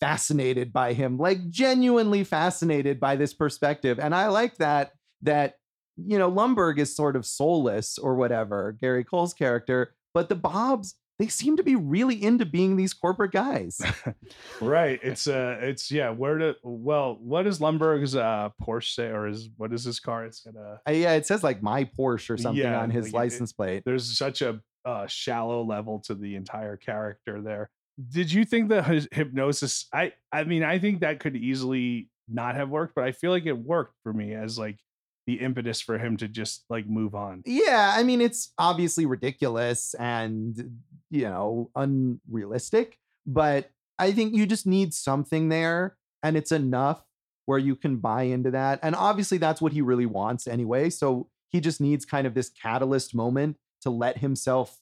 fascinated 0.00 0.72
by 0.72 0.92
him, 0.92 1.18
like 1.18 1.48
genuinely 1.50 2.22
fascinated 2.24 3.00
by 3.00 3.16
this 3.16 3.34
perspective. 3.34 3.98
And 3.98 4.14
I 4.14 4.28
like 4.28 4.56
that 4.58 4.92
that 5.22 5.54
you 5.96 6.18
know 6.18 6.30
Lumbergh 6.30 6.78
is 6.78 6.94
sort 6.94 7.16
of 7.16 7.24
soulless 7.26 7.98
or 7.98 8.14
whatever, 8.14 8.72
Gary 8.80 9.04
Cole's 9.04 9.34
character, 9.34 9.94
but 10.14 10.28
the 10.28 10.34
Bobs 10.34 10.94
they 11.18 11.28
seem 11.28 11.56
to 11.56 11.62
be 11.62 11.76
really 11.76 12.22
into 12.22 12.44
being 12.44 12.76
these 12.76 12.92
corporate 12.92 13.32
guys. 13.32 13.80
right. 14.60 15.00
It's 15.02 15.26
uh 15.26 15.56
it's 15.60 15.90
yeah, 15.90 16.10
where 16.10 16.36
to 16.38 16.56
well, 16.62 17.16
what 17.20 17.46
is 17.46 17.58
Lumbergh's 17.58 18.14
uh 18.14 18.50
Porsche 18.62 18.94
say 18.94 19.06
or 19.06 19.26
is 19.26 19.48
what 19.56 19.72
is 19.72 19.84
his 19.84 19.98
car? 19.98 20.26
It's 20.26 20.40
got 20.40 20.56
a 20.56 20.80
Uh, 20.86 20.92
yeah, 20.92 21.12
it 21.12 21.26
says 21.26 21.42
like 21.42 21.62
my 21.62 21.84
Porsche 21.84 22.30
or 22.30 22.36
something 22.36 22.62
Yeah, 22.62 22.80
on 22.80 22.90
his 22.90 23.06
like 23.06 23.14
license 23.14 23.52
plate. 23.52 23.82
there's 23.86 24.16
such 24.18 24.42
a 24.42 24.60
uh, 24.84 25.06
shallow 25.08 25.64
level 25.64 25.98
to 25.98 26.14
the 26.14 26.36
entire 26.36 26.76
character 26.76 27.40
there. 27.42 27.70
Did 28.10 28.30
you 28.30 28.44
think 28.44 28.68
the 28.68 28.82
hypnosis? 29.10 29.86
I 29.92 30.12
I 30.30 30.44
mean, 30.44 30.62
I 30.62 30.78
think 30.78 31.00
that 31.00 31.18
could 31.18 31.34
easily 31.34 32.10
not 32.28 32.56
have 32.56 32.68
worked, 32.68 32.94
but 32.94 33.04
I 33.04 33.12
feel 33.12 33.30
like 33.30 33.46
it 33.46 33.56
worked 33.56 33.94
for 34.02 34.12
me 34.12 34.34
as 34.34 34.58
like 34.58 34.78
the 35.26 35.40
impetus 35.40 35.80
for 35.80 35.98
him 35.98 36.16
to 36.18 36.28
just 36.28 36.64
like 36.70 36.86
move 36.86 37.14
on. 37.14 37.42
Yeah, 37.44 37.94
I 37.96 38.02
mean, 38.02 38.20
it's 38.20 38.52
obviously 38.58 39.06
ridiculous 39.06 39.94
and, 39.94 40.80
you 41.10 41.22
know, 41.22 41.70
unrealistic, 41.74 42.98
but 43.26 43.70
I 43.98 44.12
think 44.12 44.34
you 44.34 44.46
just 44.46 44.66
need 44.66 44.94
something 44.94 45.48
there 45.48 45.96
and 46.22 46.36
it's 46.36 46.52
enough 46.52 47.02
where 47.46 47.58
you 47.58 47.76
can 47.76 47.96
buy 47.96 48.24
into 48.24 48.50
that. 48.52 48.78
And 48.82 48.94
obviously, 48.94 49.38
that's 49.38 49.60
what 49.60 49.72
he 49.72 49.80
really 49.80 50.06
wants 50.06 50.46
anyway. 50.46 50.90
So 50.90 51.28
he 51.48 51.60
just 51.60 51.80
needs 51.80 52.04
kind 52.04 52.26
of 52.26 52.34
this 52.34 52.48
catalyst 52.48 53.14
moment 53.14 53.56
to 53.82 53.90
let 53.90 54.18
himself 54.18 54.78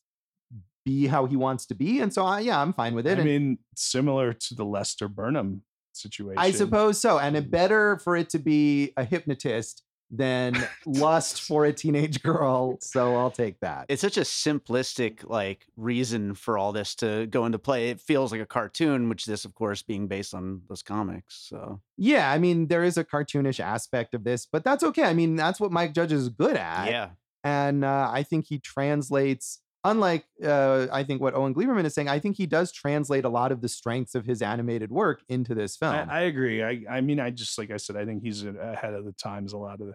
be 0.84 1.06
how 1.06 1.26
he 1.26 1.36
wants 1.36 1.66
to 1.66 1.74
be. 1.74 2.00
And 2.00 2.12
so, 2.12 2.24
I, 2.24 2.40
yeah, 2.40 2.60
I'm 2.60 2.72
fine 2.72 2.94
with 2.94 3.06
it. 3.06 3.18
I 3.18 3.22
And 3.22 3.24
mean, 3.24 3.58
similar 3.74 4.32
to 4.32 4.54
the 4.54 4.64
Lester 4.64 5.08
Burnham 5.08 5.62
situation. 5.92 6.38
I 6.38 6.50
suppose 6.50 7.00
so. 7.00 7.18
And 7.18 7.36
it 7.36 7.48
mm. 7.48 7.50
better 7.50 7.98
for 7.98 8.16
it 8.16 8.28
to 8.30 8.38
be 8.38 8.92
a 8.96 9.04
hypnotist 9.04 9.82
than 10.16 10.66
lust 10.86 11.42
for 11.42 11.64
a 11.64 11.72
teenage 11.72 12.22
girl. 12.22 12.78
So 12.80 13.16
I'll 13.16 13.30
take 13.30 13.60
that. 13.60 13.86
It's 13.88 14.02
such 14.02 14.16
a 14.16 14.22
simplistic 14.22 15.28
like 15.28 15.66
reason 15.76 16.34
for 16.34 16.58
all 16.58 16.72
this 16.72 16.94
to 16.96 17.26
go 17.26 17.46
into 17.46 17.58
play. 17.58 17.90
It 17.90 18.00
feels 18.00 18.32
like 18.32 18.40
a 18.40 18.46
cartoon, 18.46 19.08
which 19.08 19.26
this, 19.26 19.44
of 19.44 19.54
course, 19.54 19.82
being 19.82 20.06
based 20.06 20.34
on 20.34 20.62
those 20.68 20.82
comics. 20.82 21.46
So 21.48 21.80
Yeah, 21.96 22.30
I 22.30 22.38
mean, 22.38 22.68
there 22.68 22.84
is 22.84 22.96
a 22.96 23.04
cartoonish 23.04 23.60
aspect 23.60 24.14
of 24.14 24.24
this, 24.24 24.46
but 24.46 24.64
that's 24.64 24.84
okay. 24.84 25.04
I 25.04 25.14
mean, 25.14 25.36
that's 25.36 25.60
what 25.60 25.72
Mike 25.72 25.94
Judge 25.94 26.12
is 26.12 26.28
good 26.28 26.56
at. 26.56 26.90
yeah, 26.90 27.10
And 27.42 27.84
uh, 27.84 28.10
I 28.12 28.22
think 28.22 28.46
he 28.46 28.58
translates, 28.58 29.60
unlike 29.84 30.24
uh, 30.42 30.86
I 30.92 31.04
think 31.04 31.20
what 31.20 31.34
Owen 31.34 31.54
Gleiberman 31.54 31.84
is 31.84 31.94
saying, 31.94 32.08
I 32.08 32.18
think 32.18 32.36
he 32.36 32.46
does 32.46 32.72
translate 32.72 33.24
a 33.24 33.28
lot 33.28 33.52
of 33.52 33.60
the 33.60 33.68
strengths 33.68 34.14
of 34.14 34.24
his 34.24 34.42
animated 34.42 34.90
work 34.90 35.22
into 35.28 35.54
this 35.54 35.76
film. 35.76 35.94
I, 35.94 36.04
I 36.04 36.20
agree. 36.22 36.62
I 36.62 36.84
I 36.90 37.00
mean, 37.00 37.20
I 37.20 37.30
just 37.30 37.58
like 37.58 37.70
I 37.70 37.76
said, 37.76 37.96
I 37.96 38.04
think 38.04 38.22
he's 38.22 38.44
ahead 38.44 38.94
of 38.94 39.04
the 39.04 39.12
times 39.12 39.52
a 39.52 39.58
lot 39.58 39.80
of 39.80 39.88
the, 39.88 39.94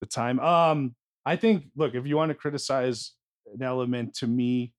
the 0.00 0.06
time. 0.06 0.40
Um, 0.40 0.94
I 1.24 1.36
think 1.36 1.64
look, 1.76 1.94
if 1.94 2.06
you 2.06 2.16
want 2.16 2.30
to 2.30 2.34
criticize 2.34 3.12
an 3.52 3.62
element 3.62 4.14
to 4.16 4.26
me, 4.26 4.72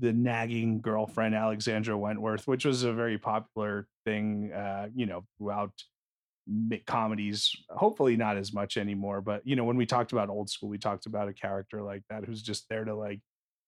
the 0.00 0.12
nagging 0.12 0.80
girlfriend 0.80 1.34
Alexandra 1.34 1.96
Wentworth, 1.96 2.46
which 2.46 2.64
was 2.64 2.82
a 2.82 2.92
very 2.92 3.18
popular 3.18 3.86
thing, 4.04 4.52
uh, 4.52 4.88
you 4.94 5.06
know, 5.06 5.24
throughout 5.38 5.72
comedies. 6.86 7.54
Hopefully, 7.70 8.16
not 8.16 8.36
as 8.36 8.52
much 8.52 8.76
anymore. 8.76 9.20
But 9.20 9.46
you 9.46 9.56
know, 9.56 9.64
when 9.64 9.76
we 9.76 9.86
talked 9.86 10.12
about 10.12 10.28
old 10.28 10.50
school, 10.50 10.68
we 10.68 10.78
talked 10.78 11.06
about 11.06 11.28
a 11.28 11.32
character 11.32 11.82
like 11.82 12.02
that 12.10 12.24
who's 12.24 12.42
just 12.42 12.68
there 12.68 12.84
to 12.84 12.94
like 12.94 13.20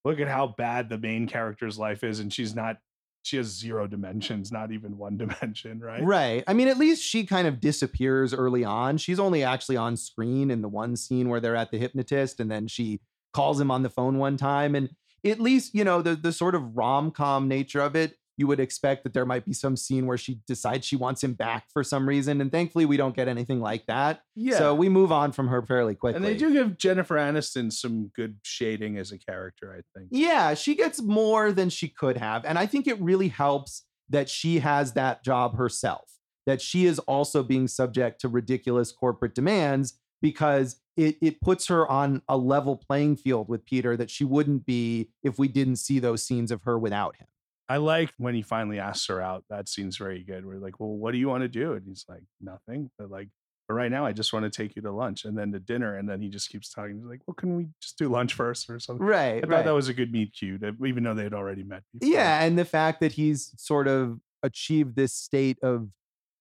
look 0.05 0.21
at 0.21 0.29
how 0.29 0.55
bad 0.59 0.89
the 0.89 0.99
main 0.99 1.27
character's 1.27 1.79
life 1.79 2.05
is, 2.05 2.21
and 2.21 2.33
she's 2.33 2.55
not. 2.55 2.79
She 3.27 3.37
has 3.39 3.47
zero 3.47 3.87
dimensions, 3.87 4.53
not 4.53 4.71
even 4.71 4.97
one 4.97 5.17
dimension, 5.19 5.81
right? 5.81 6.03
Right. 6.03 6.45
I 6.47 6.55
mean, 6.55 6.69
at 6.69 6.79
least 6.79 7.03
she 7.03 7.27
kind 7.27 7.49
of 7.49 7.61
disappears 7.61 8.33
early 8.33 8.65
on. 8.65 8.99
She's 8.99 9.19
only 9.19 9.43
actually 9.43 9.77
on 9.77 9.97
screen 9.97 10.51
in 10.51 10.63
the 10.63 10.69
one 10.69 10.97
scene 10.97 11.29
where 11.29 11.41
they're 11.41 11.57
at 11.57 11.71
the 11.71 11.79
hypnotist, 11.79 12.39
and 12.39 12.51
then 12.51 12.69
she 12.69 13.01
calls 13.33 13.61
him 13.61 13.71
on 13.71 13.83
the 13.83 13.91
phone 13.91 14.19
one 14.19 14.37
time. 14.37 14.75
And 14.75 14.91
at 15.25 15.41
least, 15.41 15.75
you 15.75 15.85
know, 15.85 16.03
the 16.03 16.15
the 16.15 16.33
sort 16.33 16.55
of 16.55 16.77
rom-com 16.77 17.49
nature 17.49 17.81
of 17.81 17.97
it, 17.97 18.15
you 18.37 18.47
would 18.47 18.61
expect 18.61 19.03
that 19.05 19.15
there 19.15 19.25
might 19.25 19.45
be 19.45 19.53
some 19.53 19.77
scene 19.77 20.07
where 20.07 20.19
she 20.19 20.41
decides 20.47 20.87
she 20.87 20.97
wants 20.97 21.25
him 21.25 21.33
back 21.33 21.65
for 21.73 21.83
some 21.83 22.07
reason. 22.09 22.41
And 22.41 22.53
thankfully 22.53 22.85
we 22.85 22.97
don't 22.97 23.17
get 23.17 23.29
anything 23.29 23.61
like 23.61 23.87
that. 23.87 24.21
Yeah. 24.35 24.59
So 24.59 24.75
we 24.75 24.89
move 24.89 25.11
on 25.11 25.33
from 25.33 25.49
her 25.49 25.63
fairly 25.63 25.95
quickly. 25.95 26.17
and 26.17 26.25
they 26.25 26.37
do 26.37 26.53
give 26.53 26.77
Jennifer 26.77 27.17
Aniston 27.17 27.73
some 27.73 28.09
good 28.15 28.37
shading 28.43 28.99
as 28.99 29.11
a 29.13 29.19
character, 29.19 29.73
I 29.73 29.99
think. 29.99 30.11
Yeah, 30.11 30.55
she 30.55 30.75
gets 30.75 31.01
more 31.01 31.51
than 31.53 31.71
she 31.71 31.89
could 31.89 32.19
have. 32.19 32.45
And 32.45 32.59
I 32.59 32.67
think 32.67 32.87
it 32.87 33.01
really 33.01 33.29
helps 33.29 33.85
that 34.09 34.29
she 34.29 34.59
has 34.59 34.93
that 34.93 35.25
job 35.25 35.57
herself, 35.57 36.11
that 36.45 36.61
she 36.61 36.85
is 36.85 36.99
also 37.01 37.43
being 37.43 37.69
subject 37.69 38.21
to 38.21 38.29
ridiculous 38.29 38.93
corporate 38.93 39.35
demands 39.35 39.99
because 40.21 40.77
it, 40.97 41.17
it 41.21 41.41
puts 41.41 41.67
her 41.69 41.87
on 41.91 42.23
a 42.29 42.37
level 42.37 42.77
playing 42.77 43.17
field 43.17 43.49
with 43.49 43.65
Peter 43.67 43.97
that 43.97 44.11
she 44.11 44.25
wouldn't 44.25 44.65
be 44.65 45.11
if 45.23 45.39
we 45.39 45.49
didn't 45.49 45.77
see 45.77 45.99
those 45.99 46.23
scenes 46.23 46.51
of 46.51 46.63
her 46.63 46.79
without 46.79 47.17
him. 47.17 47.27
I 47.69 47.79
like 47.79 48.13
when 48.19 48.35
he 48.35 48.43
finally 48.43 48.79
asks 48.79 49.07
her 49.09 49.21
out. 49.21 49.45
That 49.51 49.69
scene's 49.69 49.97
very 49.97 50.23
good. 50.23 50.47
We're 50.47 50.59
like, 50.59 50.79
well, 50.79 50.91
what 50.91 51.13
do 51.13 51.19
you 51.19 51.29
want 51.29 51.43
to 51.43 51.49
do? 51.49 51.73
And 51.73 51.83
he's 51.87 52.05
like, 52.09 52.23
nothing. 52.41 52.91
But 52.99 53.11
like, 53.11 53.29
but 53.69 53.75
right 53.75 53.91
now, 53.91 54.07
I 54.07 54.13
just 54.13 54.33
want 54.33 54.45
to 54.45 54.51
take 54.51 54.77
you 54.77 54.83
to 54.83 54.93
lunch 54.93 55.25
and 55.25 55.37
then 55.37 55.51
to 55.53 55.59
dinner. 55.59 55.97
And 55.97 56.09
then 56.09 56.23
he 56.23 56.29
just 56.29 56.49
keeps 56.49 56.71
talking. 56.71 56.99
He's 56.99 57.07
like, 57.07 57.23
well, 57.27 57.35
can 57.35 57.57
we 57.57 57.67
just 57.83 57.99
do 57.99 58.09
lunch 58.09 58.35
first 58.35 58.71
or 58.71 58.79
something? 58.79 59.05
Right. 59.05 59.45
I 59.45 59.49
thought 59.49 59.65
that 59.65 59.75
was 59.75 59.89
a 59.89 59.95
good 59.95 60.13
meet 60.13 60.33
cute, 60.39 60.63
uh, 60.63 60.73
even 60.87 61.03
though 61.03 61.15
they 61.15 61.25
had 61.25 61.35
already 61.35 61.65
met 61.65 61.83
before. 61.93 62.15
Yeah, 62.15 62.45
and 62.45 62.57
the 62.57 62.65
fact 62.65 63.01
that 63.01 63.13
he's 63.13 63.53
sort 63.57 63.89
of 63.89 64.21
achieved 64.45 64.95
this 64.95 65.13
state 65.13 65.59
of 65.63 65.89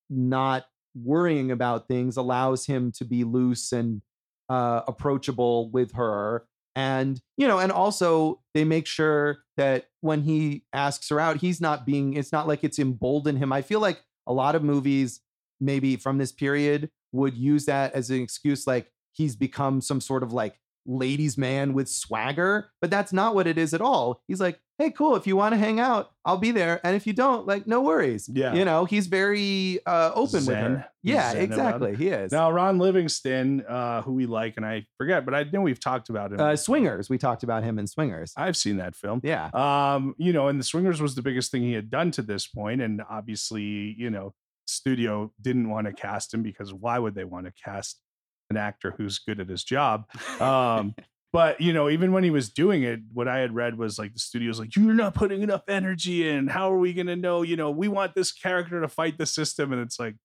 not 0.10 0.66
worrying 0.94 1.50
about 1.50 1.88
things 1.88 2.16
allows 2.16 2.68
him 2.68 2.92
to 2.92 3.06
be 3.06 3.24
loose 3.24 3.72
and 3.72 4.04
uh, 4.48 4.82
approachable 4.88 5.72
with 5.72 5.94
her. 5.94 6.46
And, 6.76 7.22
you 7.38 7.48
know, 7.48 7.60
and 7.60 7.72
also 7.72 8.42
they 8.54 8.66
make 8.66 8.86
sure 8.86 9.40
that 9.56 9.86
when 10.02 10.24
he 10.24 10.66
asks 10.74 11.10
her 11.10 11.20
out, 11.20 11.38
he's 11.38 11.62
not 11.62 11.86
being, 11.86 12.16
it's 12.16 12.32
not 12.32 12.48
like 12.48 12.64
it's 12.64 12.80
emboldened 12.80 13.38
him. 13.38 13.54
I 13.54 13.62
feel 13.62 13.80
like 13.80 14.02
a 14.28 14.34
lot 14.34 14.56
of 14.56 14.64
movies, 14.64 15.22
maybe 15.62 15.96
from 15.96 16.18
this 16.18 16.34
period, 16.34 16.90
would 17.14 17.38
use 17.38 17.66
that 17.66 17.94
as 17.94 18.10
an 18.10 18.22
excuse, 18.22 18.68
like 18.68 18.92
he's 19.14 19.36
become 19.38 19.80
some 19.80 20.02
sort 20.02 20.22
of 20.22 20.34
like 20.34 20.60
ladies' 20.86 21.38
man 21.38 21.74
with 21.74 21.90
swagger, 21.90 22.70
but 22.82 22.90
that's 22.90 23.12
not 23.12 23.36
what 23.36 23.48
it 23.48 23.58
is 23.58 23.74
at 23.74 23.82
all. 23.82 24.22
He's 24.28 24.40
like, 24.40 24.60
hey, 24.78 24.92
cool. 24.92 25.16
If 25.16 25.26
you 25.26 25.36
want 25.36 25.54
to 25.54 25.58
hang 25.58 25.80
out, 25.80 26.12
I'll 26.26 26.38
be 26.38 26.52
there. 26.52 26.82
And 26.84 26.96
if 26.96 27.08
you 27.08 27.14
don't, 27.14 27.48
like, 27.48 27.66
no 27.66 27.82
worries. 27.82 28.30
Yeah. 28.32 28.54
You 28.54 28.66
know, 28.66 28.86
he's 28.86 29.08
very 29.08 29.80
uh, 29.86 30.12
open 30.14 30.34
with 30.34 30.44
Zen. 30.44 30.72
her. 30.72 30.86
Yeah, 31.02 31.32
Zen 31.32 31.42
exactly. 31.42 31.96
He 31.96 32.10
is. 32.10 32.32
Now, 32.32 32.52
Ron 32.52 32.78
Livingston, 32.78 33.64
uh, 33.68 34.02
who 34.02 34.14
we 34.14 34.26
like, 34.26 34.58
and 34.58 34.66
I 34.66 34.86
forget, 34.98 35.24
but 35.26 35.34
I 35.34 35.44
know 35.44 35.62
we've 35.62 35.80
talked 35.80 36.10
about 36.10 36.34
him. 36.34 36.40
uh, 36.40 36.56
Swingers. 36.56 37.10
We 37.10 37.18
talked 37.18 37.44
about 37.44 37.64
him 37.64 37.80
in 37.80 37.88
Swingers. 37.88 38.34
I've 38.36 38.58
seen 38.58 38.78
that 38.78 38.96
film. 38.96 39.22
Yeah. 39.24 39.50
Um, 39.54 40.14
you 40.18 40.34
know, 40.34 40.50
and 40.50 40.60
the 40.60 40.64
Swingers 40.66 41.02
was 41.02 41.16
the 41.16 41.22
biggest 41.22 41.52
thing 41.52 41.62
he 41.62 41.74
had 41.74 41.90
done 41.90 42.12
to 42.12 42.22
this 42.22 42.48
point, 42.48 42.82
and 42.82 43.02
obviously, 43.10 43.96
you 43.98 44.10
know, 44.10 44.34
studio 44.68 45.32
didn't 45.40 45.70
want 45.70 45.88
to 45.88 45.94
cast 45.94 46.34
him 46.34 46.42
because 46.42 46.74
why 46.74 46.98
would 46.98 47.16
they 47.16 47.24
want 47.24 47.46
to 47.46 47.54
cast 47.64 48.02
an 48.50 48.58
actor 48.58 48.94
who's 48.98 49.20
good 49.20 49.40
at 49.40 49.50
his 49.50 49.64
job? 49.64 50.06
Um, 50.42 50.96
but 51.36 51.60
you 51.60 51.74
know, 51.74 51.90
even 51.90 52.14
when 52.14 52.24
he 52.24 52.30
was 52.30 52.50
doing 52.50 52.84
it, 52.84 53.02
what 53.12 53.28
I 53.28 53.40
had 53.40 53.54
read 53.54 53.78
was 53.78 54.00
like 54.00 54.14
the 54.14 54.20
studio's 54.20 54.58
like, 54.58 54.74
"You're 54.74 54.94
not 54.94 55.16
putting 55.16 55.42
enough 55.42 55.64
energy 55.68 56.30
in. 56.30 56.48
How 56.48 56.72
are 56.72 56.78
we 56.78 56.94
going 56.94 57.08
to 57.08 57.18
know? 57.18 57.42
You 57.42 57.58
know, 57.58 57.72
we 57.72 57.90
want 57.90 58.16
this 58.16 58.32
character 58.32 58.80
to 58.80 58.88
fight 58.88 59.18
the 59.18 59.26
system." 59.26 59.74
And 59.74 59.82
it's 59.82 60.00
like, 60.00 60.16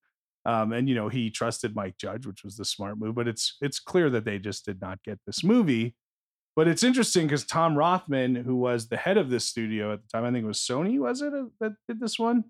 um, 0.44 0.72
and 0.72 0.88
you 0.88 0.94
know, 0.94 1.08
he 1.08 1.28
trusted 1.28 1.74
Mike 1.74 1.96
Judge, 1.98 2.26
which 2.26 2.44
was 2.44 2.56
the 2.56 2.64
smart 2.64 2.96
move. 2.96 3.16
But 3.16 3.26
it's 3.26 3.56
it's 3.60 3.80
clear 3.80 4.08
that 4.10 4.24
they 4.24 4.38
just 4.38 4.64
did 4.64 4.80
not 4.80 5.02
get 5.02 5.18
this 5.26 5.42
movie. 5.42 5.96
But 6.54 6.68
it's 6.68 6.84
interesting 6.84 7.26
because 7.26 7.44
Tom 7.44 7.76
Rothman, 7.76 8.36
who 8.36 8.54
was 8.54 8.88
the 8.88 8.96
head 8.96 9.16
of 9.16 9.30
this 9.30 9.44
studio 9.44 9.92
at 9.92 10.02
the 10.02 10.08
time, 10.08 10.24
I 10.24 10.30
think 10.30 10.44
it 10.44 10.46
was 10.46 10.58
Sony, 10.58 11.00
was 11.00 11.22
it 11.22 11.34
uh, 11.34 11.46
that 11.58 11.72
did 11.88 11.98
this 11.98 12.20
one? 12.20 12.44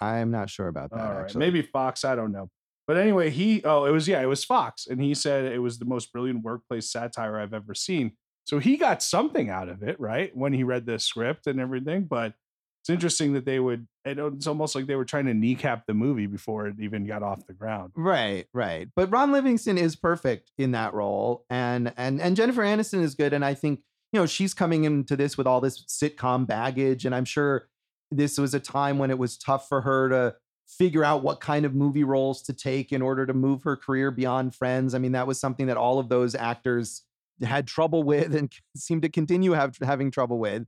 I'm 0.00 0.32
not 0.32 0.50
sure 0.50 0.66
about 0.66 0.90
that, 0.90 0.96
right, 0.96 1.20
actually. 1.22 1.38
maybe 1.38 1.62
Fox. 1.62 2.04
I 2.04 2.16
don't 2.16 2.32
know. 2.32 2.50
But 2.86 2.98
anyway, 2.98 3.30
he 3.30 3.62
oh, 3.64 3.84
it 3.86 3.90
was 3.90 4.06
yeah, 4.06 4.20
it 4.20 4.26
was 4.26 4.44
Fox, 4.44 4.86
and 4.86 5.00
he 5.00 5.14
said 5.14 5.44
it 5.44 5.60
was 5.60 5.78
the 5.78 5.84
most 5.84 6.12
brilliant 6.12 6.42
workplace 6.42 6.90
satire 6.90 7.38
I've 7.38 7.54
ever 7.54 7.74
seen. 7.74 8.12
So 8.44 8.58
he 8.58 8.76
got 8.76 9.02
something 9.02 9.48
out 9.48 9.68
of 9.68 9.82
it, 9.82 9.98
right? 9.98 10.36
When 10.36 10.52
he 10.52 10.64
read 10.64 10.84
the 10.84 10.98
script 10.98 11.46
and 11.46 11.58
everything. 11.58 12.04
But 12.04 12.34
it's 12.82 12.90
interesting 12.90 13.32
that 13.32 13.46
they 13.46 13.58
would. 13.58 13.86
It's 14.04 14.46
almost 14.46 14.74
like 14.74 14.86
they 14.86 14.96
were 14.96 15.06
trying 15.06 15.24
to 15.24 15.32
kneecap 15.32 15.86
the 15.86 15.94
movie 15.94 16.26
before 16.26 16.66
it 16.66 16.74
even 16.78 17.06
got 17.06 17.22
off 17.22 17.46
the 17.46 17.54
ground. 17.54 17.92
Right, 17.96 18.46
right. 18.52 18.88
But 18.94 19.10
Ron 19.10 19.32
Livingston 19.32 19.78
is 19.78 19.96
perfect 19.96 20.52
in 20.58 20.72
that 20.72 20.92
role, 20.92 21.46
and 21.48 21.94
and 21.96 22.20
and 22.20 22.36
Jennifer 22.36 22.60
Aniston 22.60 23.02
is 23.02 23.14
good. 23.14 23.32
And 23.32 23.42
I 23.42 23.54
think 23.54 23.80
you 24.12 24.20
know 24.20 24.26
she's 24.26 24.52
coming 24.52 24.84
into 24.84 25.16
this 25.16 25.38
with 25.38 25.46
all 25.46 25.62
this 25.62 25.82
sitcom 25.86 26.46
baggage, 26.46 27.06
and 27.06 27.14
I'm 27.14 27.24
sure 27.24 27.68
this 28.10 28.36
was 28.36 28.52
a 28.52 28.60
time 28.60 28.98
when 28.98 29.10
it 29.10 29.18
was 29.18 29.38
tough 29.38 29.66
for 29.66 29.80
her 29.80 30.10
to 30.10 30.36
figure 30.66 31.04
out 31.04 31.22
what 31.22 31.40
kind 31.40 31.64
of 31.64 31.74
movie 31.74 32.04
roles 32.04 32.42
to 32.42 32.52
take 32.52 32.92
in 32.92 33.02
order 33.02 33.26
to 33.26 33.34
move 33.34 33.62
her 33.62 33.76
career 33.76 34.10
beyond 34.10 34.54
Friends. 34.54 34.94
I 34.94 34.98
mean, 34.98 35.12
that 35.12 35.26
was 35.26 35.38
something 35.38 35.66
that 35.66 35.76
all 35.76 35.98
of 35.98 36.08
those 36.08 36.34
actors 36.34 37.02
had 37.42 37.66
trouble 37.66 38.02
with 38.02 38.34
and 38.34 38.52
seem 38.76 39.00
to 39.02 39.08
continue 39.08 39.52
have, 39.52 39.76
having 39.82 40.10
trouble 40.10 40.38
with. 40.38 40.66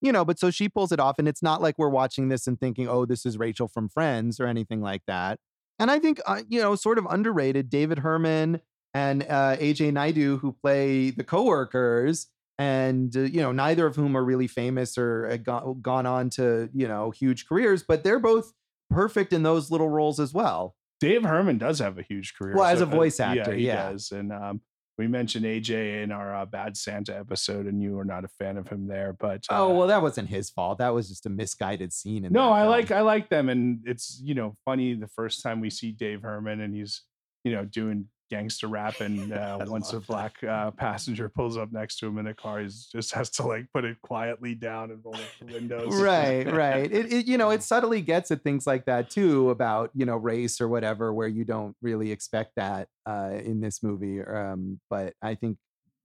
You 0.00 0.12
know, 0.12 0.24
but 0.24 0.38
so 0.38 0.50
she 0.52 0.68
pulls 0.68 0.92
it 0.92 1.00
off, 1.00 1.18
and 1.18 1.26
it's 1.26 1.42
not 1.42 1.60
like 1.60 1.76
we're 1.76 1.88
watching 1.88 2.28
this 2.28 2.46
and 2.46 2.60
thinking, 2.60 2.88
"Oh, 2.88 3.04
this 3.04 3.26
is 3.26 3.36
Rachel 3.36 3.66
from 3.66 3.88
Friends" 3.88 4.38
or 4.38 4.46
anything 4.46 4.80
like 4.80 5.02
that. 5.08 5.40
And 5.80 5.90
I 5.90 5.98
think, 5.98 6.20
uh, 6.26 6.42
you 6.48 6.60
know, 6.60 6.76
sort 6.76 6.98
of 6.98 7.06
underrated 7.10 7.68
David 7.68 7.98
Herman 8.00 8.60
and 8.94 9.24
uh, 9.24 9.56
AJ 9.56 9.92
Naidu, 9.92 10.38
who 10.38 10.52
play 10.52 11.10
the 11.10 11.24
coworkers. 11.24 12.28
and 12.58 13.16
uh, 13.16 13.20
you 13.20 13.40
know 13.40 13.52
neither 13.52 13.86
of 13.86 13.96
whom 13.96 14.16
are 14.16 14.24
really 14.24 14.46
famous 14.48 14.98
or 14.98 15.26
had 15.28 15.44
gone 15.44 16.06
on 16.06 16.30
to 16.30 16.68
you 16.74 16.86
know 16.88 17.10
huge 17.10 17.46
careers, 17.48 17.82
but 17.82 18.04
they're 18.04 18.18
both 18.20 18.52
perfect 18.90 19.32
in 19.32 19.42
those 19.42 19.70
little 19.70 19.88
roles 19.88 20.20
as 20.20 20.32
well. 20.32 20.74
Dave 21.00 21.22
Herman 21.22 21.58
does 21.58 21.78
have 21.78 21.98
a 21.98 22.02
huge 22.02 22.34
career. 22.34 22.56
Well, 22.56 22.64
as 22.64 22.80
a 22.80 22.86
voice 22.86 23.20
uh, 23.20 23.24
actor, 23.24 23.54
he 23.54 23.66
yeah. 23.66 23.90
does. 23.90 24.10
And 24.10 24.32
um, 24.32 24.60
we 24.98 25.06
mentioned 25.06 25.44
AJ 25.44 26.02
in 26.02 26.10
our 26.10 26.34
uh, 26.34 26.44
Bad 26.44 26.76
Santa 26.76 27.16
episode, 27.16 27.66
and 27.66 27.80
you 27.80 27.92
were 27.92 28.04
not 28.04 28.24
a 28.24 28.28
fan 28.28 28.56
of 28.56 28.68
him 28.68 28.88
there. 28.88 29.12
But 29.18 29.44
Oh 29.48 29.70
uh, 29.70 29.74
well, 29.74 29.86
that 29.86 30.02
wasn't 30.02 30.28
his 30.28 30.50
fault. 30.50 30.78
That 30.78 30.92
was 30.92 31.08
just 31.08 31.24
a 31.24 31.30
misguided 31.30 31.92
scene. 31.92 32.24
In 32.24 32.32
no, 32.32 32.52
I 32.52 32.62
film. 32.62 32.70
like 32.70 32.90
I 32.90 33.00
like 33.02 33.28
them, 33.28 33.48
and 33.48 33.80
it's 33.84 34.20
you 34.22 34.34
know 34.34 34.56
funny 34.64 34.94
the 34.94 35.06
first 35.06 35.42
time 35.42 35.60
we 35.60 35.70
see 35.70 35.92
Dave 35.92 36.22
Herman, 36.22 36.60
and 36.60 36.74
he's 36.74 37.02
you 37.44 37.52
know 37.52 37.64
doing 37.64 38.06
gangster 38.30 38.68
rap, 38.68 39.00
and 39.00 39.32
uh, 39.34 39.64
once 39.66 39.92
a 39.92 40.00
black 40.00 40.42
uh, 40.42 40.70
passenger 40.72 41.28
pulls 41.28 41.56
up 41.56 41.72
next 41.72 41.98
to 41.98 42.06
him 42.06 42.18
in 42.18 42.26
a 42.26 42.34
car, 42.34 42.60
he 42.60 42.68
just 42.92 43.14
has 43.14 43.30
to 43.30 43.46
like 43.46 43.66
put 43.72 43.84
it 43.84 44.00
quietly 44.02 44.54
down 44.54 44.90
and 44.90 45.00
roll 45.04 45.14
up 45.14 45.20
the 45.40 45.52
windows. 45.52 45.94
right 46.00 46.50
right 46.52 46.92
it, 46.92 47.12
it 47.12 47.26
you 47.26 47.38
know 47.38 47.50
it 47.50 47.62
subtly 47.62 48.00
gets 48.00 48.30
at 48.30 48.42
things 48.42 48.66
like 48.66 48.84
that 48.86 49.10
too 49.10 49.50
about 49.50 49.90
you 49.94 50.06
know 50.06 50.16
race 50.16 50.60
or 50.60 50.68
whatever 50.68 51.12
where 51.12 51.28
you 51.28 51.44
don't 51.44 51.76
really 51.82 52.10
expect 52.10 52.52
that 52.56 52.88
uh 53.06 53.30
in 53.32 53.60
this 53.60 53.82
movie 53.82 54.22
um 54.22 54.80
but 54.90 55.14
i 55.22 55.34
think 55.34 55.56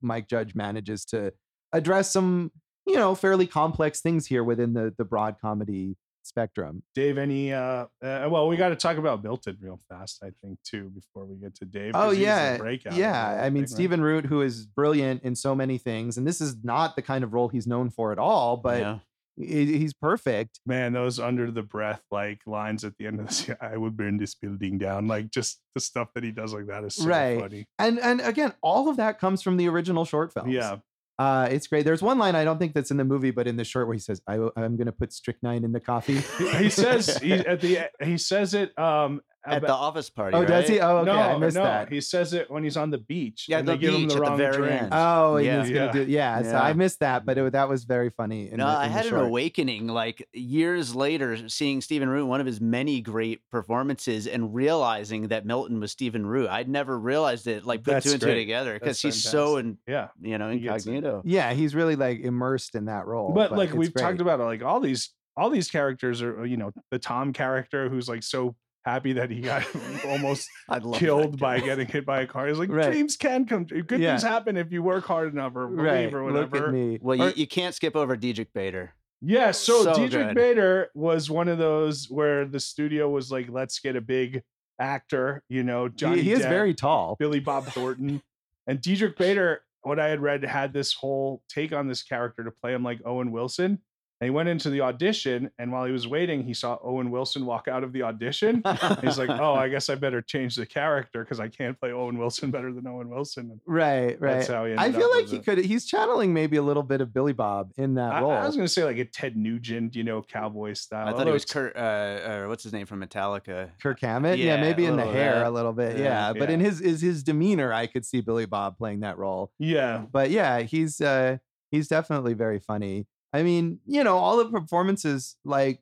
mike 0.02 0.28
judge 0.28 0.56
manages 0.56 1.06
to 1.06 1.32
address 1.72 2.12
some 2.12 2.52
you 2.86 2.96
know 2.96 3.16
fairly 3.16 3.48
complex 3.48 4.02
things 4.02 4.28
here 4.28 4.44
within 4.44 4.74
the 4.74 4.94
the 4.98 5.06
broad 5.06 5.36
comedy 5.40 5.96
spectrum 6.26 6.84
Dave, 6.96 7.18
any 7.18 7.54
uh, 7.54 7.86
uh 8.02 8.28
well, 8.30 8.48
we 8.48 8.58
got 8.58 8.70
to 8.70 8.76
talk 8.76 8.98
about 8.98 9.24
Milton 9.24 9.58
real 9.62 9.80
fast, 9.90 10.24
I 10.24 10.32
think, 10.42 10.60
too, 10.64 10.90
before 10.90 11.26
we 11.26 11.36
get 11.36 11.56
to 11.56 11.66
Dave. 11.66 11.92
Oh 11.96 12.12
yeah, 12.12 12.58
breakout 12.58 12.94
yeah. 12.94 13.42
I 13.42 13.50
mean, 13.50 13.54
thing, 13.54 13.62
right? 13.62 13.70
Stephen 13.70 14.02
Root, 14.02 14.26
who 14.26 14.42
is 14.42 14.66
brilliant 14.66 15.24
in 15.24 15.36
so 15.36 15.56
many 15.56 15.78
things, 15.78 16.18
and 16.18 16.28
this 16.28 16.42
is 16.42 16.56
not 16.64 16.96
the 16.96 17.02
kind 17.02 17.24
of 17.24 17.34
role 17.34 17.50
he's 17.50 17.68
known 17.68 17.90
for 17.90 18.12
at 18.12 18.20
all, 18.20 18.58
but 18.58 18.80
yeah. 18.80 18.98
he's 19.38 19.94
perfect. 19.94 20.60
Man, 20.66 20.94
those 20.94 21.20
under 21.20 21.52
the 21.52 21.64
breath 21.64 22.02
like 22.12 22.42
lines 22.46 22.84
at 22.84 22.98
the 22.98 23.08
end 23.08 23.20
of 23.20 23.28
this, 23.28 23.50
I 23.62 23.78
would 23.78 23.98
burn 23.98 24.18
this 24.18 24.36
building 24.36 24.78
down. 24.78 25.08
Like 25.08 25.32
just 25.32 25.60
the 25.76 25.82
stuff 25.82 26.10
that 26.16 26.24
he 26.24 26.32
does 26.32 26.54
like 26.54 26.68
that 26.68 26.84
is 26.84 26.96
so 26.96 27.08
Right. 27.08 27.40
funny. 27.40 27.66
And 27.80 28.00
and 28.00 28.22
again, 28.22 28.54
all 28.62 28.90
of 28.90 28.98
that 28.98 29.20
comes 29.20 29.42
from 29.42 29.58
the 29.58 29.68
original 29.68 30.06
short 30.06 30.34
films. 30.34 30.54
Yeah. 30.54 30.78
Uh, 31.20 31.48
it's 31.52 31.68
great. 31.68 31.86
There's 31.86 32.02
one 32.02 32.18
line 32.18 32.36
I 32.36 32.44
don't 32.44 32.58
think 32.58 32.74
that's 32.74 32.92
in 32.92 32.98
the 32.98 33.06
movie, 33.06 33.32
but 33.32 33.48
in 33.48 33.56
the 33.56 33.64
short 33.64 33.88
where 33.88 33.94
he 33.94 34.00
says, 34.00 34.22
I, 34.28 34.36
"I'm 34.56 34.76
going 34.78 34.88
to 34.88 34.92
put 34.92 35.14
strychnine 35.14 35.64
in 35.64 35.72
the 35.72 35.80
coffee." 35.80 36.22
He 36.58 36.70
says 36.70 37.18
he 37.18 37.34
at 37.34 37.62
the 37.62 37.90
he 38.02 38.18
says 38.18 38.54
it 38.54 38.78
um 38.80 39.22
At 39.46 39.62
the 39.62 39.74
office 39.74 40.10
party. 40.10 40.38
oh, 40.38 40.46
does 40.46 40.70
he? 40.70 40.80
Oh, 40.80 40.98
okay. 41.00 41.12
no, 41.12 41.18
I 41.18 41.38
missed 41.38 41.58
no, 41.58 41.64
that. 41.64 41.92
He 41.92 42.00
says 42.00 42.34
it 42.34 42.50
when 42.50 42.64
he's 42.64 42.78
on 42.78 42.92
the 42.92 42.98
beach. 42.98 43.46
Yeah, 43.50 43.60
and 43.60 43.68
the 43.68 43.74
they 43.74 43.78
give 43.78 43.94
him 43.94 44.08
beach 44.08 44.14
the 44.16 44.24
at 44.24 44.30
the 44.32 44.36
very 44.38 44.56
drink. 44.58 44.82
end. 44.84 44.90
Oh, 44.94 45.36
he 45.38 45.48
Yeah. 45.48 45.60
was 45.60 45.70
gonna 45.70 45.86
Yeah. 45.86 45.92
do 45.92 46.04
yeah. 46.04 46.42
So 46.44 46.50
Yeah. 46.52 46.62
I 46.62 46.74
missed 46.74 47.00
that, 47.02 47.26
but 47.26 47.38
it, 47.38 47.52
that 47.52 47.68
was 47.68 47.84
very 47.84 48.10
funny. 48.10 48.50
In 48.50 48.58
no, 48.58 48.66
the, 48.66 48.72
I 48.72 48.86
in 48.86 48.92
the 48.92 48.98
had 48.98 49.06
an 49.08 49.16
awakening 49.16 49.88
like 49.88 50.26
years 50.34 50.96
later, 50.96 51.50
seeing 51.50 51.82
Stephen 51.82 52.08
Root, 52.08 52.26
one 52.26 52.40
of 52.40 52.46
his 52.46 52.62
many 52.62 53.02
great 53.02 53.42
performances, 53.52 54.28
and 54.28 54.54
realizing 54.56 55.28
that 55.28 55.46
Milton 55.46 55.80
was 55.82 55.92
Stephen 55.92 56.26
Root. 56.26 56.48
I'd 56.50 56.70
never 56.70 56.98
realized 56.98 57.46
it, 57.48 57.66
like 57.66 57.84
put 57.84 57.92
That's 57.92 58.06
two 58.06 58.12
and 58.14 58.22
two 58.22 58.34
together, 58.36 58.74
because 58.76 59.02
That's 59.02 59.16
he's 59.16 59.24
so 59.30 59.58
in, 59.58 59.78
Yeah. 59.88 60.08
you 60.22 60.38
know, 60.38 60.50
He 60.52 60.60
incognito. 60.68 61.22
Yeah, 61.26 61.52
he's 61.54 61.76
really 61.76 61.96
like 61.98 62.22
immersed 62.22 62.76
in 62.76 62.86
that 62.86 63.08
role. 63.08 63.34
but 63.34 63.52
like 63.52 63.74
we've 63.74 63.94
great. 63.94 64.02
talked 64.04 64.22
about 64.22 64.40
it, 64.40 64.44
like 64.44 64.64
all 64.64 64.80
these 64.80 65.10
all 65.36 65.50
these 65.50 65.70
characters 65.72 66.22
are 66.22 66.46
you 66.46 66.58
know 66.58 66.72
the 66.92 67.00
tom 67.00 67.34
character 67.34 67.90
who's 67.90 68.08
like 68.08 68.22
so 68.22 68.56
happy 68.86 69.14
that 69.14 69.30
he 69.32 69.42
got 69.42 69.64
almost 70.06 70.50
I 70.70 70.78
love 70.80 70.92
that 70.94 71.00
killed 71.00 71.40
by 71.40 71.60
getting 71.60 71.88
hit 71.88 72.06
by 72.06 72.22
a 72.22 72.28
car 72.28 72.48
he's 72.48 72.58
like 72.60 72.70
Right. 72.70 72.92
dreams 72.92 73.16
can 73.16 73.46
come 73.46 73.66
true 73.66 73.82
good 73.84 74.00
Yeah. 74.02 74.12
things 74.12 74.24
happen 74.24 74.58
if 74.58 74.72
you 74.72 74.84
work 74.84 75.06
hard 75.06 75.32
enough 75.34 75.54
or 75.56 75.68
believe 75.68 75.86
right. 75.86 76.14
or 76.14 76.26
Look 76.32 76.52
whatever 76.52 76.68
at 76.68 76.74
me. 76.74 77.00
Well, 77.02 77.16
you, 77.18 77.24
Or- 77.24 77.30
you 77.32 77.48
can't 77.48 77.74
skip 77.74 77.96
over 77.96 78.16
Diedrich 78.18 78.54
Bader. 78.54 78.94
yeah 79.22 79.52
so, 79.52 79.84
So 79.84 79.94
Diedrich 79.94 80.28
good. 80.28 80.36
bader 80.36 80.90
was 80.94 81.30
one 81.30 81.48
of 81.48 81.58
those 81.58 82.10
where 82.10 82.46
the 82.46 82.60
studio 82.60 83.10
was 83.10 83.32
like 83.32 83.48
let's 83.50 83.80
get 83.80 83.96
a 83.96 84.02
big 84.02 84.44
actor 84.80 85.44
you 85.50 85.64
know 85.64 85.88
johnny 85.88 86.18
he, 86.18 86.24
he 86.24 86.32
is 86.34 86.42
Depp, 86.42 86.50
very 86.50 86.74
tall. 86.74 87.16
billy 87.20 87.40
bob 87.40 87.66
thornton 87.68 88.22
and 88.68 88.82
Diedrich 88.82 89.18
bader 89.18 89.62
what 89.84 90.00
i 90.00 90.08
had 90.08 90.20
read 90.20 90.44
had 90.44 90.74
this 90.74 90.94
whole 90.94 91.42
take 91.48 91.72
on 91.72 91.88
this 91.88 92.02
character 92.04 92.44
to 92.44 92.52
play 92.52 92.74
him 92.74 92.84
like 92.84 93.00
owen 93.06 93.32
wilson 93.32 93.80
and 94.24 94.30
he 94.30 94.30
went 94.32 94.48
into 94.50 94.70
the 94.70 94.82
audition 94.82 95.50
and 95.60 95.72
while 95.72 95.86
he 95.86 95.92
was 95.92 96.08
waiting 96.08 96.44
he 96.44 96.54
saw 96.54 96.78
owen 96.84 97.12
wilson 97.12 97.46
walk 97.46 97.68
out 97.68 97.84
of 97.84 97.92
the 97.94 98.02
audition 98.02 98.64
He's 99.02 99.18
like, 99.18 99.30
oh, 99.30 99.54
I 99.54 99.68
guess 99.70 99.90
I 99.90 99.96
better 99.96 100.22
change 100.22 100.56
the 100.56 100.66
character 100.66 101.24
because 101.24 101.40
I 101.40 101.48
can't 101.50 101.78
play 101.80 101.92
Owen 101.92 102.18
Wilson 102.18 102.52
better 102.52 102.72
than 102.72 102.88
Owen 102.88 103.10
Wilson. 103.10 103.52
And 103.52 103.60
right, 103.66 104.20
right. 104.20 104.36
That's 104.36 104.48
how 104.48 104.66
he 104.66 104.76
I 104.78 104.92
feel 104.92 105.08
up 105.08 105.16
like 105.16 105.28
he 105.28 105.38
it. 105.38 105.46
could. 105.46 105.58
He's 105.60 105.86
channeling 105.86 106.34
maybe 106.34 106.58
a 106.58 106.62
little 106.62 106.84
bit 106.84 107.02
of 107.02 107.14
Billy 107.14 107.34
Bob 107.34 107.72
in 107.78 107.96
that 107.96 108.14
I, 108.14 108.22
role. 108.22 108.32
I 108.32 108.46
was 108.46 108.56
going 108.56 108.66
to 108.68 108.72
say 108.72 108.84
like 108.84 108.98
a 108.98 109.06
Ted 109.06 109.36
Nugent, 109.36 109.96
you 109.96 110.04
know, 110.04 110.22
cowboy 110.22 110.74
style. 110.74 111.08
I 111.08 111.12
thought 111.12 111.20
although 111.20 111.32
it 111.32 111.34
was 111.34 111.44
it's- 111.44 111.54
Kurt, 111.54 111.76
uh, 111.76 112.30
or 112.32 112.48
what's 112.48 112.64
his 112.64 112.72
name 112.74 112.86
from 112.86 113.02
Metallica? 113.02 113.70
Kirk 113.82 114.00
Hammett, 114.00 114.40
yeah, 114.40 114.56
Yeah, 114.56 114.62
maybe 114.62 114.86
in 114.86 114.96
the 114.96 115.06
hair 115.06 115.36
that. 115.40 115.48
a 115.48 115.52
little 115.52 115.74
bit, 115.74 115.98
yeah. 115.98 116.04
Yeah. 116.04 116.34
But 116.34 116.50
Yeah. 116.50 116.56
in 116.56 116.60
his 116.62 116.80
is 116.82 117.02
his 117.02 117.24
demeanor, 117.24 117.74
I 117.74 117.88
could 117.88 118.06
see 118.06 118.22
Billy 118.22 118.46
Bob 118.46 118.78
playing 118.78 119.02
that 119.02 119.18
role. 119.18 119.52
Yeah. 119.60 120.04
But 120.12 120.30
yeah, 120.32 120.62
he's 120.62 121.02
uh 121.02 121.38
he's 121.72 121.88
definitely 121.88 122.34
very 122.34 122.60
funny. 122.60 123.08
I 123.34 123.44
mean, 123.44 123.80
you 123.86 124.04
know, 124.04 124.18
all 124.18 124.38
the 124.38 124.46
performances, 124.46 125.36
like 125.44 125.82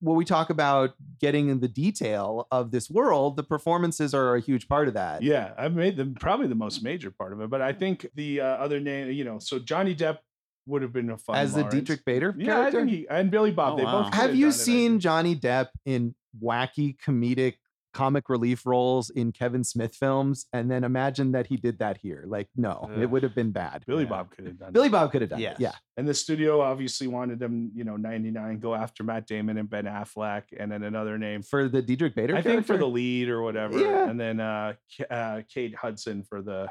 when 0.00 0.16
we 0.16 0.24
talk 0.24 0.50
about 0.50 0.94
getting 1.20 1.48
in 1.48 1.60
the 1.60 1.68
detail 1.68 2.46
of 2.50 2.70
this 2.70 2.90
world, 2.90 3.36
the 3.36 3.42
performances 3.42 4.14
are 4.14 4.34
a 4.36 4.40
huge 4.40 4.68
part 4.68 4.88
of 4.88 4.94
that. 4.94 5.22
Yeah. 5.22 5.52
I've 5.58 5.74
made 5.74 5.96
them 5.96 6.14
probably 6.18 6.46
the 6.46 6.54
most 6.54 6.82
major 6.82 7.10
part 7.10 7.32
of 7.32 7.40
it. 7.40 7.50
But 7.50 7.62
I 7.62 7.72
think 7.72 8.06
the 8.14 8.40
uh, 8.40 8.44
other 8.44 8.80
name, 8.80 9.10
you 9.10 9.24
know, 9.24 9.38
so 9.38 9.58
Johnny 9.58 9.94
Depp 9.94 10.18
would 10.66 10.82
have 10.82 10.92
been 10.92 11.10
a 11.10 11.18
fun 11.18 11.36
As 11.36 11.54
the 11.54 11.64
Diedrich 11.64 12.04
Bader 12.04 12.34
Yeah, 12.36 12.46
character. 12.46 12.78
I 12.78 12.80
think 12.82 12.90
he 12.90 13.08
and 13.08 13.30
Billy 13.30 13.50
Bob. 13.50 13.74
Oh, 13.74 13.76
they 13.76 13.84
wow. 13.84 14.02
both. 14.04 14.14
Have 14.14 14.34
you 14.34 14.46
done 14.46 14.50
it, 14.50 14.54
seen. 14.54 15.00
Johnny 15.00 15.36
Depp 15.36 15.68
in 15.84 16.14
wacky 16.42 16.96
comedic 16.98 17.54
comic 17.92 18.28
relief 18.28 18.64
roles 18.66 19.10
in 19.10 19.32
Kevin 19.32 19.64
Smith 19.64 19.94
films? 19.94 20.46
And 20.52 20.70
then 20.70 20.84
imagine 20.84 21.32
that 21.32 21.46
he 21.48 21.56
did 21.56 21.78
that 21.80 21.98
here. 21.98 22.24
Like, 22.26 22.48
no, 22.56 22.90
it 23.00 23.06
would 23.10 23.22
have 23.22 23.34
been 23.34 23.50
bad. 23.50 23.84
Billy 23.86 24.04
Yeah. 24.04 24.08
Bob 24.10 24.30
could 24.30 24.46
have 24.46 24.58
done. 24.58 24.72
Billy 24.72 24.88
it. 24.88 24.92
Bob 24.92 25.10
could 25.12 25.20
have 25.22 25.30
done 25.30 25.40
Yes. 25.40 25.56
it. 25.58 25.62
Yeah. 25.62 25.72
And 25.96 26.08
the 26.08 26.14
studio 26.14 26.60
obviously 26.60 27.06
wanted 27.08 27.38
them, 27.38 27.70
you 27.74 27.84
know, 27.84 27.96
99, 27.96 28.58
go 28.60 28.74
after 28.74 29.02
Matt 29.04 29.26
Damon 29.26 29.58
and 29.58 29.68
Ben 29.68 29.84
Affleck, 29.84 30.44
and 30.58 30.70
then 30.72 30.82
another 30.82 31.18
name 31.18 31.42
For 31.42 31.68
the 31.68 31.82
Diedrich 31.82 32.14
Bader 32.14 32.36
I 32.36 32.42
think 32.42 32.66
for 32.66 32.76
the 32.78 32.88
lead 32.88 33.28
or 33.28 33.42
whatever. 33.42 33.78
Yeah. 33.78 34.08
And 34.08 34.18
then 34.20 34.40
uh, 34.40 34.74
K- 34.96 35.04
uh, 35.10 35.42
Kate 35.52 35.74
Hudson 35.74 36.22
for 36.22 36.42
the 36.42 36.70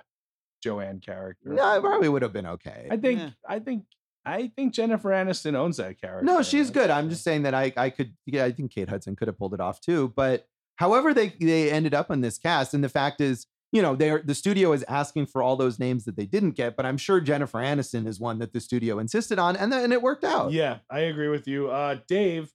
Joanne 0.63 0.99
character. 0.99 1.49
No, 1.53 1.77
it 1.77 1.81
probably 1.81 2.09
would 2.09 2.21
have 2.21 2.33
been 2.33 2.45
okay. 2.47 2.87
I 2.91 2.97
think 2.97 3.19
Yeah. 3.19 3.29
I 3.47 3.59
think 3.59 3.85
I 4.25 4.51
think 4.55 4.73
Jennifer 4.73 5.09
Aniston 5.09 5.55
owns 5.55 5.77
that 5.77 5.99
character. 6.01 6.25
No, 6.25 6.41
she's 6.41 6.69
good. 6.69 6.89
I'm 6.89 7.09
just 7.09 7.23
saying 7.23 7.43
that 7.43 7.53
I 7.53 7.71
I 7.77 7.89
could 7.89 8.13
yeah, 8.25 8.43
I 8.45 8.51
think 8.51 8.71
Kate 8.71 8.89
Hudson 8.89 9.15
could 9.15 9.27
have 9.29 9.37
pulled 9.37 9.53
it 9.53 9.61
off 9.61 9.79
too. 9.79 10.11
But 10.15 10.45
however 10.79 11.13
they 11.13 11.29
they 11.39 11.69
ended 11.69 11.93
up 11.93 12.09
on 12.09 12.21
this 12.21 12.37
cast, 12.37 12.73
and 12.73 12.83
the 12.83 12.89
fact 12.89 13.19
is, 13.19 13.45
you 13.71 13.81
know, 13.81 13.95
they're 13.95 14.21
the 14.23 14.33
studio 14.33 14.71
is 14.71 14.83
asking 14.87 15.27
for 15.27 15.43
all 15.43 15.55
those 15.57 15.77
names 15.77 16.05
that 16.05 16.15
they 16.15 16.25
didn't 16.25 16.51
get, 16.51 16.75
but 16.75 16.85
I'm 16.85 16.97
sure 16.97 17.19
Jennifer 17.19 17.59
Aniston 17.59 18.07
is 18.07 18.19
one 18.19 18.39
that 18.39 18.53
the 18.53 18.61
studio 18.61 18.97
insisted 18.97 19.37
on, 19.37 19.55
and 19.55 19.71
then 19.71 19.83
and 19.83 19.93
it 19.93 20.01
worked 20.01 20.23
out. 20.23 20.51
Yeah, 20.51 20.79
I 20.89 21.01
agree 21.01 21.27
with 21.27 21.47
you. 21.47 21.69
Uh 21.69 21.97
Dave, 22.07 22.51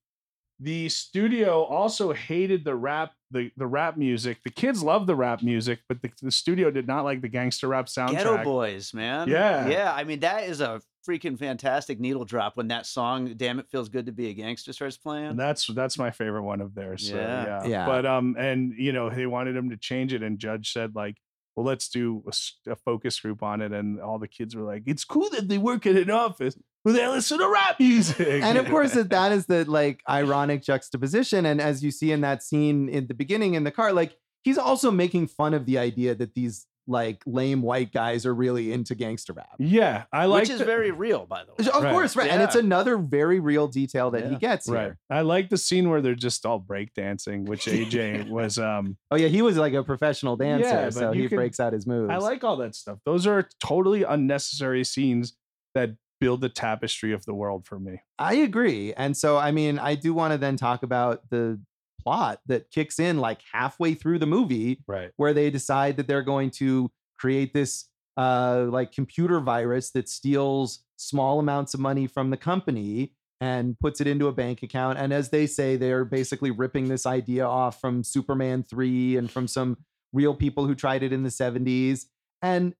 the 0.59 0.89
studio 0.89 1.63
also 1.63 2.13
hated 2.13 2.65
the 2.65 2.75
rap 2.75 3.13
the, 3.31 3.51
the 3.57 3.67
rap 3.67 3.97
music. 3.97 4.39
The 4.45 4.51
kids 4.51 4.83
love 4.83 5.07
the 5.07 5.17
rap 5.17 5.43
music, 5.43 5.81
but 5.89 6.01
the, 6.01 6.11
the 6.23 6.31
studio 6.31 6.71
did 6.71 6.87
not 6.87 7.05
like 7.05 7.21
the 7.21 7.29
gangster 7.29 7.69
rap 7.69 7.87
soundtrack. 7.87 8.23
Geto 8.23 8.45
Boys, 8.45 8.95
man. 8.95 9.29
Yeah. 9.29 9.69
Yeah. 9.69 9.93
I 9.93 10.05
mean, 10.05 10.21
that 10.21 10.45
is 10.45 10.61
a 10.61 10.81
freaking 11.07 11.39
fantastic 11.39 12.01
needle 12.01 12.25
drop 12.25 12.57
when 12.57 12.69
that 12.69 12.87
song, 12.87 13.35
Damn 13.37 13.59
It 13.59 13.69
Feels 13.71 13.89
Good 13.89 14.07
to 14.07 14.13
Be 14.13 14.29
a 14.29 14.35
Gangster, 14.35 14.73
starts 14.73 14.97
playing. 14.97 15.27
And 15.27 15.39
that's 15.39 15.67
that's 15.69 15.99
my 15.99 16.11
favorite 16.11 16.43
one 16.43 16.61
of 16.61 16.75
theirs. 16.75 17.09
So, 17.09 17.17
Yeah. 17.17 17.45
yeah. 17.45 17.67
Yeah. 17.67 17.87
But 17.87 18.07
um, 18.07 18.37
and 18.39 18.73
you 18.77 18.93
know, 18.93 19.11
they 19.11 19.27
wanted 19.27 19.57
him 19.57 19.71
to 19.71 19.77
change 19.77 20.13
it, 20.13 20.23
and 20.23 20.39
Judge 20.39 20.73
said 20.73 20.95
like, 20.95 21.17
well, 21.57 21.65
let's 21.67 21.89
do 21.89 22.25
a 22.67 22.75
focus 22.75 23.21
group 23.21 23.43
on 23.43 23.61
it, 23.61 23.73
and 23.73 24.01
all 24.01 24.19
the 24.19 24.27
kids 24.29 24.57
were 24.57 24.65
like, 24.65 24.83
it's 24.87 25.05
cool 25.05 25.29
that 25.31 25.49
they 25.49 25.59
work 25.59 25.87
in 25.87 25.97
an 25.97 26.11
office, 26.11 26.57
but 26.85 26.93
they 26.95 27.07
listen 27.07 27.39
to 27.39 27.49
rap 27.49 27.79
music. 27.79 28.43
and 28.43 28.59
of 28.59 28.67
course 28.69 28.93
that 28.95 29.11
that 29.11 29.31
is 29.31 29.47
the 29.47 29.65
like 29.71 30.01
ironic 30.09 30.63
juxtaposition 30.63 31.47
and 31.47 31.61
as 31.61 31.83
you 31.85 31.91
see 31.91 32.11
in 32.13 32.21
that 32.23 32.43
scene 32.43 32.89
in 32.89 33.07
the 33.07 33.15
beginning 33.15 33.55
in 33.55 33.63
the 33.65 33.71
car 33.71 33.93
like 33.93 34.17
he's 34.43 34.59
also 34.59 34.91
making 34.91 35.27
fun 35.27 35.55
of 35.55 35.65
the 35.65 35.79
idea 35.79 36.15
that 36.15 36.35
these 36.35 36.67
like 36.87 37.23
lame 37.27 37.63
white 37.63 37.93
guys 37.93 38.27
are 38.27 38.35
really 38.35 38.73
into 38.73 38.95
gangster 38.95 39.33
rap 39.33 39.55
yeah, 39.59 40.05
I 40.13 40.27
like 40.27 40.43
Which 40.43 40.51
is 40.51 40.59
the- 40.59 40.65
very 40.67 40.91
real, 40.91 41.25
by 41.27 41.45
the 41.45 41.53
way. 41.53 41.71
of 41.73 41.83
Right. 41.83 41.93
course 41.93 42.15
right 42.17 42.31
and 42.31 42.43
it's 42.43 42.55
another 42.57 42.99
very 42.99 43.41
real 43.41 43.69
detail 43.69 44.11
that 44.11 44.29
he 44.31 44.37
gets 44.37 44.69
right. 44.69 44.83
here 44.83 44.99
I 45.11 45.23
like 45.23 45.49
the 45.49 45.57
scene 45.59 45.89
where 45.89 46.03
they're 46.03 46.15
just 46.15 46.45
all 46.45 46.61
breakdancing, 46.61 47.47
which 47.49 47.67
AJ 47.67 48.29
was. 48.29 48.59
um 48.59 48.97
oh 49.11 49.17
yeah 49.17 49.29
he 49.29 49.41
was 49.43 49.57
like 49.57 49.73
a 49.73 49.83
professional 49.83 50.37
dancer 50.37 50.69
Yeah, 50.69 50.91
so 50.91 51.13
he 51.13 51.29
can- 51.29 51.37
breaks 51.37 51.59
out 51.61 51.73
his 51.73 51.87
moves 51.87 52.11
I 52.11 52.19
like 52.19 52.45
all 52.45 52.57
that 52.59 52.75
stuff. 52.75 52.99
Those 53.07 53.27
are 53.27 53.49
totally 53.65 54.03
unnecessary 54.03 54.85
scenes 54.85 55.37
that 55.75 55.91
build 56.21 56.41
the 56.41 56.49
tapestry 56.49 57.13
of 57.13 57.25
the 57.27 57.35
world 57.35 57.67
for 57.67 57.79
me. 57.79 58.01
I 58.19 58.35
agree. 58.37 58.95
And 58.95 59.17
so, 59.17 59.37
I 59.37 59.51
mean, 59.51 59.79
I 59.79 59.95
do 59.97 60.15
want 60.15 60.33
to 60.33 60.39
then 60.39 60.57
talk 60.57 60.83
about 60.83 61.29
the 61.29 61.61
plot 62.05 62.41
that 62.47 62.71
kicks 62.71 63.01
in 63.01 63.19
like 63.19 63.41
halfway 63.53 63.95
through 63.95 64.19
the 64.19 64.27
movie 64.27 64.83
Right. 64.87 65.11
where 65.17 65.33
they 65.33 65.51
decide 65.51 65.97
that 65.97 66.07
they're 66.07 66.23
going 66.23 66.51
to 66.53 66.91
create 67.19 67.53
this 67.55 67.87
uh, 68.17 68.67
like 68.69 68.93
computer 68.93 69.41
virus 69.41 69.91
that 69.93 70.09
steals 70.09 70.85
small 70.97 71.41
amounts 71.41 71.75
of 71.75 71.81
money 71.81 72.07
from 72.07 72.31
the 72.31 72.37
company 72.37 73.13
and 73.41 73.79
puts 73.81 74.01
it 74.01 74.07
into 74.07 74.29
a 74.29 74.33
bank 74.33 74.63
account. 74.63 74.99
And 74.99 75.13
as 75.13 75.31
they 75.31 75.47
say, 75.47 75.77
they're 75.77 76.05
basically 76.05 76.51
ripping 76.53 76.89
this 76.89 77.07
idea 77.07 77.45
off 77.45 77.81
from 77.81 78.05
Superman 78.05 78.63
3 78.63 79.17
and 79.17 79.31
from 79.31 79.49
some 79.49 79.79
real 80.13 80.35
people 80.35 80.67
who 80.67 80.75
tried 80.75 81.03
it 81.03 81.13
in 81.13 81.25
the 81.25 81.29
70s. 81.31 82.05
And 82.41 82.75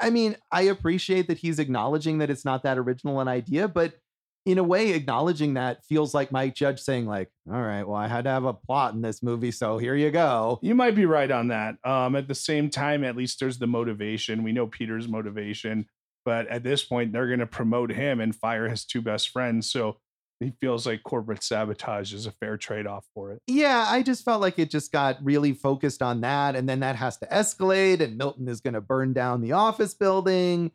I 0.00 0.10
mean, 0.10 0.36
I 0.52 0.62
appreciate 0.62 1.26
that 1.28 1.38
he's 1.38 1.58
acknowledging 1.58 2.18
that 2.18 2.30
it's 2.30 2.44
not 2.44 2.62
that 2.62 2.78
original 2.78 3.20
an 3.20 3.28
idea, 3.28 3.66
but 3.68 3.94
in 4.46 4.58
a 4.58 4.62
way, 4.62 4.92
acknowledging 4.92 5.54
that 5.54 5.84
feels 5.84 6.14
like 6.14 6.32
Mike 6.32 6.54
Judge 6.54 6.80
saying, 6.80 7.06
like, 7.06 7.30
all 7.52 7.60
right, 7.60 7.86
well, 7.86 7.96
I 7.96 8.08
had 8.08 8.24
to 8.24 8.30
have 8.30 8.44
a 8.44 8.54
plot 8.54 8.94
in 8.94 9.02
this 9.02 9.22
movie, 9.22 9.50
so 9.50 9.78
here 9.78 9.94
you 9.94 10.10
go. 10.10 10.58
You 10.62 10.74
might 10.74 10.94
be 10.94 11.06
right 11.06 11.30
on 11.30 11.48
that. 11.48 11.76
Um, 11.84 12.16
at 12.16 12.28
the 12.28 12.34
same 12.34 12.70
time, 12.70 13.04
at 13.04 13.16
least 13.16 13.40
there's 13.40 13.58
the 13.58 13.66
motivation. 13.66 14.42
We 14.42 14.52
know 14.52 14.66
Peter's 14.66 15.08
motivation, 15.08 15.86
but 16.24 16.46
at 16.48 16.62
this 16.62 16.82
point, 16.82 17.12
they're 17.12 17.26
going 17.26 17.40
to 17.40 17.46
promote 17.46 17.92
him 17.92 18.20
and 18.20 18.34
fire 18.34 18.68
his 18.68 18.84
two 18.84 19.02
best 19.02 19.30
friends. 19.30 19.70
So 19.70 19.98
he 20.40 20.52
feels 20.60 20.86
like 20.86 21.02
corporate 21.02 21.42
sabotage 21.42 22.14
is 22.14 22.26
a 22.26 22.30
fair 22.30 22.56
trade 22.56 22.86
off 22.86 23.04
for 23.12 23.32
it. 23.32 23.42
Yeah, 23.48 23.86
I 23.88 24.02
just 24.02 24.24
felt 24.24 24.40
like 24.40 24.58
it 24.58 24.70
just 24.70 24.92
got 24.92 25.18
really 25.22 25.52
focused 25.52 26.00
on 26.00 26.20
that. 26.20 26.54
And 26.54 26.68
then 26.68 26.80
that 26.80 26.96
has 26.96 27.16
to 27.18 27.26
escalate, 27.26 28.00
and 28.00 28.16
Milton 28.16 28.48
is 28.48 28.60
going 28.60 28.74
to 28.74 28.80
burn 28.80 29.12
down 29.12 29.40
the 29.40 29.52
office 29.52 29.94
building. 29.94 30.70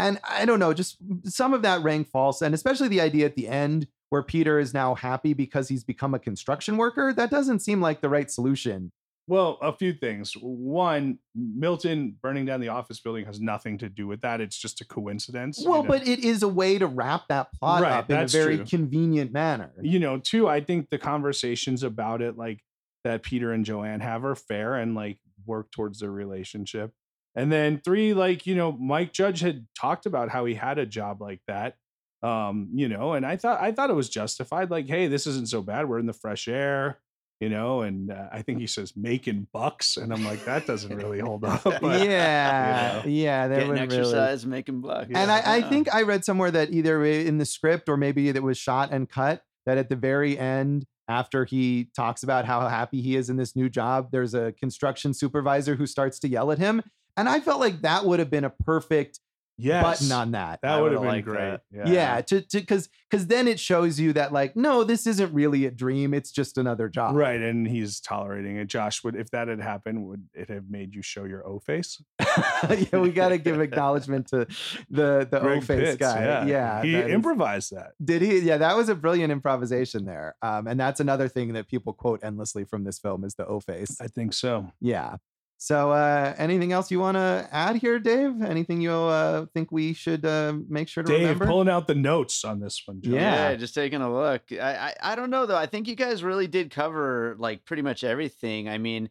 And 0.00 0.18
I 0.28 0.44
don't 0.46 0.58
know, 0.58 0.72
just 0.72 0.96
some 1.24 1.52
of 1.52 1.62
that 1.62 1.82
rang 1.82 2.04
false. 2.04 2.40
And 2.40 2.54
especially 2.54 2.88
the 2.88 3.00
idea 3.00 3.26
at 3.26 3.36
the 3.36 3.48
end 3.48 3.86
where 4.08 4.22
Peter 4.22 4.58
is 4.58 4.72
now 4.72 4.94
happy 4.94 5.34
because 5.34 5.68
he's 5.68 5.84
become 5.84 6.14
a 6.14 6.18
construction 6.18 6.76
worker. 6.76 7.12
That 7.12 7.30
doesn't 7.30 7.60
seem 7.60 7.80
like 7.80 8.00
the 8.00 8.08
right 8.08 8.30
solution. 8.30 8.92
Well, 9.28 9.58
a 9.62 9.72
few 9.72 9.92
things. 9.92 10.32
One, 10.40 11.18
Milton 11.36 12.16
burning 12.20 12.46
down 12.46 12.60
the 12.60 12.68
office 12.68 12.98
building 12.98 13.26
has 13.26 13.40
nothing 13.40 13.78
to 13.78 13.88
do 13.88 14.08
with 14.08 14.22
that. 14.22 14.40
It's 14.40 14.58
just 14.58 14.80
a 14.80 14.84
coincidence. 14.84 15.62
Well, 15.64 15.76
you 15.76 15.82
know? 15.84 15.88
but 15.88 16.08
it 16.08 16.20
is 16.20 16.42
a 16.42 16.48
way 16.48 16.78
to 16.78 16.86
wrap 16.86 17.28
that 17.28 17.52
plot 17.52 17.82
right, 17.82 17.92
up 17.92 18.10
in 18.10 18.18
a 18.18 18.26
very 18.26 18.56
true. 18.56 18.66
convenient 18.66 19.32
manner. 19.32 19.70
You 19.80 20.00
know, 20.00 20.18
two, 20.18 20.48
I 20.48 20.60
think 20.60 20.90
the 20.90 20.98
conversations 20.98 21.84
about 21.84 22.22
it, 22.22 22.36
like 22.36 22.64
that 23.04 23.22
Peter 23.22 23.52
and 23.52 23.64
Joanne 23.64 24.00
have, 24.00 24.24
are 24.24 24.34
fair 24.34 24.74
and 24.74 24.96
like 24.96 25.18
work 25.46 25.70
towards 25.70 26.00
their 26.00 26.10
relationship. 26.10 26.92
And 27.34 27.50
then 27.50 27.80
three, 27.84 28.12
like, 28.12 28.46
you 28.46 28.54
know, 28.54 28.72
Mike 28.72 29.12
Judge 29.12 29.40
had 29.40 29.66
talked 29.78 30.06
about 30.06 30.30
how 30.30 30.44
he 30.44 30.54
had 30.54 30.78
a 30.78 30.86
job 30.86 31.20
like 31.20 31.40
that. 31.46 31.76
Um, 32.22 32.68
you 32.74 32.88
know, 32.88 33.14
and 33.14 33.24
I 33.24 33.36
thought 33.36 33.62
I 33.62 33.72
thought 33.72 33.88
it 33.88 33.94
was 33.94 34.10
justified. 34.10 34.70
Like, 34.70 34.86
hey, 34.88 35.06
this 35.06 35.26
isn't 35.26 35.48
so 35.48 35.62
bad. 35.62 35.88
We're 35.88 35.98
in 35.98 36.06
the 36.06 36.12
fresh 36.12 36.48
air, 36.48 36.98
you 37.40 37.48
know, 37.48 37.80
and 37.80 38.12
uh, 38.12 38.28
I 38.30 38.42
think 38.42 38.58
he 38.58 38.66
says 38.66 38.94
making 38.94 39.46
bucks, 39.54 39.96
and 39.96 40.12
I'm 40.12 40.22
like, 40.24 40.44
that 40.44 40.66
doesn't 40.66 40.94
really 40.94 41.20
hold 41.20 41.44
up. 41.46 41.62
But, 41.80 42.06
yeah, 42.06 42.98
you 42.98 43.02
know. 43.02 43.08
yeah, 43.08 43.48
that 43.48 43.60
getting 43.60 43.78
exercise, 43.78 44.44
really... 44.44 44.58
making 44.58 44.80
bucks. 44.82 45.06
And 45.06 45.30
yeah. 45.30 45.42
I, 45.46 45.56
I 45.56 45.62
think 45.62 45.94
I 45.94 46.02
read 46.02 46.24
somewhere 46.24 46.50
that 46.50 46.70
either 46.72 47.02
in 47.06 47.38
the 47.38 47.46
script 47.46 47.88
or 47.88 47.96
maybe 47.96 48.28
it 48.28 48.42
was 48.42 48.58
shot 48.58 48.90
and 48.92 49.08
cut 49.08 49.42
that 49.64 49.78
at 49.78 49.88
the 49.88 49.96
very 49.96 50.38
end 50.38 50.84
after 51.08 51.44
he 51.44 51.88
talks 51.96 52.22
about 52.22 52.44
how 52.44 52.68
happy 52.68 53.00
he 53.00 53.16
is 53.16 53.30
in 53.30 53.36
this 53.36 53.56
new 53.56 53.68
job, 53.68 54.10
there's 54.12 54.34
a 54.34 54.52
construction 54.52 55.12
supervisor 55.12 55.74
who 55.74 55.86
starts 55.86 56.18
to 56.20 56.28
yell 56.28 56.52
at 56.52 56.58
him. 56.58 56.82
And 57.16 57.28
I 57.28 57.40
felt 57.40 57.60
like 57.60 57.82
that 57.82 58.04
would 58.04 58.18
have 58.18 58.30
been 58.30 58.44
a 58.44 58.50
perfect 58.50 59.20
yes, 59.60 59.82
button 59.82 60.12
on 60.12 60.32
that. 60.32 60.60
That 60.62 60.80
would 60.80 60.92
have 60.92 61.02
been 61.02 61.22
great. 61.22 61.60
Yeah. 61.70 61.86
yeah, 61.86 62.20
to 62.22 62.40
to 62.40 62.60
because 62.60 62.88
because 63.08 63.26
then 63.26 63.48
it 63.48 63.60
shows 63.60 64.00
you 64.00 64.12
that 64.14 64.32
like 64.32 64.56
no, 64.56 64.84
this 64.84 65.06
isn't 65.06 65.32
really 65.32 65.66
a 65.66 65.70
dream. 65.70 66.14
It's 66.14 66.30
just 66.30 66.58
another 66.58 66.88
job. 66.88 67.14
Right, 67.14 67.40
and 67.40 67.66
he's 67.66 68.00
tolerating 68.00 68.56
it. 68.56 68.66
Josh, 68.66 69.04
would 69.04 69.16
if 69.16 69.30
that 69.30 69.48
had 69.48 69.60
happened, 69.60 70.06
would 70.06 70.28
it 70.34 70.48
have 70.48 70.70
made 70.70 70.94
you 70.94 71.02
show 71.02 71.24
your 71.24 71.46
O 71.46 71.58
face? 71.58 72.02
yeah, 72.20 72.98
we 72.98 73.10
got 73.10 73.30
to 73.30 73.38
give 73.38 73.60
acknowledgement 73.60 74.28
to 74.28 74.46
the 74.88 75.26
the 75.30 75.40
O 75.40 75.60
face 75.60 75.96
guy. 75.96 76.24
Yeah, 76.24 76.44
yeah 76.46 76.82
he 76.82 77.12
improvised 77.12 77.72
is, 77.72 77.78
that. 77.78 77.92
Did 78.02 78.22
he? 78.22 78.40
Yeah, 78.40 78.58
that 78.58 78.76
was 78.76 78.88
a 78.88 78.94
brilliant 78.94 79.32
improvisation 79.32 80.04
there. 80.04 80.36
Um, 80.42 80.66
and 80.66 80.78
that's 80.78 81.00
another 81.00 81.28
thing 81.28 81.52
that 81.54 81.68
people 81.68 81.92
quote 81.92 82.20
endlessly 82.22 82.64
from 82.64 82.84
this 82.84 82.98
film 82.98 83.24
is 83.24 83.34
the 83.34 83.46
O 83.46 83.60
face. 83.60 84.00
I 84.00 84.06
think 84.06 84.32
so. 84.32 84.72
Yeah. 84.80 85.16
So, 85.62 85.90
uh, 85.90 86.34
anything 86.38 86.72
else 86.72 86.90
you 86.90 86.98
want 87.00 87.18
to 87.18 87.46
add 87.52 87.76
here, 87.76 87.98
Dave? 87.98 88.40
Anything 88.40 88.80
you 88.80 88.92
uh, 88.92 89.44
think 89.52 89.70
we 89.70 89.92
should 89.92 90.24
uh, 90.24 90.54
make 90.70 90.88
sure 90.88 91.04
to 91.04 91.12
Dave, 91.12 91.20
remember? 91.20 91.44
pulling 91.44 91.68
out 91.68 91.86
the 91.86 91.94
notes 91.94 92.46
on 92.46 92.60
this 92.60 92.82
one. 92.86 93.02
John. 93.02 93.12
Yeah. 93.12 93.50
yeah, 93.50 93.56
just 93.56 93.74
taking 93.74 94.00
a 94.00 94.10
look. 94.10 94.40
I, 94.52 94.56
I 95.02 95.12
I 95.12 95.14
don't 95.16 95.28
know 95.28 95.44
though. 95.44 95.58
I 95.58 95.66
think 95.66 95.86
you 95.86 95.96
guys 95.96 96.24
really 96.24 96.46
did 96.46 96.70
cover 96.70 97.36
like 97.38 97.66
pretty 97.66 97.82
much 97.82 98.04
everything. 98.04 98.70
I 98.70 98.78
mean, 98.78 99.10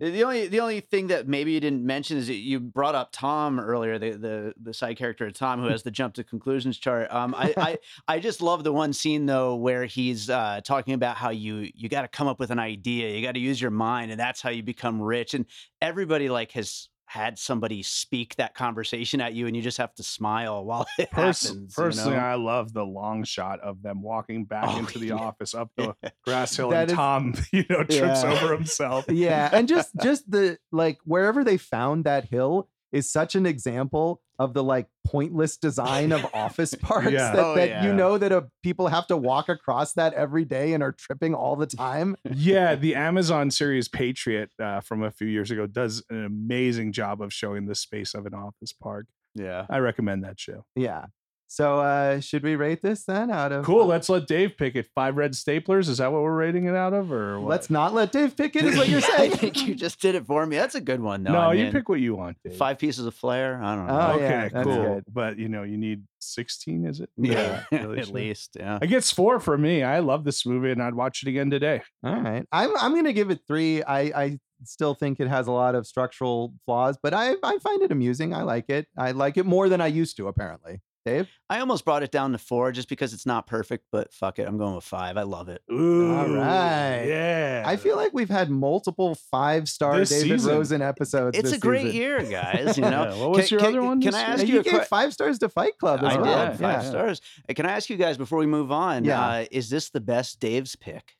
the 0.00 0.22
only 0.22 0.46
the 0.46 0.60
only 0.60 0.80
thing 0.80 1.08
that 1.08 1.26
maybe 1.26 1.52
you 1.52 1.60
didn't 1.60 1.84
mention 1.84 2.18
is 2.18 2.28
that 2.28 2.34
you 2.34 2.60
brought 2.60 2.94
up 2.94 3.08
Tom 3.10 3.58
earlier, 3.58 3.98
the 3.98 4.12
the 4.12 4.54
the 4.60 4.72
side 4.72 4.96
character 4.96 5.26
of 5.26 5.32
Tom 5.32 5.60
who 5.60 5.68
has 5.68 5.82
the 5.82 5.90
jump 5.90 6.14
to 6.14 6.24
conclusions 6.24 6.78
chart. 6.78 7.12
Um, 7.12 7.34
I 7.34 7.54
I, 7.56 7.78
I 8.06 8.18
just 8.20 8.40
love 8.40 8.62
the 8.62 8.72
one 8.72 8.92
scene 8.92 9.26
though 9.26 9.56
where 9.56 9.86
he's 9.86 10.30
uh, 10.30 10.60
talking 10.64 10.94
about 10.94 11.16
how 11.16 11.30
you 11.30 11.68
you 11.74 11.88
got 11.88 12.02
to 12.02 12.08
come 12.08 12.28
up 12.28 12.38
with 12.38 12.50
an 12.50 12.60
idea, 12.60 13.10
you 13.10 13.22
got 13.22 13.32
to 13.32 13.40
use 13.40 13.60
your 13.60 13.72
mind, 13.72 14.12
and 14.12 14.20
that's 14.20 14.40
how 14.40 14.50
you 14.50 14.62
become 14.62 15.02
rich. 15.02 15.34
And 15.34 15.46
everybody 15.82 16.28
like 16.28 16.52
has 16.52 16.88
had 17.08 17.38
somebody 17.38 17.82
speak 17.82 18.36
that 18.36 18.54
conversation 18.54 19.18
at 19.22 19.32
you 19.32 19.46
and 19.46 19.56
you 19.56 19.62
just 19.62 19.78
have 19.78 19.94
to 19.94 20.02
smile 20.02 20.62
while 20.62 20.86
it 20.98 21.10
Pers- 21.10 21.48
happens. 21.48 21.74
Personally, 21.74 22.10
you 22.10 22.20
know? 22.20 22.26
I 22.26 22.34
love 22.34 22.74
the 22.74 22.84
long 22.84 23.24
shot 23.24 23.60
of 23.60 23.82
them 23.82 24.02
walking 24.02 24.44
back 24.44 24.66
oh, 24.68 24.78
into 24.80 24.98
the 24.98 25.08
yeah. 25.08 25.14
office 25.14 25.54
up 25.54 25.70
the 25.76 25.94
grass 26.22 26.54
hill 26.54 26.68
that 26.70 26.82
and 26.82 26.90
is, 26.90 26.96
Tom, 26.96 27.34
you 27.50 27.64
know, 27.70 27.82
trips 27.82 28.22
yeah. 28.22 28.32
over 28.32 28.54
himself. 28.54 29.06
Yeah. 29.08 29.48
And 29.50 29.66
just 29.66 29.90
just 30.02 30.30
the 30.30 30.58
like 30.70 30.98
wherever 31.04 31.44
they 31.44 31.56
found 31.56 32.04
that 32.04 32.26
hill, 32.26 32.68
is 32.92 33.10
such 33.10 33.34
an 33.34 33.46
example 33.46 34.20
of 34.38 34.54
the 34.54 34.62
like 34.62 34.86
pointless 35.04 35.56
design 35.56 36.12
of 36.12 36.24
office 36.32 36.74
parks 36.80 37.10
yeah. 37.10 37.32
that, 37.32 37.44
oh, 37.44 37.54
that 37.54 37.68
yeah. 37.68 37.84
you 37.84 37.92
know 37.92 38.18
that 38.18 38.30
a, 38.30 38.46
people 38.62 38.88
have 38.88 39.06
to 39.08 39.16
walk 39.16 39.48
across 39.48 39.94
that 39.94 40.14
every 40.14 40.44
day 40.44 40.72
and 40.74 40.82
are 40.82 40.92
tripping 40.92 41.34
all 41.34 41.56
the 41.56 41.66
time. 41.66 42.16
Yeah, 42.30 42.76
the 42.76 42.94
Amazon 42.94 43.50
series 43.50 43.88
Patriot 43.88 44.50
uh, 44.62 44.80
from 44.80 45.02
a 45.02 45.10
few 45.10 45.26
years 45.26 45.50
ago 45.50 45.66
does 45.66 46.04
an 46.08 46.24
amazing 46.24 46.92
job 46.92 47.20
of 47.20 47.32
showing 47.32 47.66
the 47.66 47.74
space 47.74 48.14
of 48.14 48.26
an 48.26 48.34
office 48.34 48.72
park. 48.72 49.06
Yeah, 49.34 49.66
I 49.68 49.78
recommend 49.78 50.24
that 50.24 50.38
show. 50.38 50.64
Yeah, 50.76 51.06
so 51.50 51.78
uh 51.80 52.20
should 52.20 52.42
we 52.42 52.54
rate 52.56 52.82
this 52.82 53.04
then 53.04 53.30
out 53.30 53.52
of 53.52 53.64
Cool, 53.64 53.86
let's 53.86 54.08
let 54.08 54.26
Dave 54.26 54.56
pick 54.56 54.76
it. 54.76 54.86
Five 54.94 55.16
red 55.16 55.32
staplers. 55.32 55.88
Is 55.88 55.98
that 55.98 56.12
what 56.12 56.22
we're 56.22 56.36
rating 56.36 56.66
it 56.66 56.74
out 56.74 56.92
of? 56.92 57.10
Or 57.10 57.40
what? 57.40 57.48
let's 57.48 57.70
not 57.70 57.94
let 57.94 58.12
Dave 58.12 58.36
pick 58.36 58.54
it, 58.54 58.64
is 58.64 58.76
what 58.76 58.88
you're 58.88 59.00
saying. 59.16 59.32
I 59.32 59.36
think 59.36 59.66
you 59.66 59.74
just 59.74 60.00
did 60.00 60.14
it 60.14 60.26
for 60.26 60.44
me. 60.46 60.56
That's 60.56 60.74
a 60.74 60.80
good 60.80 61.00
one, 61.00 61.24
though. 61.24 61.32
No, 61.32 61.38
I 61.38 61.54
you 61.54 61.64
mean, 61.64 61.72
pick 61.72 61.88
what 61.88 62.00
you 62.00 62.14
want, 62.14 62.36
Dave. 62.44 62.56
Five 62.56 62.78
pieces 62.78 63.06
of 63.06 63.14
flair. 63.14 63.60
I 63.62 63.74
don't 63.74 63.86
know. 63.86 63.98
Oh, 63.98 64.12
okay, 64.16 64.50
yeah, 64.52 64.62
cool. 64.62 64.94
Good. 64.94 65.04
But 65.12 65.38
you 65.38 65.48
know, 65.48 65.62
you 65.62 65.76
need 65.78 66.04
16, 66.20 66.84
is 66.86 67.00
it? 67.00 67.10
Yeah, 67.16 67.64
really 67.72 67.98
at 68.00 68.08
least. 68.08 68.56
Yeah. 68.58 68.78
I 68.80 68.86
guess 68.86 69.10
four 69.10 69.40
for 69.40 69.56
me. 69.56 69.82
I 69.82 70.00
love 70.00 70.24
this 70.24 70.44
movie 70.44 70.70
and 70.70 70.82
I'd 70.82 70.94
watch 70.94 71.22
it 71.22 71.28
again 71.28 71.50
today. 71.50 71.82
All 72.04 72.14
right. 72.14 72.44
I'm 72.52 72.76
I'm 72.76 72.94
gonna 72.94 73.12
give 73.12 73.30
it 73.30 73.40
three. 73.46 73.82
I 73.82 74.00
I 74.00 74.38
still 74.64 74.94
think 74.94 75.20
it 75.20 75.28
has 75.28 75.46
a 75.46 75.52
lot 75.52 75.74
of 75.74 75.86
structural 75.86 76.52
flaws, 76.66 76.98
but 77.02 77.14
I 77.14 77.34
I 77.42 77.58
find 77.58 77.82
it 77.82 77.92
amusing. 77.92 78.34
I 78.34 78.42
like 78.42 78.68
it. 78.68 78.86
I 78.96 79.12
like 79.12 79.36
it 79.36 79.46
more 79.46 79.68
than 79.68 79.80
I 79.80 79.86
used 79.86 80.16
to, 80.18 80.28
apparently. 80.28 80.80
Dave? 81.04 81.28
I 81.48 81.60
almost 81.60 81.84
brought 81.84 82.02
it 82.02 82.10
down 82.10 82.32
to 82.32 82.38
four 82.38 82.72
just 82.72 82.88
because 82.88 83.14
it's 83.14 83.24
not 83.24 83.46
perfect, 83.46 83.84
but 83.90 84.12
fuck 84.12 84.38
it. 84.38 84.46
I'm 84.46 84.58
going 84.58 84.74
with 84.74 84.84
five. 84.84 85.16
I 85.16 85.22
love 85.22 85.48
it. 85.48 85.62
Ooh, 85.72 86.14
All 86.14 86.28
right. 86.28 87.04
Yeah. 87.06 87.62
I 87.66 87.76
feel 87.76 87.96
like 87.96 88.12
we've 88.12 88.28
had 88.28 88.50
multiple 88.50 89.14
five 89.30 89.68
star 89.68 89.92
David 89.92 90.08
season. 90.08 90.52
Rosen 90.52 90.82
episodes. 90.82 91.38
It's 91.38 91.52
a 91.52 91.58
great 91.58 91.86
season. 91.86 91.96
year, 91.96 92.22
guys. 92.24 92.78
You 92.78 92.82
know, 92.82 93.08
yeah. 93.10 93.16
what 93.16 93.30
was 93.30 93.48
can, 93.48 93.54
your 93.54 93.60
can, 93.60 93.68
other 93.70 93.82
one? 93.82 94.00
Can 94.00 94.14
I 94.14 94.20
ask 94.20 94.46
you? 94.46 94.54
You, 94.54 94.62
gave 94.62 94.84
five 94.84 95.12
stars 95.12 95.38
to 95.40 95.48
Fight 95.48 95.76
Club. 95.78 96.00
I 96.02 96.20
well. 96.20 96.50
did 96.50 96.60
five 96.60 96.82
yeah. 96.82 96.88
stars. 96.88 97.20
Can 97.54 97.66
I 97.66 97.72
ask 97.72 97.90
you 97.90 97.96
guys 97.96 98.16
before 98.16 98.38
we 98.38 98.46
move 98.46 98.70
on? 98.70 99.04
Yeah. 99.04 99.20
Uh, 99.20 99.44
is 99.50 99.68
this 99.68 99.90
the 99.90 100.00
best 100.00 100.38
Dave's 100.38 100.76
pick? 100.76 101.14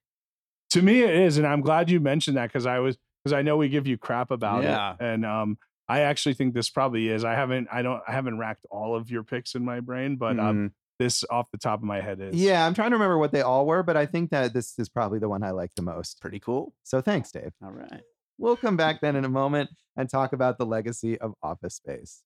To 0.71 0.83
me, 0.83 1.03
it 1.03 1.15
is, 1.15 1.37
and 1.37 1.47
I'm 1.47 1.63
glad 1.63 1.91
you 1.91 1.99
mentioned 1.99 2.37
that 2.37 2.47
because 2.47 2.67
I 2.67 2.79
was 2.79 2.97
because 3.25 3.33
I 3.33 3.43
know 3.43 3.57
we 3.57 3.69
give 3.69 3.87
you 3.87 3.99
crap 3.99 4.31
about 4.31 4.63
yeah. 4.63 4.93
it, 4.93 4.97
and 5.01 5.27
um, 5.27 5.59
I 5.89 6.01
actually 6.01 6.35
think 6.35 6.55
this 6.55 6.69
probably 6.69 7.09
is. 7.09 7.25
I 7.25 7.35
haven't, 7.35 7.69
I 7.73 7.83
don't, 7.83 8.03
I 8.07 8.13
haven't 8.13 8.39
racked 8.39 8.67
all 8.71 8.95
of 8.95 9.11
your 9.11 9.23
picks 9.23 9.55
in 9.55 9.65
my 9.65 9.81
brain, 9.81 10.17
but 10.17 10.37
mm-hmm. 10.37 10.47
um, 10.47 10.73
this 10.99 11.25
off 11.31 11.51
the 11.51 11.59
top 11.59 11.81
of 11.81 11.85
my 11.85 12.01
head 12.01 12.21
is. 12.21 12.35
Yeah, 12.35 12.67
I'm 12.67 12.75
trying 12.75 12.91
to 12.91 12.97
remember 12.97 13.19
what 13.19 13.33
they 13.33 13.41
all 13.41 13.67
were, 13.67 13.83
but 13.83 13.97
I 13.97 14.05
think 14.05 14.31
that 14.31 14.53
this 14.53 14.79
is 14.79 14.89
probably 14.89 15.19
the 15.19 15.29
one 15.29 15.43
I 15.43 15.51
like 15.51 15.75
the 15.75 15.83
most. 15.83 16.21
Pretty 16.21 16.41
cool. 16.41 16.75
So 16.83 17.01
thanks, 17.01 17.31
Dave. 17.31 17.53
All 17.65 17.71
right. 17.71 18.03
We'll 18.37 18.57
come 18.57 18.77
back 18.77 19.01
then 19.01 19.17
in 19.17 19.25
a 19.25 19.29
moment 19.29 19.71
and 19.97 20.09
talk 20.09 20.33
about 20.33 20.59
the 20.59 20.67
legacy 20.67 21.19
of 21.19 21.35
Office 21.43 21.77
Space. 21.77 22.23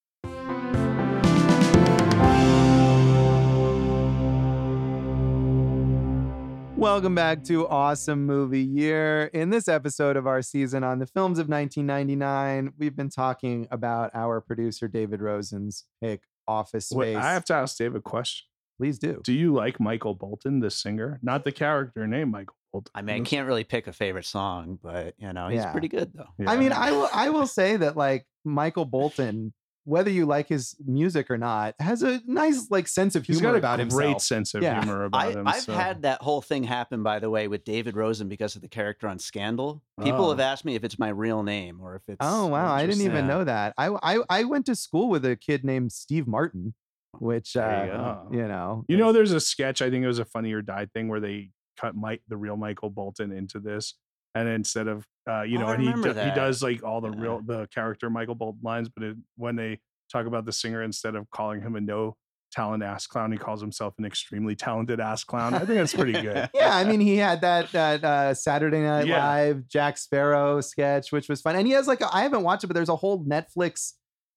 Welcome 6.82 7.14
back 7.14 7.44
to 7.44 7.68
Awesome 7.68 8.26
Movie 8.26 8.64
Year. 8.64 9.26
In 9.32 9.50
this 9.50 9.68
episode 9.68 10.16
of 10.16 10.26
our 10.26 10.42
season 10.42 10.82
on 10.82 10.98
the 10.98 11.06
films 11.06 11.38
of 11.38 11.48
1999, 11.48 12.72
we've 12.76 12.96
been 12.96 13.08
talking 13.08 13.68
about 13.70 14.10
our 14.14 14.40
producer 14.40 14.88
David 14.88 15.22
Rosen's 15.22 15.84
pick, 16.02 16.22
Office 16.48 16.88
Space. 16.88 16.96
Wait, 16.96 17.14
I 17.16 17.34
have 17.34 17.44
to 17.46 17.54
ask 17.54 17.76
Dave 17.78 17.94
a 17.94 18.00
question. 18.00 18.46
Please 18.78 18.98
do. 18.98 19.20
Do 19.22 19.32
you 19.32 19.54
like 19.54 19.78
Michael 19.78 20.14
Bolton, 20.14 20.58
the 20.58 20.72
singer? 20.72 21.20
Not 21.22 21.44
the 21.44 21.52
character 21.52 22.04
name, 22.08 22.32
Michael 22.32 22.56
Bolton. 22.72 22.90
I 22.96 23.02
mean, 23.02 23.22
I 23.22 23.24
can't 23.24 23.46
really 23.46 23.62
pick 23.62 23.86
a 23.86 23.92
favorite 23.92 24.26
song, 24.26 24.80
but 24.82 25.14
you 25.18 25.32
know, 25.32 25.46
he's 25.46 25.60
Yeah. 25.60 25.70
pretty 25.70 25.88
good 25.88 26.10
though. 26.12 26.26
I 26.48 26.56
mean, 26.56 26.72
I 26.72 26.90
will 26.90 27.08
I 27.14 27.30
will 27.30 27.46
say 27.46 27.76
that 27.76 27.96
like 27.96 28.26
Michael 28.44 28.86
Bolton 28.86 29.54
whether 29.84 30.10
you 30.10 30.26
like 30.26 30.48
his 30.48 30.76
music 30.86 31.30
or 31.30 31.38
not, 31.38 31.74
has 31.80 32.02
a 32.02 32.20
nice 32.26 32.70
like 32.70 32.86
sense 32.86 33.16
of 33.16 33.26
He's 33.26 33.38
humor 33.40 33.58
got 33.60 33.78
a 33.78 33.82
about 33.82 33.88
great 33.90 34.06
himself. 34.10 34.22
sense 34.22 34.54
of 34.54 34.62
Yeah. 34.62 34.80
humor 34.82 35.04
about 35.04 35.20
I, 35.26 35.30
him. 35.32 35.46
I've 35.48 35.62
so. 35.62 35.72
had 35.72 36.02
that 36.02 36.22
whole 36.22 36.40
thing 36.40 36.62
happen, 36.64 37.02
by 37.02 37.18
the 37.18 37.28
way, 37.30 37.48
with 37.48 37.64
David 37.64 37.96
Rosen 37.96 38.28
because 38.28 38.54
of 38.56 38.62
the 38.62 38.68
character 38.68 39.08
on 39.08 39.18
Scandal. 39.18 39.82
People 40.02 40.26
Oh. 40.26 40.30
have 40.30 40.40
asked 40.40 40.64
me 40.64 40.74
if 40.76 40.84
it's 40.84 40.98
my 40.98 41.08
real 41.08 41.42
name 41.42 41.80
or 41.80 41.96
if 41.96 42.02
it's. 42.08 42.18
Oh 42.20 42.46
wow, 42.46 42.72
I 42.72 42.86
didn't 42.86 43.02
even 43.02 43.26
know 43.26 43.44
that. 43.44 43.74
I, 43.76 43.88
I 44.02 44.18
I 44.30 44.44
went 44.44 44.66
to 44.66 44.76
school 44.76 45.08
with 45.08 45.24
a 45.24 45.36
kid 45.36 45.64
named 45.64 45.92
Steve 45.92 46.26
Martin, 46.28 46.74
which 47.18 47.54
There 47.54 47.64
uh, 47.68 47.84
you 47.84 47.90
go. 47.92 48.28
you 48.32 48.48
know, 48.48 48.84
You 48.88 48.96
know, 48.96 49.12
there's 49.12 49.32
a 49.32 49.40
sketch. 49.40 49.82
I 49.82 49.90
think 49.90 50.04
it 50.04 50.06
was 50.08 50.18
a 50.20 50.24
Funny 50.24 50.52
or 50.52 50.62
Die 50.62 50.86
thing 50.94 51.08
where 51.08 51.20
they 51.20 51.50
cut 51.76 51.96
Mike, 51.96 52.22
the 52.28 52.36
real 52.36 52.56
Michael 52.56 52.90
Bolton, 52.90 53.32
into 53.32 53.58
this, 53.58 53.94
and 54.34 54.48
instead 54.48 54.88
of 54.88 55.06
uh, 55.28 55.42
you 55.42 55.58
Oh, 55.58 55.62
know, 55.62 55.68
and 55.68 55.82
he 55.82 55.92
do- 55.92 56.08
he 56.08 56.30
does 56.34 56.62
like 56.62 56.82
all 56.82 57.00
the 57.00 57.10
Yeah. 57.10 57.20
real 57.20 57.40
the 57.42 57.68
character 57.72 58.10
Michael 58.10 58.34
Bolton 58.34 58.60
lines, 58.64 58.88
but 58.88 59.04
it, 59.04 59.16
when 59.36 59.54
they 59.56 59.78
talk 60.10 60.26
about 60.26 60.44
the 60.44 60.52
singer, 60.52 60.82
instead 60.82 61.14
of 61.14 61.30
calling 61.30 61.60
him 61.62 61.76
a 61.76 61.80
no 61.80 62.16
talent 62.50 62.82
ass 62.82 63.06
clown, 63.06 63.30
he 63.32 63.38
calls 63.38 63.60
himself 63.60 63.94
an 63.98 64.04
extremely 64.04 64.54
talented 64.56 65.00
ass 65.00 65.22
clown. 65.24 65.54
I 65.54 65.58
think 65.60 65.70
that's 65.78 65.94
pretty 65.94 66.12
good. 66.20 66.50
yeah, 66.54 66.74
I 66.76 66.84
mean, 66.84 67.00
he 67.00 67.16
had 67.16 67.40
that 67.42 67.70
that 67.72 68.04
uh, 68.04 68.34
Saturday 68.34 68.80
Night 68.80 69.06
Yeah. 69.06 69.24
Live 69.24 69.68
Jack 69.68 69.96
Sparrow 69.96 70.60
sketch, 70.60 71.12
which 71.12 71.28
was 71.28 71.40
fun, 71.40 71.56
and 71.56 71.66
he 71.66 71.72
has 71.74 71.86
like 71.86 72.00
a, 72.00 72.14
I 72.14 72.22
haven't 72.22 72.42
watched 72.42 72.64
it, 72.64 72.66
but 72.66 72.74
there's 72.74 72.88
a 72.88 72.96
whole 72.96 73.24
Netflix 73.24 73.92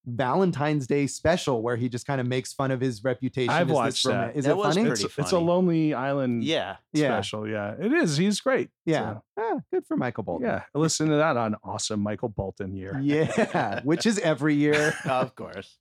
Valentine's 0.05 0.87
Day 0.87 1.07
special 1.07 1.61
where 1.61 1.75
he 1.75 1.89
just 1.89 2.05
kind 2.05 2.21
of 2.21 2.27
makes 2.27 2.53
fun 2.53 2.71
of 2.71 2.79
his 2.81 3.03
reputation. 3.03 3.49
I've 3.49 3.69
as 3.69 3.73
watched 3.73 4.05
roman- 4.05 4.27
that. 4.27 4.35
Is 4.37 4.45
That 4.45 4.57
it 4.57 4.61
funny? 4.61 4.85
pretty 4.85 5.03
It's, 5.05 5.17
it's 5.17 5.31
a. 5.31 5.39
Lonely 5.39 5.93
Island 5.93 6.43
Yeah. 6.43 6.77
Yeah. 6.93 7.07
special. 7.09 7.47
Yeah, 7.47 7.75
it 7.79 7.91
is. 7.93 8.17
He's 8.17 8.39
great. 8.41 8.69
Yeah, 8.85 9.15
So, 9.15 9.21
Ah, 9.37 9.59
good 9.73 9.85
for 9.87 9.97
Michael 9.97 10.23
Bolton. 10.23 10.47
yeah. 10.47 10.61
Listen 10.73 11.09
to 11.09 11.15
that 11.17 11.37
on 11.37 11.55
awesome 11.63 11.99
Michael 12.01 12.29
Bolton 12.29 12.75
year. 12.75 12.99
Yeah, 13.01 13.81
which 13.83 14.05
is 14.05 14.19
every 14.19 14.53
year. 14.55 14.93
of 15.05 15.35
course. 15.35 15.77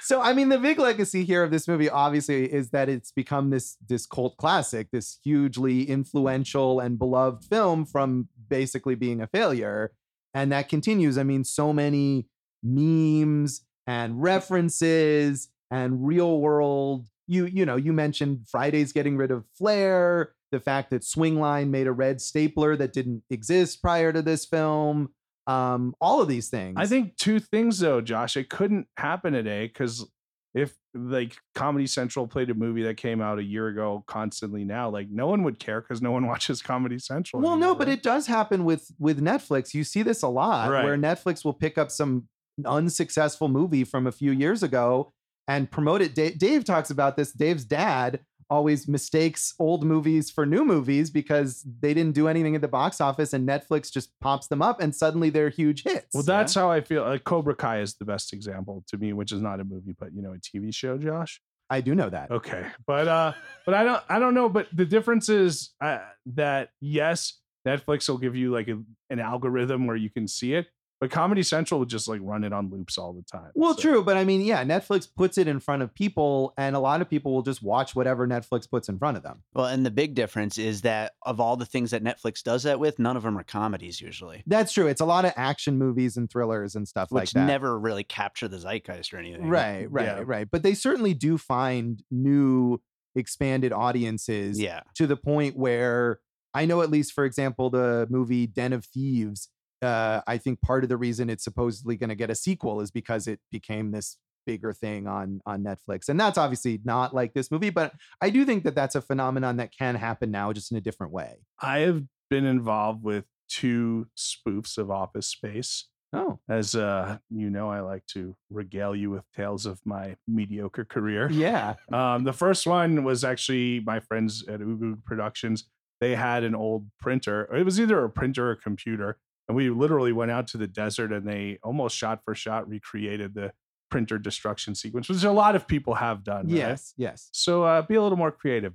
so 0.00 0.20
I 0.20 0.32
mean, 0.32 0.48
the 0.48 0.58
big 0.58 0.78
legacy 0.78 1.24
here 1.24 1.42
of 1.42 1.50
this 1.50 1.66
movie, 1.68 1.90
obviously, 1.90 2.52
is 2.52 2.70
that 2.70 2.88
it's 2.88 3.10
become 3.12 3.50
this 3.50 3.76
this 3.88 4.06
cult 4.06 4.36
classic, 4.36 4.90
this 4.92 5.18
hugely 5.24 5.82
influential 5.88 6.80
and 6.80 6.98
beloved 6.98 7.44
film 7.44 7.84
from 7.84 8.28
basically 8.48 8.94
being 8.94 9.20
a 9.20 9.26
failure, 9.26 9.92
and 10.34 10.50
that 10.52 10.68
continues. 10.68 11.18
I 11.18 11.22
mean, 11.24 11.44
so 11.44 11.72
many 11.72 12.26
memes 12.66 13.62
and 13.86 14.20
references 14.22 15.48
and 15.70 16.06
real 16.06 16.40
world. 16.40 17.06
You 17.28 17.46
you 17.46 17.66
know, 17.66 17.76
you 17.76 17.92
mentioned 17.92 18.46
Friday's 18.48 18.92
getting 18.92 19.16
rid 19.16 19.30
of 19.30 19.44
Flair, 19.56 20.32
the 20.52 20.60
fact 20.60 20.90
that 20.90 21.02
Swingline 21.02 21.70
made 21.70 21.86
a 21.86 21.92
red 21.92 22.20
stapler 22.20 22.76
that 22.76 22.92
didn't 22.92 23.22
exist 23.30 23.82
prior 23.82 24.12
to 24.12 24.22
this 24.22 24.44
film. 24.44 25.10
Um, 25.48 25.94
all 26.00 26.20
of 26.20 26.28
these 26.28 26.48
things. 26.48 26.74
I 26.76 26.86
think 26.86 27.16
two 27.16 27.38
things 27.40 27.78
though, 27.78 28.00
Josh. 28.00 28.36
It 28.36 28.48
couldn't 28.50 28.88
happen 28.96 29.32
today 29.32 29.66
because 29.66 30.08
if 30.54 30.74
like 30.94 31.36
Comedy 31.54 31.86
Central 31.86 32.26
played 32.26 32.48
a 32.48 32.54
movie 32.54 32.82
that 32.84 32.96
came 32.96 33.20
out 33.20 33.38
a 33.38 33.44
year 33.44 33.68
ago 33.68 34.02
constantly 34.06 34.64
now, 34.64 34.88
like 34.88 35.08
no 35.10 35.26
one 35.26 35.42
would 35.42 35.58
care 35.58 35.80
because 35.80 36.00
no 36.00 36.12
one 36.12 36.26
watches 36.28 36.62
Comedy 36.62 36.98
Central. 36.98 37.42
Well, 37.42 37.56
no, 37.56 37.66
anymore, 37.70 37.74
but 37.78 37.88
it 37.88 38.02
does 38.02 38.26
happen 38.28 38.64
with 38.64 38.90
with 38.98 39.20
Netflix. 39.20 39.74
You 39.74 39.82
see 39.84 40.02
this 40.02 40.22
a 40.22 40.28
lot, 40.28 40.70
Right. 40.70 40.84
where 40.84 40.96
Netflix 40.96 41.44
will 41.44 41.52
pick 41.54 41.76
up 41.76 41.90
some 41.90 42.28
unsuccessful 42.64 43.48
movie 43.48 43.84
from 43.84 44.06
a 44.06 44.12
few 44.12 44.32
years 44.32 44.62
ago 44.62 45.12
and 45.48 45.70
promote 45.70 46.02
it. 46.02 46.14
Dave, 46.14 46.38
Dave 46.38 46.64
talks 46.64 46.90
about 46.90 47.16
this. 47.16 47.32
Dave's 47.32 47.64
dad 47.64 48.20
always 48.48 48.86
mistakes 48.86 49.54
old 49.58 49.84
movies 49.84 50.30
for 50.30 50.46
new 50.46 50.64
movies 50.64 51.10
because 51.10 51.66
they 51.80 51.92
didn't 51.94 52.14
do 52.14 52.28
anything 52.28 52.54
at 52.54 52.60
the 52.60 52.68
box 52.68 53.00
office, 53.00 53.32
and 53.32 53.48
Netflix 53.48 53.92
just 53.92 54.10
pops 54.20 54.46
them 54.46 54.62
up, 54.62 54.80
and 54.80 54.94
suddenly 54.94 55.30
they're 55.30 55.48
huge 55.48 55.82
hits. 55.82 56.14
Well, 56.14 56.22
that's 56.22 56.54
how 56.54 56.70
I 56.70 56.80
feel. 56.80 57.02
Like 57.02 57.24
Cobra 57.24 57.54
Kai 57.54 57.80
is 57.80 57.94
the 57.94 58.04
best 58.04 58.32
example 58.32 58.84
to 58.88 58.96
me, 58.96 59.12
which 59.12 59.32
is 59.32 59.40
not 59.40 59.60
a 59.60 59.64
movie, 59.64 59.94
but 59.98 60.14
you 60.14 60.22
know, 60.22 60.32
a 60.32 60.38
TV 60.38 60.74
show, 60.74 60.98
Josh. 60.98 61.40
I 61.68 61.80
do 61.80 61.94
know 61.94 62.08
that. 62.08 62.30
Okay, 62.30 62.64
but 62.86 63.08
uh, 63.08 63.32
but 63.64 63.74
I 63.74 63.84
don't, 63.84 64.02
I 64.08 64.18
don't 64.18 64.34
know. 64.34 64.48
But 64.48 64.68
the 64.72 64.84
difference 64.84 65.28
is 65.28 65.70
uh, 65.80 65.98
that 66.26 66.70
yes, 66.80 67.40
Netflix 67.66 68.08
will 68.08 68.18
give 68.18 68.36
you 68.36 68.52
like 68.52 68.68
a, 68.68 68.80
an 69.10 69.18
algorithm 69.18 69.86
where 69.86 69.96
you 69.96 70.10
can 70.10 70.28
see 70.28 70.54
it, 70.54 70.68
but 71.00 71.10
Comedy 71.10 71.42
Central 71.42 71.80
would 71.80 71.88
just 71.88 72.08
like 72.08 72.20
run 72.22 72.42
it 72.44 72.52
on 72.52 72.70
loops 72.70 72.96
all 72.96 73.12
the 73.12 73.22
time. 73.22 73.50
Well, 73.54 73.74
So- 73.74 73.82
true, 73.82 74.02
but 74.04 74.16
I 74.16 74.24
mean, 74.24 74.40
yeah, 74.40 74.64
Netflix 74.64 75.06
puts 75.14 75.36
it 75.38 75.46
in 75.46 75.60
front 75.60 75.82
of 75.82 75.94
people, 75.94 76.54
and 76.56 76.74
a 76.74 76.78
lot 76.78 77.00
of 77.02 77.08
people 77.10 77.34
will 77.34 77.42
just 77.42 77.62
watch 77.62 77.94
whatever 77.94 78.26
Netflix 78.26 78.68
puts 78.70 78.88
in 78.88 78.98
front 78.98 79.16
of 79.16 79.22
them. 79.22 79.42
Well, 79.54 79.66
and 79.66 79.84
the 79.84 79.90
big 79.90 80.14
difference 80.14 80.56
is 80.58 80.82
that 80.82 81.12
of 81.22 81.38
all 81.40 81.56
the 81.56 81.66
things 81.66 81.90
that 81.90 82.02
Netflix 82.02 82.42
does 82.42 82.62
that 82.62 82.80
with, 82.80 82.98
none 82.98 83.16
of 83.16 83.22
them 83.24 83.36
are 83.38 83.44
comedies 83.44 84.00
usually, 84.00 84.42
That's 84.46 84.72
true. 84.72 84.86
It's 84.86 85.00
a 85.00 85.04
lot 85.06 85.24
of 85.24 85.32
action 85.36 85.76
movies 85.78 86.16
and 86.16 86.30
thrillers 86.30 86.74
and 86.76 86.86
stuff 86.88 87.12
like 87.12 87.22
which 87.24 87.32
that. 87.34 87.46
never 87.46 87.78
really 87.78 88.04
capture 88.04 88.48
the 88.48 88.58
zeitgeist 88.58 89.12
or 89.12 89.18
anything. 89.18 89.48
Right, 89.48 89.90
right, 89.90 90.04
Yeah. 90.06 90.22
right. 90.24 90.48
But 90.50 90.62
they 90.62 90.74
certainly 90.74 91.12
do 91.14 91.36
find 91.36 92.02
new 92.10 92.80
expanded 93.14 93.72
audiences 93.72 94.60
Yeah. 94.60 94.80
to 94.94 95.06
the 95.06 95.16
point 95.16 95.56
where 95.56 96.20
I 96.54 96.64
know, 96.64 96.80
at 96.80 96.90
least 96.90 97.12
for 97.12 97.24
example, 97.26 97.68
the 97.68 98.06
movie 98.08 98.46
Den 98.46 98.72
of 98.72 98.84
Thieves. 98.86 99.50
Uh, 99.82 100.20
I 100.26 100.38
think 100.38 100.60
part 100.62 100.82
of 100.84 100.88
the 100.88 100.96
reason 100.96 101.28
it's 101.30 101.44
supposedly 101.44 101.96
going 101.96 102.08
to 102.10 102.14
get 102.16 102.30
a 102.30 102.34
sequel 102.34 102.80
is 102.80 102.90
because 102.90 103.26
it 103.26 103.40
became 103.50 103.90
this 103.90 104.16
bigger 104.46 104.72
thing 104.72 105.06
on 105.06 105.40
on 105.44 105.62
Netflix, 105.62 106.08
and 106.08 106.18
that's 106.18 106.38
obviously 106.38 106.80
not 106.84 107.14
like 107.14 107.34
this 107.34 107.50
movie. 107.50 107.70
But 107.70 107.92
I 108.20 108.30
do 108.30 108.44
think 108.44 108.64
that 108.64 108.74
that's 108.74 108.94
a 108.94 109.00
phenomenon 109.00 109.56
that 109.58 109.72
can 109.76 109.96
happen 109.96 110.30
now, 110.30 110.52
just 110.52 110.70
in 110.70 110.78
a 110.78 110.80
different 110.80 111.12
way. 111.12 111.38
I 111.60 111.80
have 111.80 112.04
been 112.30 112.46
involved 112.46 113.02
with 113.02 113.24
two 113.48 114.06
spoofs 114.16 114.78
of 114.78 114.90
Office 114.90 115.26
Space. 115.26 115.86
Oh, 116.12 116.38
As 116.48 116.74
uh, 116.74 117.18
you 117.30 117.50
know, 117.50 117.68
I 117.68 117.80
like 117.80 118.06
to 118.12 118.36
regale 118.48 118.94
you 118.94 119.10
with 119.10 119.24
tales 119.36 119.66
of 119.66 119.80
my 119.84 120.16
mediocre 120.26 120.84
career. 120.84 121.28
yeah. 121.30 121.74
Um, 121.92 122.24
the 122.24 122.32
first 122.32 122.66
one 122.66 123.04
was 123.04 123.24
actually 123.24 123.80
my 123.80 124.00
friends 124.00 124.44
at 124.48 124.60
Ugu 124.60 125.02
Productions. 125.04 125.64
They 126.00 126.14
had 126.14 126.44
an 126.44 126.54
old 126.54 126.86
printer. 127.00 127.52
It 127.54 127.64
was 127.64 127.80
either 127.80 128.02
a 128.04 128.10
printer 128.10 128.48
or 128.48 128.52
a 128.52 128.56
computer. 128.56 129.18
And 129.48 129.56
we 129.56 129.70
literally 129.70 130.12
went 130.12 130.30
out 130.30 130.48
to 130.48 130.58
the 130.58 130.66
desert 130.66 131.12
and 131.12 131.26
they 131.26 131.58
almost 131.62 131.96
shot 131.96 132.20
for 132.24 132.34
shot 132.34 132.68
recreated 132.68 133.34
the 133.34 133.52
printer 133.90 134.18
destruction 134.18 134.74
sequence, 134.74 135.08
which 135.08 135.22
a 135.22 135.30
lot 135.30 135.54
of 135.54 135.66
people 135.66 135.94
have 135.94 136.24
done. 136.24 136.46
right? 136.46 136.56
Yes, 136.56 136.94
yes. 136.96 137.28
So 137.32 137.62
uh, 137.62 137.82
be 137.82 137.94
a 137.94 138.02
little 138.02 138.18
more 138.18 138.32
creative. 138.32 138.74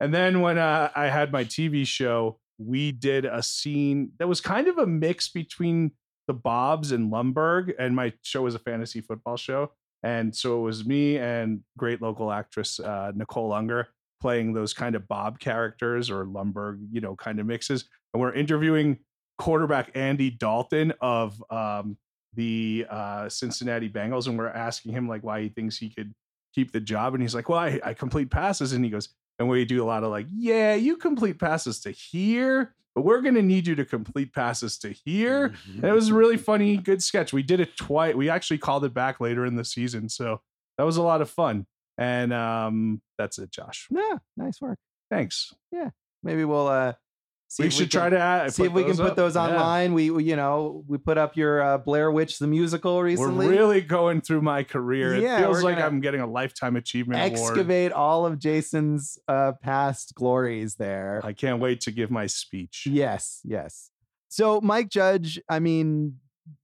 And 0.00 0.14
then 0.14 0.40
when 0.40 0.58
uh, 0.58 0.90
I 0.94 1.06
had 1.06 1.32
my 1.32 1.44
TV 1.44 1.86
show, 1.86 2.38
we 2.58 2.92
did 2.92 3.24
a 3.24 3.42
scene 3.42 4.12
that 4.18 4.28
was 4.28 4.40
kind 4.40 4.68
of 4.68 4.78
a 4.78 4.86
mix 4.86 5.28
between 5.28 5.92
the 6.26 6.34
Bobs 6.34 6.92
and 6.92 7.10
Lumbergh, 7.10 7.72
and 7.78 7.96
my 7.96 8.12
show 8.22 8.42
was 8.42 8.54
a 8.54 8.58
fantasy 8.58 9.00
football 9.00 9.36
show. 9.36 9.72
And 10.02 10.34
so 10.34 10.58
it 10.58 10.62
was 10.62 10.86
me 10.86 11.18
and 11.18 11.60
great 11.76 12.00
local 12.00 12.30
actress 12.30 12.78
uh, 12.78 13.12
Nicole 13.14 13.52
Unger 13.52 13.88
playing 14.20 14.52
those 14.52 14.72
kind 14.72 14.94
of 14.94 15.08
Bob 15.08 15.38
characters 15.40 16.10
or 16.10 16.24
Lumbergh, 16.24 16.86
you 16.90 17.00
know, 17.00 17.16
kind 17.16 17.40
of 17.40 17.46
mixes. 17.46 17.84
And 18.12 18.20
we're 18.20 18.32
interviewing 18.32 18.98
quarterback 19.38 19.90
Andy 19.94 20.30
Dalton 20.30 20.92
of 21.00 21.42
um, 21.50 21.96
the 22.34 22.86
uh, 22.90 23.28
Cincinnati 23.28 23.88
Bengals, 23.88 24.26
and 24.26 24.36
we're 24.36 24.48
asking 24.48 24.92
him 24.92 25.08
like 25.08 25.22
why 25.22 25.42
he 25.42 25.48
thinks 25.48 25.76
he 25.78 25.90
could 25.90 26.14
keep 26.54 26.72
the 26.72 26.80
job. 26.80 27.14
And 27.14 27.22
he's 27.22 27.34
like, 27.34 27.48
Well, 27.48 27.58
I, 27.58 27.80
I 27.84 27.94
complete 27.94 28.30
passes. 28.30 28.72
And 28.72 28.84
he 28.84 28.90
goes, 28.90 29.08
And 29.38 29.48
we 29.48 29.64
do 29.64 29.82
a 29.82 29.86
lot 29.86 30.04
of 30.04 30.10
like, 30.10 30.26
Yeah, 30.30 30.74
you 30.74 30.96
complete 30.96 31.38
passes 31.38 31.80
to 31.80 31.90
here, 31.90 32.74
but 32.94 33.02
we're 33.02 33.20
going 33.20 33.34
to 33.34 33.42
need 33.42 33.66
you 33.66 33.74
to 33.76 33.84
complete 33.84 34.32
passes 34.32 34.78
to 34.78 34.90
here. 35.04 35.54
And 35.74 35.84
it 35.84 35.92
was 35.92 36.08
a 36.08 36.14
really 36.14 36.36
funny, 36.36 36.76
good 36.76 37.02
sketch. 37.02 37.32
We 37.32 37.42
did 37.42 37.60
it 37.60 37.76
twice. 37.76 38.14
We 38.14 38.28
actually 38.28 38.58
called 38.58 38.84
it 38.84 38.94
back 38.94 39.20
later 39.20 39.46
in 39.46 39.56
the 39.56 39.64
season. 39.64 40.08
So 40.08 40.40
that 40.76 40.84
was 40.84 40.96
a 40.96 41.02
lot 41.02 41.20
of 41.22 41.30
fun. 41.30 41.66
And 41.96 42.32
um, 42.32 43.02
that's 43.18 43.38
it, 43.38 43.50
Josh. 43.50 43.88
Yeah, 43.90 44.18
nice 44.36 44.60
work. 44.60 44.78
Thanks. 45.10 45.52
Yeah, 45.72 45.90
maybe 46.22 46.44
we'll 46.44 46.68
uh 46.68 46.94
see 47.48 47.62
we 47.64 47.70
should 47.70 47.90
can- 47.90 48.00
try 48.00 48.10
to 48.10 48.18
add, 48.18 48.52
see 48.52 48.64
if 48.64 48.72
we 48.72 48.84
can 48.84 48.96
put 48.96 49.10
up. 49.10 49.16
those 49.16 49.34
Yeah. 49.34 49.46
online. 49.46 49.94
We, 49.94 50.10
we, 50.10 50.24
you 50.24 50.36
know, 50.36 50.84
we 50.86 50.98
put 50.98 51.16
up 51.18 51.36
your 51.36 51.60
uh, 51.62 51.78
Blair 51.78 52.10
Witch 52.10 52.38
the 52.38 52.46
musical 52.46 53.02
recently. 53.02 53.46
We're 53.46 53.52
really 53.52 53.80
going 53.80 54.20
through 54.20 54.42
my 54.42 54.62
career. 54.62 55.14
It 55.14 55.38
feels 55.40 55.62
like 55.62 55.78
I'm 55.78 56.00
getting 56.00 56.20
a 56.20 56.26
lifetime 56.26 56.76
achievement 56.76 57.20
award. 57.36 57.52
excavate 57.52 57.92
all 57.92 58.26
of 58.26 58.38
Jason's 58.38 59.18
uh, 59.28 59.52
past 59.62 60.14
glories 60.14 60.74
there. 60.76 61.20
I 61.24 61.32
can't 61.32 61.60
wait 61.60 61.80
to 61.82 61.90
give 61.90 62.10
my 62.10 62.26
speech. 62.26 62.86
Yes, 62.88 63.40
yes. 63.44 63.90
So 64.28 64.60
Mike 64.60 64.90
Judge, 64.90 65.40
I 65.48 65.58
mean, 65.58 66.16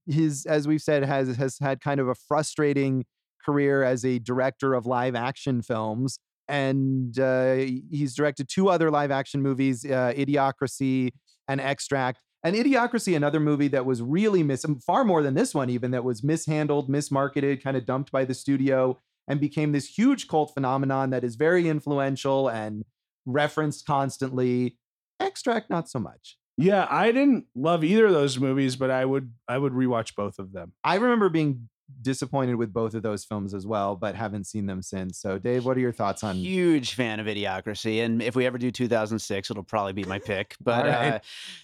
his 0.06 0.44
as 0.46 0.68
we've 0.68 0.82
said 0.82 1.02
has 1.04 1.36
has 1.36 1.58
had 1.58 1.80
kind 1.80 1.98
of 1.98 2.08
a 2.08 2.14
frustrating 2.14 3.04
career 3.44 3.82
as 3.82 4.04
a 4.04 4.18
director 4.18 4.74
of 4.74 4.84
live 4.86 5.14
action 5.14 5.62
films, 5.62 6.18
and 6.48 7.18
uh, 7.18 7.54
he's 7.54 8.14
directed 8.14 8.48
two 8.48 8.68
other 8.68 8.90
live 8.90 9.10
action 9.10 9.42
movies, 9.42 9.84
uh, 9.84 10.12
Idiocracy 10.16 11.12
and 11.48 11.60
Extract. 11.60 12.20
And 12.42 12.54
Idiocracy, 12.54 13.16
another 13.16 13.40
movie 13.40 13.68
that 13.68 13.86
was 13.86 14.02
really 14.02 14.42
mis 14.42 14.66
far 14.86 15.04
more 15.04 15.22
than 15.22 15.34
this 15.34 15.54
one, 15.54 15.70
even 15.70 15.92
that 15.92 16.04
was 16.04 16.22
mishandled, 16.22 16.90
mismarketed, 16.90 17.62
kind 17.62 17.76
of 17.76 17.86
dumped 17.86 18.12
by 18.12 18.24
the 18.26 18.34
studio, 18.34 18.98
and 19.26 19.40
became 19.40 19.72
this 19.72 19.86
huge 19.86 20.28
cult 20.28 20.52
phenomenon 20.52 21.10
that 21.10 21.24
is 21.24 21.36
very 21.36 21.68
influential 21.68 22.48
and 22.48 22.84
referenced 23.24 23.86
constantly. 23.86 24.76
Extract, 25.20 25.70
not 25.70 25.88
so 25.88 25.98
much. 25.98 26.36
Yeah, 26.56 26.86
I 26.90 27.12
didn't 27.12 27.46
love 27.54 27.82
either 27.82 28.06
of 28.06 28.12
those 28.12 28.38
movies, 28.38 28.76
but 28.76 28.90
I 28.90 29.04
would 29.04 29.32
I 29.48 29.58
would 29.58 29.72
rewatch 29.72 30.14
both 30.14 30.38
of 30.38 30.52
them. 30.52 30.72
I 30.84 30.96
remember 30.96 31.28
being 31.28 31.68
disappointed 32.00 32.54
with 32.56 32.72
both 32.72 32.94
of 32.94 33.02
those 33.02 33.24
films 33.24 33.54
as 33.54 33.66
well, 33.66 33.96
but 33.96 34.14
haven't 34.14 34.44
seen 34.44 34.66
them 34.66 34.82
since. 34.82 35.18
So, 35.18 35.38
Dave, 35.38 35.64
what 35.64 35.76
are 35.76 35.80
your 35.80 35.92
thoughts 35.92 36.24
on? 36.24 36.36
Huge 36.36 36.94
fan 36.94 37.20
of 37.20 37.26
Idiocracy, 37.26 38.04
and 38.04 38.22
if 38.22 38.34
we 38.36 38.46
ever 38.46 38.58
do 38.58 38.70
2006, 38.70 39.50
it'll 39.50 39.62
probably 39.62 39.92
be 39.92 40.04
my 40.04 40.18
pick. 40.18 40.56
But 40.64 40.86
right. 40.86 41.14
uh, 41.14 41.18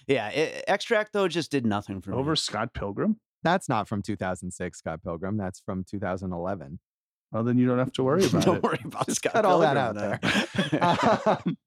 yeah, 0.07 0.29
it, 0.29 0.63
Extract 0.67 1.11
though 1.13 1.27
just 1.27 1.49
did 1.49 1.65
nothing 1.65 2.01
for 2.01 2.11
Over 2.11 2.17
me. 2.17 2.21
Over 2.21 2.35
Scott 2.35 2.73
Pilgrim? 2.73 3.19
That's 3.43 3.67
not 3.67 3.87
from 3.87 4.03
2006, 4.03 4.77
Scott 4.77 5.01
Pilgrim. 5.03 5.37
That's 5.37 5.59
from 5.59 5.83
2011. 5.83 6.79
Well, 7.31 7.43
then 7.43 7.57
you 7.57 7.65
don't 7.65 7.79
have 7.79 7.93
to 7.93 8.03
worry 8.03 8.25
about 8.25 8.43
it. 8.43 8.45
Don't 8.45 8.57
it. 8.57 8.63
worry 8.63 8.79
about 8.83 9.07
Just 9.07 9.21
Scott 9.21 9.33
cut 9.33 9.45
all 9.45 9.59
that 9.59 9.75
Pilgrim, 9.75 10.19
out 10.19 11.31
there. 11.31 11.41
um, 11.47 11.57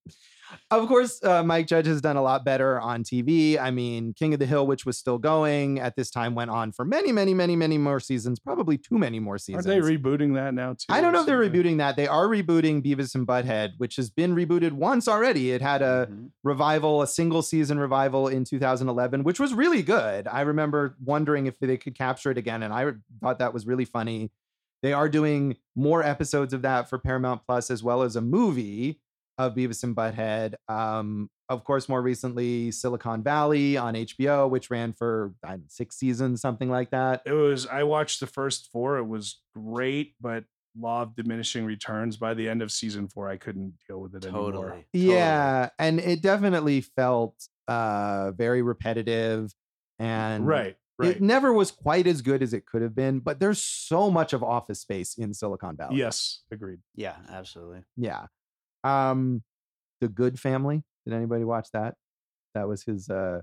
of 0.71 0.89
course, 0.89 1.23
uh, 1.23 1.43
Mike 1.43 1.67
Judge 1.67 1.87
has 1.87 2.01
done 2.01 2.17
a 2.17 2.23
lot 2.23 2.45
better 2.45 2.81
on 2.81 3.03
TV. 3.05 3.59
I 3.59 3.71
mean, 3.71 4.13
King 4.15 4.35
of 4.35 4.41
the 4.41 4.47
Hill, 4.47 4.67
which 4.67 4.85
was 4.87 4.99
still 4.99 5.19
going 5.19 5.79
at 5.81 5.97
this 5.97 6.11
time, 6.11 6.35
went 6.35 6.51
on 6.51 6.73
for 6.73 6.85
many, 6.85 7.13
many, 7.13 7.35
many, 7.35 7.57
many 7.57 7.79
more 7.79 8.01
seasons. 8.01 8.39
Probably 8.39 8.77
too 8.79 8.99
many 8.99 9.21
more 9.21 9.39
seasons. 9.39 9.67
Aren't 9.67 9.85
they 9.85 9.97
rebooting 9.97 10.35
that 10.35 10.55
now 10.55 10.73
too? 10.73 10.87
I 10.89 11.01
don't 11.01 11.13
know 11.13 11.21
if 11.21 11.27
they're 11.27 11.39
rebooting 11.41 11.79
that. 11.79 11.97
They 11.97 12.07
are 12.07 12.27
rebooting 12.27 12.85
Beavis 12.85 13.15
and 13.15 13.27
Butthead, 13.27 13.73
which 13.79 13.97
has 13.97 14.11
been 14.11 14.35
rebooted 14.35 14.73
once 14.73 15.09
already. 15.09 15.53
It 15.53 15.63
had 15.63 15.83
a 15.83 16.09
Mhm. 16.11 16.31
revival, 16.43 17.03
a 17.03 17.07
single 17.07 17.43
season 17.43 17.79
revival 17.79 18.29
in 18.29 18.45
2011, 18.45 19.25
which 19.25 19.41
was 19.41 19.55
really 19.55 19.83
good. 19.83 20.27
I 20.29 20.43
remember 20.43 20.97
wondering 21.05 21.47
if 21.47 21.59
they 21.59 21.77
could 21.77 21.95
capture 21.95 22.31
it 22.31 22.39
again, 22.39 22.63
and 22.63 22.73
I 22.73 22.93
thought 23.23 23.39
that 23.39 23.55
was 23.55 23.67
really 23.67 23.85
funny. 23.85 24.31
They 24.83 24.93
are 24.93 25.09
doing 25.09 25.57
more 25.75 26.03
episodes 26.03 26.53
of 26.53 26.61
that 26.63 26.91
for 26.91 26.99
Paramount 26.99 27.43
Plus, 27.47 27.71
as 27.71 27.83
well 27.83 28.03
as 28.03 28.17
a 28.17 28.21
movie 28.21 29.01
of 29.39 29.55
Beavis 29.55 29.82
and 29.82 29.95
Butthead. 29.97 30.55
Um, 30.68 31.30
of 31.49 31.64
course, 31.64 31.89
more 31.89 32.01
recently, 32.01 32.70
Silicon 32.70 33.22
Valley 33.22 33.76
on 33.76 33.95
HBO, 33.95 34.49
which 34.49 34.70
ran 34.70 34.93
for 34.93 35.35
I 35.45 35.51
don't 35.51 35.61
know, 35.61 35.64
six 35.68 35.97
seasons, 35.97 36.41
something 36.41 36.70
like 36.70 36.91
that. 36.91 37.22
It 37.26 37.32
was. 37.32 37.66
I 37.66 37.82
watched 37.82 38.20
the 38.20 38.26
first 38.26 38.70
four. 38.72 38.97
It 38.99 39.05
was 39.07 39.41
great, 39.55 40.14
but 40.20 40.45
law 40.78 41.03
of 41.03 41.14
diminishing 41.14 41.64
returns. 41.64 42.16
By 42.16 42.35
the 42.35 42.49
end 42.49 42.62
of 42.62 42.72
season 42.72 43.09
four, 43.09 43.28
I 43.28 43.37
couldn't 43.37 43.74
deal 43.87 44.01
with 44.01 44.14
it 44.14 44.24
anymore. 44.24 44.53
Totally. 44.53 44.87
Yeah, 44.93 45.68
and 45.78 46.01
it 46.01 46.22
definitely 46.22 46.80
felt 46.80 47.37
uh, 47.68 48.32
very 48.32 48.62
repetitive, 48.62 49.53
and 49.99 50.47
Right. 50.47 50.76
Right. 50.97 51.16
It 51.16 51.20
never 51.20 51.53
was 51.53 51.72
quite 51.72 52.07
as 52.07 52.22
good 52.22 52.41
as 52.41 52.55
it 52.55 52.66
could 52.66 52.80
have 52.80 52.95
been, 52.95 53.18
but 53.18 53.41
there's 53.41 53.61
so 53.61 54.12
much 54.12 54.32
of 54.32 54.45
office 54.45 54.80
space 54.80 55.18
in 55.18 55.35
Silicon 55.35 55.76
Valley. 55.76 55.97
yes. 55.97 56.43
Agreed. 56.53 56.78
Yeah, 56.95 57.16
absolutely. 57.28 57.82
Yeah. 57.97 58.26
Um 58.85 59.43
The 60.01 60.09
Good 60.09 60.39
Family. 60.39 60.85
Did 61.05 61.14
anybody 61.14 61.45
watch 61.45 61.68
that? 61.72 61.95
That 62.55 62.68
was 62.68 62.85
his 62.85 63.09
uh 63.09 63.41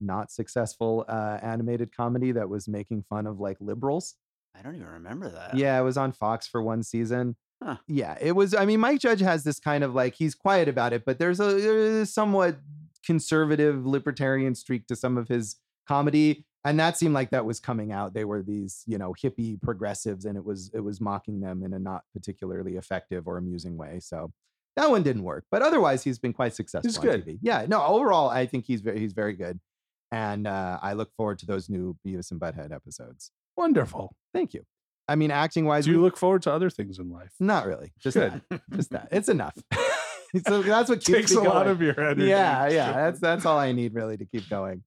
not 0.00 0.30
successful 0.30 1.04
uh 1.08 1.38
animated 1.42 1.96
comedy 1.96 2.32
that 2.32 2.48
was 2.48 2.68
making 2.68 3.04
fun 3.08 3.26
of 3.26 3.40
like 3.40 3.56
liberals. 3.60 4.16
I 4.54 4.62
don't 4.62 4.76
even 4.76 4.88
remember 4.88 5.30
that. 5.30 5.56
Yeah, 5.56 5.80
it 5.80 5.82
was 5.82 5.96
on 5.96 6.12
Fox 6.12 6.46
for 6.46 6.62
one 6.62 6.82
season. 6.82 7.36
Huh. 7.62 7.76
Yeah, 7.86 8.18
it 8.20 8.32
was. 8.32 8.54
I 8.54 8.64
mean, 8.64 8.80
Mike 8.80 9.00
Judge 9.00 9.20
has 9.20 9.44
this 9.44 9.60
kind 9.60 9.84
of 9.84 9.94
like 9.94 10.14
he's 10.14 10.34
quiet 10.34 10.68
about 10.68 10.92
it, 10.92 11.04
but 11.04 11.18
there's 11.18 11.40
a, 11.40 11.44
there's 11.44 11.94
a 12.02 12.06
somewhat 12.06 12.58
conservative 13.06 13.86
libertarian 13.86 14.54
streak 14.54 14.86
to 14.88 14.96
some 14.96 15.16
of 15.16 15.28
his 15.28 15.56
comedy, 15.86 16.44
and 16.64 16.78
that 16.80 16.96
seemed 16.96 17.14
like 17.14 17.30
that 17.30 17.44
was 17.44 17.60
coming 17.60 17.92
out. 17.92 18.14
They 18.14 18.24
were 18.24 18.42
these, 18.42 18.82
you 18.86 18.98
know, 18.98 19.14
hippie 19.14 19.62
progressives, 19.62 20.24
and 20.24 20.36
it 20.36 20.44
was 20.44 20.70
it 20.74 20.80
was 20.80 21.00
mocking 21.00 21.40
them 21.40 21.62
in 21.62 21.72
a 21.72 21.78
not 21.78 22.02
particularly 22.12 22.76
effective 22.76 23.28
or 23.28 23.38
amusing 23.38 23.76
way. 23.76 24.00
So 24.00 24.32
that 24.76 24.90
one 24.90 25.02
didn't 25.02 25.22
work, 25.24 25.44
but 25.50 25.62
otherwise 25.62 26.02
he's 26.02 26.18
been 26.18 26.32
quite 26.32 26.54
successful. 26.54 26.88
He's 26.88 26.98
on 26.98 27.04
good. 27.04 27.26
TV. 27.26 27.38
Yeah, 27.42 27.66
no, 27.68 27.82
overall 27.84 28.30
I 28.30 28.46
think 28.46 28.64
he's 28.66 28.80
very 28.80 28.98
he's 28.98 29.12
very 29.12 29.34
good, 29.34 29.60
and 30.10 30.46
uh, 30.46 30.78
I 30.82 30.94
look 30.94 31.10
forward 31.16 31.38
to 31.40 31.46
those 31.46 31.68
new 31.68 31.96
Beavis 32.06 32.30
and 32.30 32.40
Butthead 32.40 32.72
episodes. 32.72 33.30
Wonderful. 33.56 34.14
Thank 34.32 34.54
you. 34.54 34.64
I 35.08 35.14
mean, 35.16 35.30
acting 35.30 35.66
wise, 35.66 35.84
Do 35.84 35.90
you 35.90 36.00
look 36.00 36.16
forward 36.16 36.42
to 36.42 36.52
other 36.52 36.70
things 36.70 36.98
in 36.98 37.10
life? 37.10 37.32
not 37.40 37.66
really. 37.66 37.92
Just 37.98 38.16
Good. 38.16 38.40
that. 38.50 38.62
Just 38.74 38.90
that. 38.90 39.08
It's 39.12 39.28
enough. 39.28 39.54
so 40.46 40.62
that's 40.62 40.88
what 40.88 41.04
keeps 41.04 41.18
Takes 41.18 41.32
a 41.32 41.40
lot 41.40 41.66
of 41.66 41.82
your 41.82 42.00
energy. 42.00 42.26
Yeah, 42.26 42.68
yeah. 42.68 42.92
That's 42.92 43.20
that's 43.26 43.44
all 43.44 43.58
I 43.58 43.72
need 43.72 43.94
really 43.94 44.16
to 44.16 44.24
keep 44.24 44.48
going. 44.48 44.82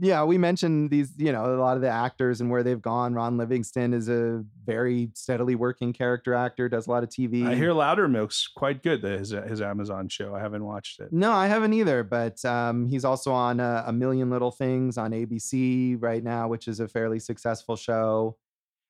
Yeah, 0.00 0.22
we 0.24 0.38
mentioned 0.38 0.90
these, 0.90 1.12
you 1.16 1.32
know, 1.32 1.54
a 1.54 1.58
lot 1.58 1.76
of 1.76 1.82
the 1.82 1.88
actors 1.88 2.40
and 2.40 2.50
where 2.50 2.62
they've 2.62 2.80
gone. 2.80 3.14
Ron 3.14 3.36
Livingston 3.36 3.92
is 3.92 4.08
a 4.08 4.44
very 4.64 5.10
steadily 5.14 5.56
working 5.56 5.92
character 5.92 6.34
actor, 6.34 6.68
does 6.68 6.86
a 6.86 6.90
lot 6.90 7.02
of 7.02 7.08
TV. 7.08 7.44
I 7.44 7.56
hear 7.56 7.70
Loudermilk's 7.70 8.46
quite 8.46 8.82
good. 8.82 9.02
His 9.02 9.30
his 9.30 9.60
Amazon 9.60 10.08
show. 10.08 10.34
I 10.34 10.40
haven't 10.40 10.64
watched 10.64 11.00
it. 11.00 11.12
No, 11.12 11.32
I 11.32 11.48
haven't 11.48 11.72
either, 11.72 12.04
but 12.04 12.44
um, 12.44 12.86
he's 12.86 13.04
also 13.04 13.32
on 13.32 13.58
uh, 13.58 13.84
a 13.86 13.92
million 13.92 14.30
little 14.30 14.52
things 14.52 14.96
on 14.96 15.10
ABC 15.10 15.96
right 15.98 16.22
now, 16.22 16.46
which 16.48 16.68
is 16.68 16.78
a 16.78 16.86
fairly 16.86 17.18
successful 17.18 17.74
show. 17.74 18.36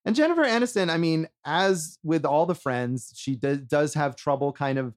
And 0.05 0.15
Jennifer 0.15 0.45
Aniston, 0.45 0.91
I 0.91 0.97
mean, 0.97 1.29
as 1.45 1.99
with 2.03 2.25
all 2.25 2.47
the 2.47 2.55
friends, 2.55 3.13
she 3.17 3.35
does 3.35 3.59
does 3.59 3.95
have 3.95 4.17
trouble 4.17 4.53
kind 4.53 4.79
of. 4.79 4.95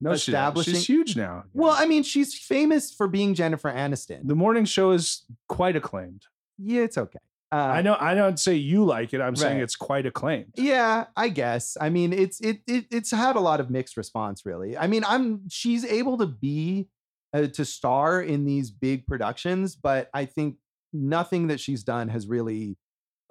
No, 0.00 0.14
she, 0.14 0.30
Establishing- 0.32 0.74
she's 0.74 0.86
huge 0.86 1.16
now. 1.16 1.44
Well, 1.52 1.74
I 1.76 1.86
mean, 1.86 2.02
she's 2.02 2.38
famous 2.38 2.92
for 2.92 3.08
being 3.08 3.34
Jennifer 3.34 3.70
Aniston. 3.70 4.26
the 4.28 4.36
morning 4.36 4.64
show 4.64 4.92
is 4.92 5.24
quite 5.48 5.74
acclaimed. 5.76 6.22
Yeah, 6.56 6.82
it's 6.82 6.98
okay. 6.98 7.18
Uh, 7.50 7.56
I 7.56 7.82
know. 7.82 7.96
I 7.98 8.14
don't 8.14 8.38
say 8.38 8.54
you 8.56 8.84
like 8.84 9.14
it. 9.14 9.22
I'm 9.22 9.34
saying 9.34 9.58
it's 9.60 9.74
quite 9.74 10.04
acclaimed. 10.04 10.52
Yeah, 10.56 11.06
I 11.16 11.30
guess. 11.30 11.78
I 11.80 11.88
mean, 11.88 12.12
it's 12.12 12.40
it, 12.40 12.60
it 12.66 12.84
it's 12.90 13.10
had 13.10 13.36
a 13.36 13.40
lot 13.40 13.58
of 13.58 13.70
mixed 13.70 13.96
response, 13.96 14.44
really. 14.44 14.76
I 14.76 14.86
mean, 14.86 15.02
I'm 15.06 15.48
she's 15.48 15.82
able 15.84 16.18
to 16.18 16.26
be 16.26 16.88
uh, 17.32 17.46
to 17.46 17.64
star 17.64 18.20
in 18.20 18.44
these 18.44 18.70
big 18.70 19.06
productions, 19.06 19.76
but 19.76 20.10
I 20.12 20.26
think 20.26 20.56
nothing 20.92 21.46
that 21.46 21.58
she's 21.58 21.82
done 21.82 22.08
has 22.08 22.26
really 22.26 22.76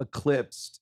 eclipsed 0.00 0.80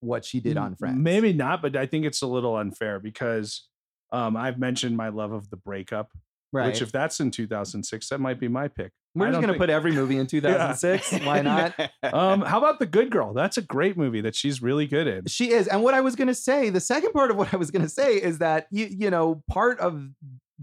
what 0.00 0.24
she 0.26 0.40
did 0.40 0.58
on 0.58 0.74
Friends. 0.74 0.98
Maybe 0.98 1.32
not, 1.32 1.62
but 1.62 1.76
I 1.76 1.86
think 1.86 2.04
it's 2.04 2.20
a 2.20 2.26
little 2.26 2.54
unfair 2.56 2.98
because 3.00 3.66
um, 4.14 4.36
I've 4.36 4.58
mentioned 4.58 4.96
my 4.96 5.08
love 5.08 5.32
of 5.32 5.50
the 5.50 5.56
breakup. 5.56 6.10
right. 6.52 6.66
Which, 6.66 6.82
if 6.82 6.92
that's 6.92 7.20
in 7.20 7.30
2006, 7.30 8.08
that 8.08 8.18
might 8.20 8.38
be 8.38 8.48
my 8.48 8.68
pick. 8.68 8.92
We're 9.16 9.28
just 9.28 9.40
gonna 9.40 9.52
think- 9.52 9.60
put 9.60 9.70
every 9.70 9.92
movie 9.92 10.16
in 10.18 10.26
2006. 10.28 11.24
Why 11.24 11.40
not? 11.40 11.74
Um, 12.02 12.42
how 12.42 12.58
about 12.58 12.78
the 12.80 12.86
Good 12.86 13.10
Girl? 13.10 13.32
That's 13.32 13.56
a 13.56 13.62
great 13.62 13.96
movie 13.96 14.20
that 14.20 14.34
she's 14.36 14.60
really 14.62 14.86
good 14.86 15.06
in. 15.06 15.26
She 15.26 15.50
is. 15.52 15.66
And 15.68 15.82
what 15.82 15.94
I 15.94 16.00
was 16.00 16.14
going 16.16 16.28
to 16.28 16.34
say, 16.34 16.68
the 16.70 16.80
second 16.80 17.12
part 17.12 17.30
of 17.30 17.36
what 17.36 17.52
I 17.54 17.56
was 17.56 17.70
going 17.70 17.82
to 17.82 17.88
say 17.88 18.16
is 18.16 18.38
that 18.38 18.66
you 18.70 18.86
you 18.86 19.10
know, 19.10 19.42
part 19.48 19.80
of 19.80 20.08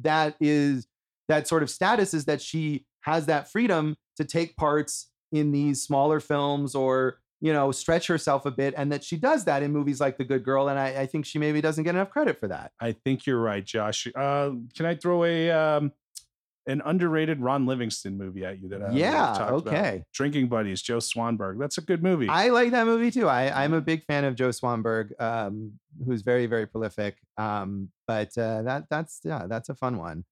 that 0.01 0.35
is 0.39 0.87
that 1.27 1.47
sort 1.47 1.63
of 1.63 1.69
status 1.69 2.13
is 2.13 2.25
that 2.25 2.41
she 2.41 2.85
has 3.01 3.25
that 3.25 3.51
freedom 3.51 3.95
to 4.17 4.23
take 4.23 4.55
parts 4.55 5.09
in 5.31 5.51
these 5.51 5.81
smaller 5.81 6.19
films 6.19 6.75
or 6.75 7.17
you 7.41 7.51
know 7.51 7.71
stretch 7.71 8.07
herself 8.07 8.45
a 8.45 8.51
bit 8.51 8.73
and 8.77 8.91
that 8.91 9.03
she 9.03 9.17
does 9.17 9.45
that 9.45 9.63
in 9.63 9.71
movies 9.71 9.99
like 9.99 10.17
the 10.17 10.23
good 10.23 10.43
girl 10.43 10.69
and 10.69 10.79
i, 10.79 11.01
I 11.01 11.05
think 11.07 11.25
she 11.25 11.39
maybe 11.39 11.59
doesn't 11.59 11.83
get 11.83 11.95
enough 11.95 12.11
credit 12.11 12.39
for 12.39 12.47
that 12.47 12.71
I 12.79 12.91
think 12.93 13.25
you're 13.25 13.41
right, 13.41 13.65
Josh. 13.65 14.07
Uh, 14.15 14.51
can 14.75 14.85
I 14.85 14.95
throw 14.95 15.23
a 15.23 15.49
um, 15.51 15.91
an 16.67 16.81
underrated 16.85 17.39
Ron 17.41 17.65
Livingston 17.65 18.17
movie 18.17 18.45
at 18.45 18.61
you 18.61 18.69
that 18.69 18.83
I 18.83 18.91
Yeah, 18.91 19.33
talked 19.35 19.61
about? 19.61 19.73
okay. 19.73 20.03
Drinking 20.13 20.47
Buddies, 20.47 20.81
Joe 20.83 20.99
Swanberg. 20.99 21.57
That's 21.59 21.79
a 21.79 21.81
good 21.81 22.03
movie. 22.03 22.27
i 22.29 22.49
like 22.49 22.69
that 22.71 22.85
movie 22.85 23.09
too 23.09 23.27
I, 23.27 23.63
i'm 23.63 23.73
a 23.73 23.81
big 23.81 24.03
fan 24.05 24.23
of 24.25 24.35
joe 24.35 24.49
swanberg 24.49 25.19
um, 25.19 25.73
who's 26.05 26.21
very 26.21 26.45
very 26.45 26.67
prolific 26.67 27.17
um, 27.37 27.89
but 28.07 28.37
uh, 28.37 28.61
that 28.61 28.85
that's 28.91 29.21
yeah 29.23 29.47
that's 29.47 29.69
a 29.69 29.75
fun 29.75 29.97
one 29.97 30.23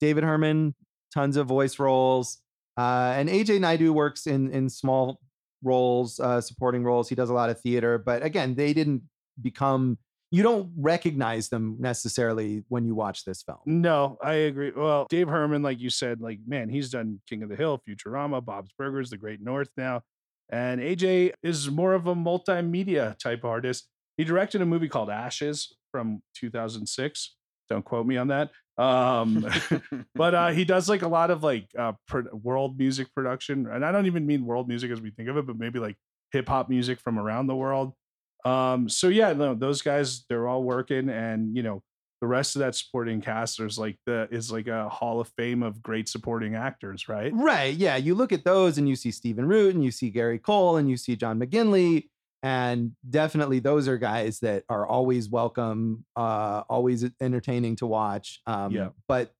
david 0.00 0.24
herman 0.24 0.74
tons 1.12 1.36
of 1.36 1.46
voice 1.46 1.78
roles 1.78 2.40
uh, 2.78 3.12
and 3.16 3.28
aj 3.28 3.60
naidu 3.60 3.92
works 3.92 4.26
in 4.26 4.50
in 4.50 4.68
small 4.70 5.20
roles 5.64 6.20
uh, 6.20 6.40
supporting 6.40 6.84
roles 6.84 7.08
he 7.08 7.14
does 7.14 7.30
a 7.30 7.34
lot 7.34 7.50
of 7.50 7.60
theater 7.60 7.98
but 7.98 8.22
again 8.22 8.54
they 8.54 8.72
didn't 8.72 9.02
become 9.40 9.98
you 10.30 10.42
don't 10.42 10.72
recognize 10.76 11.48
them 11.48 11.76
necessarily 11.78 12.64
when 12.68 12.84
you 12.84 12.94
watch 12.94 13.24
this 13.24 13.42
film 13.42 13.58
No, 13.66 14.18
I 14.22 14.32
agree. 14.34 14.72
Well, 14.74 15.06
Dave 15.08 15.28
Herman, 15.28 15.62
like 15.62 15.78
you 15.78 15.90
said, 15.90 16.20
like 16.20 16.40
man, 16.46 16.68
he's 16.68 16.90
done 16.90 17.20
King 17.28 17.44
of 17.44 17.48
the 17.48 17.56
Hill, 17.56 17.80
Futurama, 17.88 18.44
Bob's 18.44 18.72
Burgers, 18.76 19.10
The 19.10 19.16
Great 19.16 19.40
North 19.40 19.68
now, 19.76 20.02
and 20.50 20.80
AJ 20.80 21.34
is 21.44 21.70
more 21.70 21.94
of 21.94 22.06
a 22.08 22.14
multimedia 22.14 23.16
type 23.18 23.44
artist. 23.44 23.88
He 24.16 24.24
directed 24.24 24.60
a 24.60 24.66
movie 24.66 24.88
called 24.88 25.10
Ashes 25.10 25.76
from 25.92 26.22
2006. 26.34 27.36
Don't 27.68 27.84
quote 27.84 28.06
me 28.06 28.16
on 28.16 28.28
that. 28.28 28.50
Um, 28.76 29.46
but 30.14 30.34
uh, 30.34 30.48
he 30.48 30.64
does 30.64 30.88
like 30.88 31.02
a 31.02 31.08
lot 31.08 31.30
of 31.30 31.42
like 31.42 31.68
uh, 31.78 31.92
pro- 32.06 32.32
world 32.32 32.78
music 32.78 33.12
production, 33.14 33.66
and 33.66 33.84
I 33.84 33.92
don't 33.92 34.06
even 34.06 34.26
mean 34.26 34.44
world 34.44 34.68
music 34.68 34.90
as 34.90 35.00
we 35.00 35.10
think 35.10 35.28
of 35.28 35.36
it, 35.36 35.46
but 35.46 35.58
maybe 35.58 35.78
like 35.78 35.96
hip 36.32 36.48
hop 36.48 36.68
music 36.68 37.00
from 37.00 37.18
around 37.18 37.46
the 37.46 37.56
world. 37.56 37.92
Um, 38.44 38.88
so 38.88 39.08
yeah, 39.08 39.32
no, 39.32 39.54
those 39.54 39.82
guys 39.82 40.24
they're 40.28 40.48
all 40.48 40.62
working, 40.62 41.08
and 41.08 41.56
you 41.56 41.62
know 41.62 41.82
the 42.24 42.28
rest 42.28 42.56
of 42.56 42.60
that 42.60 42.74
supporting 42.74 43.20
cast 43.20 43.58
there's 43.58 43.78
like 43.78 43.98
the 44.06 44.26
is 44.30 44.50
like 44.50 44.66
a 44.66 44.88
hall 44.88 45.20
of 45.20 45.28
fame 45.36 45.62
of 45.62 45.82
great 45.82 46.08
supporting 46.08 46.54
actors, 46.54 47.06
right? 47.06 47.30
Right. 47.34 47.74
Yeah. 47.74 47.96
You 47.96 48.14
look 48.14 48.32
at 48.32 48.44
those 48.44 48.78
and 48.78 48.88
you 48.88 48.96
see 48.96 49.10
Stephen 49.10 49.46
Root 49.46 49.74
and 49.74 49.84
you 49.84 49.90
see 49.90 50.08
Gary 50.08 50.38
Cole 50.38 50.78
and 50.78 50.88
you 50.88 50.96
see 50.96 51.16
John 51.16 51.38
McGinley. 51.38 52.08
And 52.44 52.92
definitely 53.08 53.58
those 53.60 53.88
are 53.88 53.96
guys 53.96 54.40
that 54.40 54.64
are 54.68 54.86
always 54.86 55.30
welcome, 55.30 56.04
uh, 56.14 56.62
always 56.68 57.02
entertaining 57.18 57.76
to 57.76 57.86
watch. 57.86 58.42
Um, 58.46 58.70
Yeah. 58.70 58.88
But, 59.08 59.32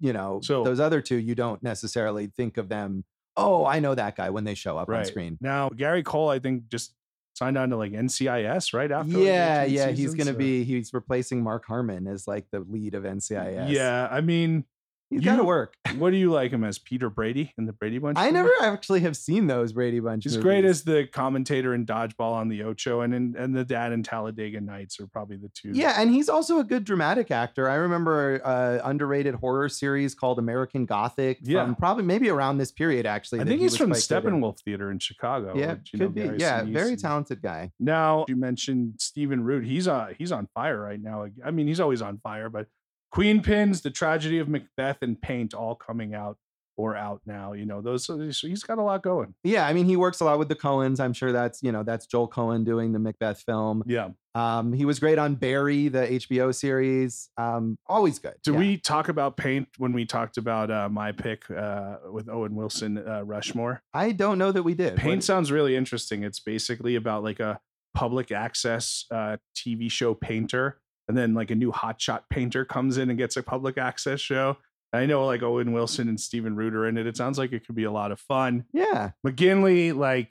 you 0.00 0.14
know, 0.14 0.40
So- 0.42 0.64
those 0.64 0.80
other 0.80 1.02
two, 1.02 1.16
you 1.16 1.34
don't 1.34 1.62
necessarily 1.62 2.28
think 2.28 2.56
of 2.56 2.70
them, 2.70 3.04
oh, 3.36 3.66
I 3.66 3.80
know 3.80 3.94
that 3.94 4.16
guy 4.16 4.30
when 4.30 4.44
they 4.44 4.54
show 4.54 4.78
up 4.78 4.88
on 4.88 5.04
screen. 5.04 5.36
Now 5.42 5.68
Gary 5.68 6.02
Cole, 6.02 6.30
I 6.30 6.38
think 6.38 6.68
just 6.70 6.94
signed 7.34 7.58
on 7.58 7.68
to 7.68 7.76
like 7.76 7.92
NCIS 7.92 8.72
right 8.72 8.90
after. 8.90 9.12
like, 9.12 9.26
yeah, 9.26 9.62
18 9.64 9.74
yeah. 9.76 9.88
He's 9.90 10.14
gonna 10.14 10.32
so- 10.32 10.38
be 10.38 10.64
he's 10.64 10.92
replacing 10.94 11.42
Mark 11.42 11.66
Harmon 11.66 12.06
as 12.06 12.26
like 12.26 12.46
the 12.50 12.60
lead 12.60 12.94
of 12.94 13.04
NCIS. 13.04 13.68
Yeah, 13.70 14.08
I 14.10 14.22
mean, 14.22 14.64
he's 15.12 15.24
gotta 15.24 15.44
work. 15.44 15.74
what 15.98 16.10
do 16.10 16.16
you 16.16 16.30
like 16.30 16.50
him 16.50 16.64
as 16.64 16.78
Peter 16.78 17.10
Brady 17.10 17.52
in 17.58 17.66
the 17.66 17.72
Brady 17.72 17.98
Bunch? 17.98 18.18
I 18.18 18.30
never 18.30 18.50
actually 18.62 19.00
have 19.00 19.16
seen 19.16 19.46
those 19.46 19.72
Brady 19.72 20.00
Bunch. 20.00 20.24
He's 20.24 20.32
movies. 20.34 20.42
great 20.44 20.64
as 20.64 20.82
the 20.84 21.06
commentator 21.06 21.74
in 21.74 21.86
Dodgeball 21.86 22.32
on 22.32 22.48
the 22.48 22.62
Ocho, 22.62 23.00
and 23.02 23.14
in, 23.14 23.34
and 23.36 23.54
the 23.54 23.64
dad 23.64 23.92
in 23.92 24.02
Talladega 24.02 24.60
Nights 24.60 24.98
are 25.00 25.06
probably 25.06 25.36
the 25.36 25.50
two. 25.54 25.70
Yeah, 25.72 25.94
and 26.00 26.10
he's 26.10 26.28
also 26.28 26.58
a 26.58 26.64
good 26.64 26.84
dramatic 26.84 27.30
actor. 27.30 27.68
I 27.68 27.74
remember 27.76 28.40
uh 28.44 28.78
underrated 28.84 29.34
horror 29.36 29.68
series 29.68 30.14
called 30.14 30.38
American 30.38 30.86
Gothic. 30.86 31.38
Yeah. 31.42 31.72
probably 31.78 32.04
maybe 32.04 32.28
around 32.28 32.58
this 32.58 32.72
period 32.72 33.06
actually. 33.06 33.40
I 33.40 33.44
think 33.44 33.60
he's 33.60 33.72
was 33.72 33.78
from 33.78 33.90
good 33.90 33.96
in. 33.96 34.40
Steppenwolf 34.40 34.60
Theater 34.60 34.90
in 34.90 34.98
Chicago. 34.98 35.54
Yeah, 35.56 35.74
which, 35.74 35.90
you 35.92 35.98
know, 35.98 36.06
could 36.06 36.14
be. 36.14 36.22
Gary 36.22 36.38
Yeah, 36.38 36.62
Sinise 36.62 36.72
very 36.72 36.92
and- 36.92 36.98
talented 37.00 37.42
guy. 37.42 37.70
Now 37.78 38.24
you 38.28 38.36
mentioned 38.36 38.94
Stephen 38.98 39.42
Root. 39.44 39.64
He's 39.64 39.88
on 39.88 40.14
he's 40.18 40.32
on 40.32 40.48
fire 40.54 40.80
right 40.80 41.00
now. 41.00 41.26
I 41.44 41.50
mean, 41.50 41.66
he's 41.66 41.80
always 41.80 42.02
on 42.02 42.18
fire, 42.18 42.48
but 42.48 42.66
Queen 43.12 43.42
Pins, 43.42 43.82
The 43.82 43.90
Tragedy 43.90 44.38
of 44.38 44.48
Macbeth, 44.48 44.98
and 45.02 45.20
Paint 45.20 45.54
all 45.54 45.74
coming 45.74 46.14
out 46.14 46.38
or 46.78 46.96
out 46.96 47.20
now. 47.26 47.52
You 47.52 47.66
know, 47.66 47.82
those 47.82 48.06
so 48.06 48.16
he's 48.18 48.62
got 48.62 48.78
a 48.78 48.82
lot 48.82 49.02
going. 49.02 49.34
Yeah, 49.44 49.66
I 49.66 49.74
mean, 49.74 49.84
he 49.84 49.96
works 49.96 50.20
a 50.20 50.24
lot 50.24 50.38
with 50.38 50.48
the 50.48 50.56
Coens. 50.56 50.98
I'm 50.98 51.12
sure 51.12 51.30
that's 51.30 51.62
you 51.62 51.70
know 51.72 51.82
that's 51.82 52.06
Joel 52.06 52.28
Coen 52.30 52.64
doing 52.64 52.92
the 52.92 52.98
Macbeth 52.98 53.42
film. 53.42 53.82
Yeah. 53.86 54.08
Um, 54.34 54.72
he 54.72 54.86
was 54.86 54.98
great 54.98 55.18
on 55.18 55.34
Barry, 55.34 55.88
the 55.88 56.06
HBO 56.06 56.54
series. 56.54 57.28
Um, 57.36 57.76
always 57.86 58.18
good. 58.18 58.36
Did 58.42 58.54
Yeah. 58.54 58.60
we 58.60 58.78
talk 58.78 59.10
about 59.10 59.36
Paint 59.36 59.68
when 59.76 59.92
we 59.92 60.06
talked 60.06 60.38
about 60.38 60.70
uh, 60.70 60.88
my 60.88 61.12
pick 61.12 61.50
uh, 61.50 61.96
with 62.10 62.30
Owen 62.30 62.54
Wilson, 62.54 62.96
uh, 63.06 63.22
Rushmore? 63.26 63.82
I 63.92 64.12
don't 64.12 64.38
know 64.38 64.50
that 64.50 64.62
we 64.62 64.72
did. 64.72 64.96
Paint 64.96 65.16
What- 65.18 65.24
sounds 65.24 65.52
really 65.52 65.76
interesting. 65.76 66.24
It's 66.24 66.40
basically 66.40 66.94
about 66.96 67.22
like 67.22 67.40
a 67.40 67.60
public 67.94 68.32
access 68.32 69.04
uh, 69.10 69.36
TV 69.54 69.90
show 69.90 70.14
painter, 70.14 70.80
and 71.12 71.18
then 71.18 71.34
like 71.34 71.50
a 71.50 71.54
new 71.54 71.70
hotshot 71.70 72.22
painter 72.30 72.64
comes 72.64 72.96
in 72.96 73.10
and 73.10 73.18
gets 73.18 73.36
a 73.36 73.42
public 73.42 73.76
access 73.76 74.18
show. 74.18 74.56
I 74.94 75.04
know 75.04 75.26
like 75.26 75.42
Owen 75.42 75.72
Wilson 75.72 76.08
and 76.08 76.18
Stephen 76.18 76.56
Root 76.56 76.74
are 76.74 76.88
in 76.88 76.96
it. 76.96 77.06
It 77.06 77.18
sounds 77.18 77.36
like 77.36 77.52
it 77.52 77.66
could 77.66 77.74
be 77.74 77.84
a 77.84 77.90
lot 77.90 78.12
of 78.12 78.18
fun. 78.18 78.64
yeah, 78.72 79.10
McGinley, 79.26 79.94
like 79.94 80.30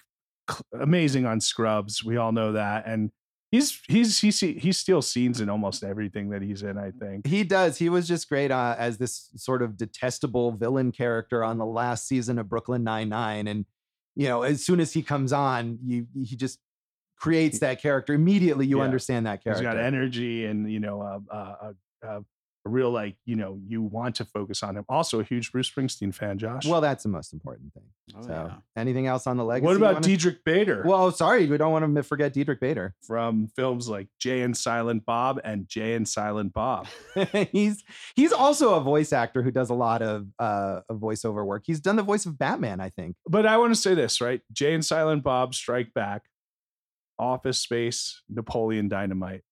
amazing 0.74 1.28
on 1.28 1.40
Scrubs. 1.40 2.04
We 2.04 2.18
all 2.18 2.32
know 2.32 2.54
that, 2.54 2.88
and 2.88 3.12
he's 3.52 3.80
he's 3.88 4.20
he's 4.20 4.40
he 4.40 4.72
steals 4.72 5.08
scenes 5.08 5.40
in 5.40 5.52
almost 5.52 5.84
everything 5.84 6.32
that 6.32 6.42
he's 6.42 6.64
in. 6.64 6.80
I 6.80 6.90
think. 6.90 7.28
he 7.28 7.44
does. 7.44 7.78
He 7.78 7.90
was 7.90 8.08
just 8.08 8.28
great 8.28 8.50
uh, 8.50 8.76
as 8.80 8.98
this 8.98 9.30
sort 9.36 9.62
of 9.62 9.78
detestable 9.78 10.52
villain 10.52 10.92
character 10.92 11.44
on 11.44 11.60
the 11.60 11.66
last 11.66 12.08
season 12.08 12.40
of 12.40 12.50
Brooklyn 12.50 12.84
Nine 12.84 13.10
Nine, 13.10 13.48
and 13.48 13.68
you 14.16 14.28
know, 14.28 14.42
as 14.42 14.66
soon 14.66 14.80
as 14.80 14.94
he 14.94 15.04
comes 15.04 15.32
on, 15.32 15.78
you 15.86 16.08
he 16.24 16.36
just 16.36 16.58
creates 17.22 17.60
that 17.60 17.82
character 17.82 18.14
immediately. 18.14 18.66
You 18.66 18.80
Yeah. 18.80 18.84
understand 18.86 19.26
that 19.28 19.40
He's 19.44 19.44
character. 19.44 19.64
got 19.64 19.78
energy 19.78 20.46
and 20.46 20.70
you 20.72 20.80
know 20.80 21.02
uh, 21.02 21.20
uh, 21.32 21.56
uh, 21.62 21.74
uh, 22.08 22.22
a 22.64 22.70
real 22.70 22.92
like 22.92 23.16
you 23.26 23.36
know 23.36 23.60
you 23.68 23.82
want 23.82 24.14
to 24.16 24.26
focus 24.26 24.62
on 24.62 24.78
him. 24.78 24.86
Also 24.88 25.20
a 25.20 25.24
huge 25.24 25.52
Bruce 25.52 25.68
Springsteen 25.72 26.14
fan, 26.14 26.38
Josh. 26.38 26.66
Well, 26.68 26.80
that's 26.82 27.02
the 27.02 27.10
most 27.10 27.34
important 27.34 27.74
thing. 27.74 27.86
Oh, 28.16 28.22
so, 28.22 28.30
yeah. 28.32 28.56
anything 28.80 29.08
else 29.08 29.26
on 29.26 29.38
the 29.38 29.44
legacy? 29.44 29.66
what 29.66 29.78
about 29.78 30.04
Diedrich 30.04 30.44
Bader? 30.44 30.84
Well, 30.86 31.12
sorry, 31.12 31.48
we 31.48 31.58
don't 31.58 31.72
want 31.72 31.96
to 31.96 32.04
forget 32.04 32.34
Diedrich 32.34 32.60
Bader. 32.60 32.94
from 33.02 33.48
films 33.56 33.90
like 33.90 34.10
Jay 34.20 34.42
and 34.42 34.56
Silent 34.56 35.06
Bob 35.08 35.40
and 35.44 35.68
Jay 35.68 35.96
and 35.96 36.08
Silent 36.08 36.54
Bob. 36.54 36.86
he's 37.52 37.84
he's 38.16 38.32
also 38.32 38.76
a 38.76 38.80
voice 38.82 39.12
actor 39.12 39.42
who 39.42 39.50
does 39.50 39.72
a 39.72 39.76
lot 39.76 40.04
of 40.04 40.28
uh 40.38 40.82
of 40.88 40.98
voiceover 41.00 41.44
work. 41.44 41.64
He's 41.66 41.80
done 41.80 41.96
the 41.96 42.04
voice 42.04 42.28
of 42.28 42.38
Batman, 42.38 42.80
I 42.80 42.90
think. 42.90 43.16
But 43.28 43.48
I 43.48 43.58
want 43.58 43.74
to 43.74 43.80
say 43.80 43.96
this, 43.96 44.22
right? 44.22 44.42
Jay 44.52 44.74
and 44.76 44.86
Silent 44.86 45.24
Bob 45.24 45.56
Strike 45.56 45.96
Back, 45.96 46.24
Office 47.22 47.60
Space, 47.60 48.22
Napoleon 48.30 48.90
Dynamite. 48.90 49.44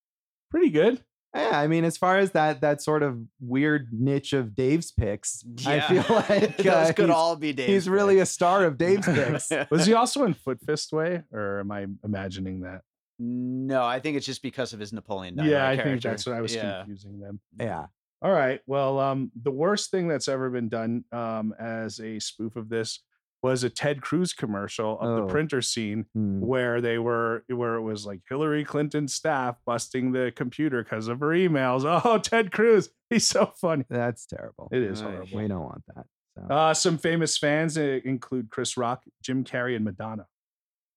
Pretty 0.51 0.70
good. 0.72 1.01
Yeah, 1.36 1.51
I 1.53 1.67
mean, 1.67 1.86
as 1.86 1.95
far 1.95 2.17
as 2.17 2.32
that 2.32 2.61
that 2.61 2.82
sort 2.82 3.03
of 3.03 3.20
weird 3.39 3.89
niche 3.91 4.34
of 4.34 4.55
Dave's 4.55 4.91
picks, 4.91 5.45
I 5.67 5.80
feel 5.82 6.03
like 6.09 6.57
those 6.57 6.65
uh, 6.65 6.93
could 6.93 7.05
he's, 7.05 7.15
all 7.15 7.36
be 7.36 7.53
Dave's 7.53 7.72
he's 7.72 7.89
really 7.89 8.17
a 8.17 8.26
star 8.26 8.65
of 8.65 8.80
Dave's 8.80 9.05
picks. 9.49 9.51
Was 9.70 9.86
he 9.86 9.93
also 9.93 10.24
in 10.26 10.34
Foot 10.34 10.59
Fist 10.65 10.91
Way, 10.91 11.22
or 11.32 11.59
am 11.59 11.72
I 11.72 11.86
imagining 12.03 12.61
that? 12.61 12.82
no, 13.20 13.84
I 13.84 13.99
think 13.99 14.15
it's 14.17 14.26
just 14.26 14.41
because 14.41 14.74
of 14.74 14.80
his 14.80 14.91
Napoleon. 14.93 15.36
Dynamite 15.36 15.51
yeah, 15.51 15.59
Dynamite 15.67 15.80
I 15.80 15.89
think 15.89 16.01
that's 16.01 16.26
what 16.26 16.36
I 16.36 16.41
was 16.41 16.55
Yeah. 16.55 16.78
confusing 16.80 17.20
them. 17.20 17.39
yeah. 17.59 17.86
All 18.22 18.32
right. 18.32 18.59
Well, 18.65 18.97
um, 18.99 19.32
the 19.43 19.51
worst 19.51 19.91
thing 19.91 20.07
that's 20.07 20.28
ever 20.28 20.49
been 20.49 20.67
done 20.67 21.03
um, 21.11 21.53
as 21.59 21.99
a 21.99 22.20
spoof 22.20 22.55
of 22.55 22.70
this 22.70 23.01
was 23.41 23.63
a 23.63 23.69
Ted 23.69 24.01
Cruz 24.01 24.33
commercial 24.33 24.99
of 24.99 25.09
Oh. 25.09 25.15
the 25.25 25.31
printer 25.31 25.61
scene 25.61 26.05
Hmm. 26.13 26.41
where 26.41 26.81
they 26.81 26.97
were 26.97 27.43
where 27.47 27.75
it 27.75 27.81
was 27.81 28.05
like 28.05 28.21
Hillary 28.27 28.65
Clinton's 28.65 29.13
staff 29.13 29.55
busting 29.65 30.11
the 30.11 30.31
computer 30.35 30.83
because 30.83 31.07
of 31.07 31.19
her 31.21 31.27
emails. 31.29 31.83
Oh, 32.05 32.17
Ted 32.17 32.51
Cruz, 32.51 32.89
he's 33.09 33.27
so 33.27 33.45
funny. 33.55 33.85
That's 33.89 34.25
terrible. 34.25 34.67
It 34.71 34.81
is 34.83 35.01
horrible. 35.01 35.37
We 35.37 35.47
don't 35.47 35.63
want 35.63 35.83
that. 35.95 36.05
So 36.37 36.43
Uh, 36.53 36.73
some 36.73 36.97
famous 36.97 37.37
fans 37.37 37.77
uh, 37.77 37.99
include 38.05 38.49
Chris 38.49 38.75
Rock, 38.77 39.03
Jim 39.23 39.43
Carrey, 39.43 39.75
and 39.75 39.85
Madonna. 39.85 40.25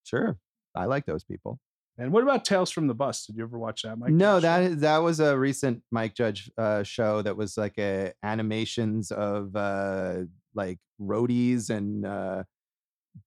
sure. 0.04 0.38
I 0.74 0.86
like 0.86 1.04
those 1.06 1.22
people. 1.24 1.60
And 1.98 2.10
what 2.12 2.22
about 2.22 2.44
Tales 2.46 2.70
from 2.70 2.86
the 2.86 2.94
Bus? 2.94 3.26
Did 3.26 3.36
you 3.36 3.42
ever 3.44 3.58
watch 3.58 3.82
that, 3.82 3.98
Mike? 3.98 4.10
no, 4.12 4.40
Judge 4.40 4.70
show? 4.70 4.74
that 4.76 4.98
was 4.98 5.20
a 5.20 5.38
recent 5.38 5.82
Mike 5.90 6.14
Judge 6.14 6.50
uh, 6.56 6.82
show 6.82 7.20
that 7.22 7.36
was 7.36 7.56
like 7.58 7.76
a 7.78 8.12
animations 8.22 9.10
of 9.12 9.54
uh, 9.54 10.20
like 10.54 10.78
roadies 11.00 11.70
and 11.70 12.04
uh, 12.06 12.42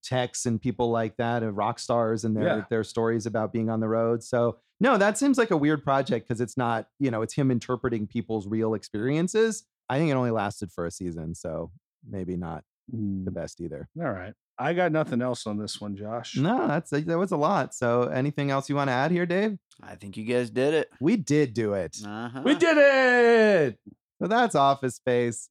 techs 0.02 0.46
and 0.46 0.60
people 0.60 0.90
like 0.90 1.16
that, 1.16 1.42
uh, 1.42 1.50
rock 1.52 1.78
stars 1.78 2.24
and 2.24 2.36
their 2.36 2.44
Yeah. 2.58 2.64
their 2.70 2.84
stories 2.84 3.26
about 3.26 3.52
being 3.52 3.70
on 3.70 3.80
the 3.80 3.88
road. 3.88 4.22
So 4.22 4.58
no, 4.80 4.98
that 4.98 5.16
seems 5.16 5.38
like 5.38 5.50
a 5.50 5.56
weird 5.56 5.82
project 5.84 6.28
because 6.28 6.40
it's 6.40 6.56
not 6.56 6.86
you 6.98 7.10
know 7.10 7.22
it's 7.22 7.34
him 7.34 7.50
interpreting 7.50 8.06
people's 8.06 8.46
real 8.46 8.74
experiences. 8.74 9.64
I 9.88 9.98
think 9.98 10.10
it 10.10 10.14
only 10.14 10.32
lasted 10.32 10.72
for 10.72 10.86
a 10.86 10.90
season, 10.90 11.34
so 11.34 11.70
maybe 12.08 12.36
not 12.36 12.64
the 12.92 12.96
Mm, 12.98 13.34
best 13.34 13.60
either. 13.60 13.88
all 14.00 14.10
right. 14.10 14.32
I 14.58 14.72
got 14.72 14.90
nothing 14.90 15.20
else 15.20 15.46
on 15.46 15.58
this 15.58 15.80
one, 15.82 15.96
Josh. 15.96 16.36
No, 16.36 16.66
that's 16.66 16.90
that 16.90 17.06
was 17.18 17.30
a 17.32 17.36
lot. 17.36 17.74
So 17.74 18.04
anything 18.04 18.50
else 18.50 18.68
you 18.70 18.74
want 18.76 18.88
to 18.88 18.92
add 18.94 19.10
here, 19.10 19.26
Dave? 19.26 19.58
I 19.82 19.96
think 19.96 20.16
you 20.16 20.24
guys 20.24 20.48
did 20.50 20.72
it. 20.72 20.88
We 21.00 21.16
did 21.16 21.52
do 21.52 21.74
it. 21.74 21.96
Uh-huh. 22.04 22.40
We 22.44 22.54
did 22.54 22.76
it. 22.78 23.78
So 24.22 24.28
that's 24.28 24.54
Office 24.54 24.96
Space. 24.96 25.50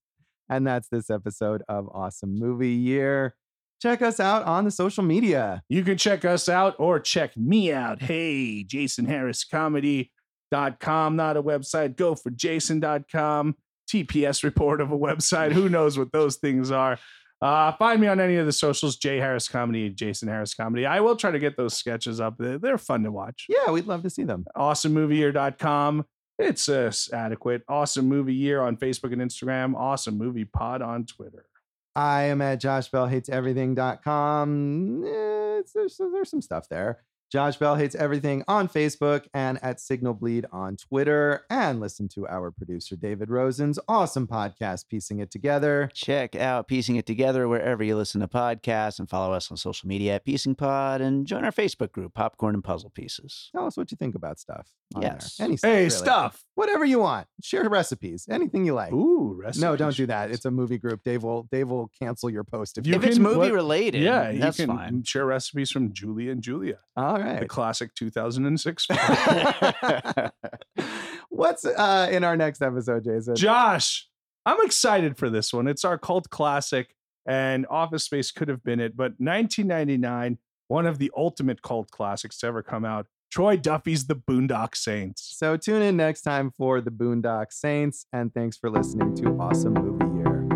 And 0.50 0.66
that's 0.66 0.88
this 0.90 1.10
episode 1.10 1.64
of 1.68 1.90
Awesome 1.94 2.38
Movie 2.38 2.70
Year. 2.70 3.36
Check 3.82 4.02
us 4.02 4.20
out 4.20 4.44
on 4.44 4.64
the 4.64 4.72
social 4.72 5.04
media. 5.04 5.62
You 5.70 5.84
can 5.84 5.98
check 5.98 6.24
us 6.26 6.48
out 6.48 6.76
or 6.80 7.00
check 7.00 7.36
me 7.36 7.72
out. 7.74 8.02
Hey, 8.02 8.64
Jason 8.64 9.06
Harris 9.06 9.44
Comedy. 9.44 10.12
Dot 10.52 10.80
com, 10.80 11.16
not 11.16 11.38
a 11.38 11.44
website. 11.44 11.96
Go 11.96 12.14
for 12.16 12.30
jason.com. 12.30 13.56
TPS 13.92 14.44
report 14.44 14.80
of 14.80 14.92
a 14.92 14.98
website. 14.98 15.52
Who 15.52 15.70
knows 15.70 15.98
what 15.98 16.12
those 16.12 16.38
things 16.38 16.72
are? 16.72 17.00
Uh, 17.42 17.72
find 17.74 18.00
me 18.00 18.08
on 18.08 18.20
any 18.20 18.38
of 18.38 18.46
the 18.46 18.52
socials, 18.52 18.96
Jay 18.96 19.18
Harris 19.18 19.48
Comedy, 19.48 19.90
Jason 19.90 20.28
Harris 20.28 20.54
Comedy. 20.54 20.86
I 20.86 21.02
will 21.02 21.16
try 21.16 21.32
to 21.32 21.40
get 21.40 21.58
those 21.58 21.76
sketches 21.76 22.22
up. 22.22 22.36
They're, 22.38 22.58
they're 22.58 22.78
fun 22.78 23.04
to 23.04 23.12
watch. 23.12 23.46
Yeah, 23.50 23.72
we'd 23.72 23.86
love 23.88 24.04
to 24.04 24.10
see 24.10 24.24
them. 24.24 24.46
awesomemovieyear.com. 24.56 26.06
It's 26.38 26.68
uh, 26.68 26.92
adequate. 27.14 27.62
Awesome 27.68 28.08
Movie 28.08 28.34
Year 28.34 28.62
on 28.62 28.78
Facebook 28.78 29.14
and 29.14 29.22
Instagram. 29.22 29.76
Awesome 29.76 30.18
Movie 30.18 30.46
Pod 30.46 30.82
on 30.82 31.06
Twitter. 31.06 31.46
I 31.96 32.24
am 32.24 32.42
at 32.42 32.60
joshbellhateseverything.com. 32.62 35.04
Eh, 35.06 35.62
there's, 35.74 35.98
there's 35.98 36.30
some 36.30 36.42
stuff 36.42 36.68
there. 36.68 37.04
Josh 37.36 37.58
Bell 37.58 37.76
Hates 37.76 37.96
Everything 37.96 38.46
on 38.48 38.70
Facebook 38.70 39.26
and 39.34 39.62
at 39.62 39.82
Signal 39.82 40.14
Bleed 40.14 40.46
on 40.54 40.78
Twitter. 40.78 41.44
And 41.50 41.82
listen 41.82 42.08
to 42.14 42.26
our 42.30 42.50
producer, 42.50 42.96
David 42.96 43.30
Rosen's 43.30 43.78
awesome 43.90 44.26
podcast, 44.26 44.88
Piecing 44.88 45.20
It 45.20 45.32
Together. 45.32 45.90
Check 45.94 46.38
out 46.38 46.70
Piecing 46.70 46.96
It 46.96 47.06
Together 47.06 47.50
wherever 47.50 47.84
you 47.84 47.98
listen 47.98 48.22
to 48.22 48.28
podcasts 48.30 49.00
and 49.00 49.10
follow 49.10 49.34
us 49.34 49.52
on 49.52 49.58
social 49.58 49.90
media 49.90 50.16
at 50.16 50.24
Piecing 50.24 50.56
Pod 50.56 51.02
and 51.02 51.28
join 51.28 51.44
our 51.44 51.52
Facebook 51.52 51.92
group, 51.92 52.14
Popcorn 52.14 52.56
and 52.56 52.64
Puzzle 52.64 52.90
Pieces. 52.92 53.50
Tell 53.54 53.66
us 53.68 53.76
what 53.76 53.92
you 53.92 53.98
think 53.98 54.16
about 54.16 54.40
stuff. 54.40 54.70
on 54.94 55.02
there. 55.02 55.12
Yes. 55.16 55.38
Any 55.42 55.58
stuff, 55.58 55.70
Hey, 55.70 55.78
really. 55.80 55.90
stuff. 55.90 56.46
Whatever 56.54 56.86
you 56.86 57.00
want. 57.00 57.28
Share 57.44 57.68
recipes, 57.68 58.28
anything 58.30 58.66
you 58.66 58.76
like. 58.76 58.94
Ooh, 58.94 59.34
recipes. 59.38 59.62
No, 59.62 59.76
don't 59.76 59.94
do 59.98 60.06
that. 60.06 60.32
It's 60.32 60.46
a 60.46 60.52
movie 60.52 60.78
group. 60.78 61.02
Dave 61.04 61.24
will 61.24 61.50
Dave 61.52 61.68
will 61.70 61.92
cancel 62.00 62.30
your 62.30 62.46
post 62.46 62.78
if 62.78 62.88
You 62.88 62.94
you. 62.94 63.00
if 63.00 63.04
it's 63.06 63.20
movie 63.20 63.38
what- 63.40 63.52
related, 63.52 64.04
Yeah, 64.04 64.30
you 64.30 64.40
that's 64.40 64.56
can 64.58 64.68
fine. 64.68 65.04
share 65.04 65.26
recipes 65.26 65.70
from 65.72 65.92
Julia 65.92 66.32
and 66.32 66.42
Julia, 66.42 66.78
All 66.96 67.18
the 67.18 67.25
right. 67.26 67.50
classic 67.50 67.94
2006. 67.96 68.88
What's 71.30 71.66
uh, 71.66 72.08
in 72.12 72.24
our 72.24 72.38
next 72.38 72.62
episode, 72.62 73.04
Jason? 73.04 73.36
Josh, 73.36 74.08
I'm 74.46 74.58
excited 74.64 75.18
for 75.18 75.30
this 75.30 75.52
one. 75.52 75.68
It's 75.68 75.84
our 75.84 75.98
cult 75.98 76.30
classic, 76.30 76.96
and 77.26 77.66
Office 77.70 78.04
Space 78.06 78.32
could 78.32 78.48
have 78.48 78.64
been 78.64 78.80
it, 78.80 78.96
but 78.96 79.14
1999, 79.18 80.38
one 80.68 80.86
of 80.86 80.98
the 81.00 81.12
ultimate 81.16 81.62
cult 81.62 81.92
classics 81.92 82.38
to 82.40 82.48
ever 82.48 82.64
come 82.64 82.86
out. 82.86 83.08
Troy 83.32 83.58
Duffy's 83.58 84.08
The 84.08 84.16
Boondock 84.16 84.76
Saints. 84.76 85.34
so 85.36 85.58
tune 85.58 85.82
in 85.82 85.98
next 85.98 86.22
time 86.22 86.52
for 86.52 86.80
the 86.80 86.92
Boondock 86.92 87.52
Saints, 87.52 88.06
and 88.14 88.34
thanks 88.34 88.56
for 88.58 88.70
listening 88.70 89.14
to 89.16 89.38
Awesome 89.40 89.74
Movie 89.74 90.06
Year. 90.16 90.48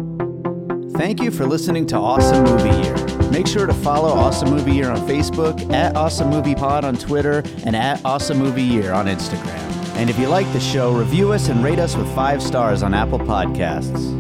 Thank 0.98 1.22
you 1.22 1.32
for 1.32 1.46
listening 1.46 1.86
to 1.88 1.98
Awesome 1.98 2.44
Movie 2.44 2.88
Year. 2.88 3.19
Make 3.32 3.48
sure 3.48 3.68
to 3.68 3.74
follow 3.74 4.10
Awesome 4.10 4.50
Movie 4.50 4.74
Year 4.74 4.90
on 4.90 5.08
Facebook, 5.08 5.72
at 5.72 5.96
Awesome 5.96 6.30
Movie 6.30 6.56
Pod 6.56 6.84
on 6.84 6.96
Twitter, 6.96 7.44
and 7.66 7.76
at 7.76 8.04
Awesome 8.04 8.40
Movie 8.40 8.64
Year 8.64 8.92
on 8.92 9.06
Instagram. 9.06 9.70
And 9.96 10.10
if 10.10 10.18
you 10.18 10.28
like 10.28 10.52
the 10.54 10.60
show, 10.60 10.94
review 10.94 11.32
us 11.34 11.50
and 11.50 11.64
rate 11.64 11.78
us 11.78 11.96
with 11.96 12.14
five 12.16 12.42
stars 12.42 12.84
on 12.84 12.94
Apple 12.94 13.20
Podcasts. 13.20 14.18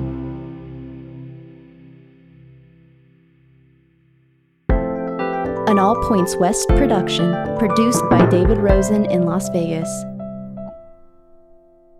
An 5.69 5.79
All 5.79 5.95
Points 6.07 6.35
West 6.35 6.67
production, 6.69 7.31
produced 7.57 8.03
by 8.09 8.25
David 8.27 8.57
Rosen 8.57 9.05
in 9.05 9.23
Las 9.23 9.49
Vegas. 9.49 9.87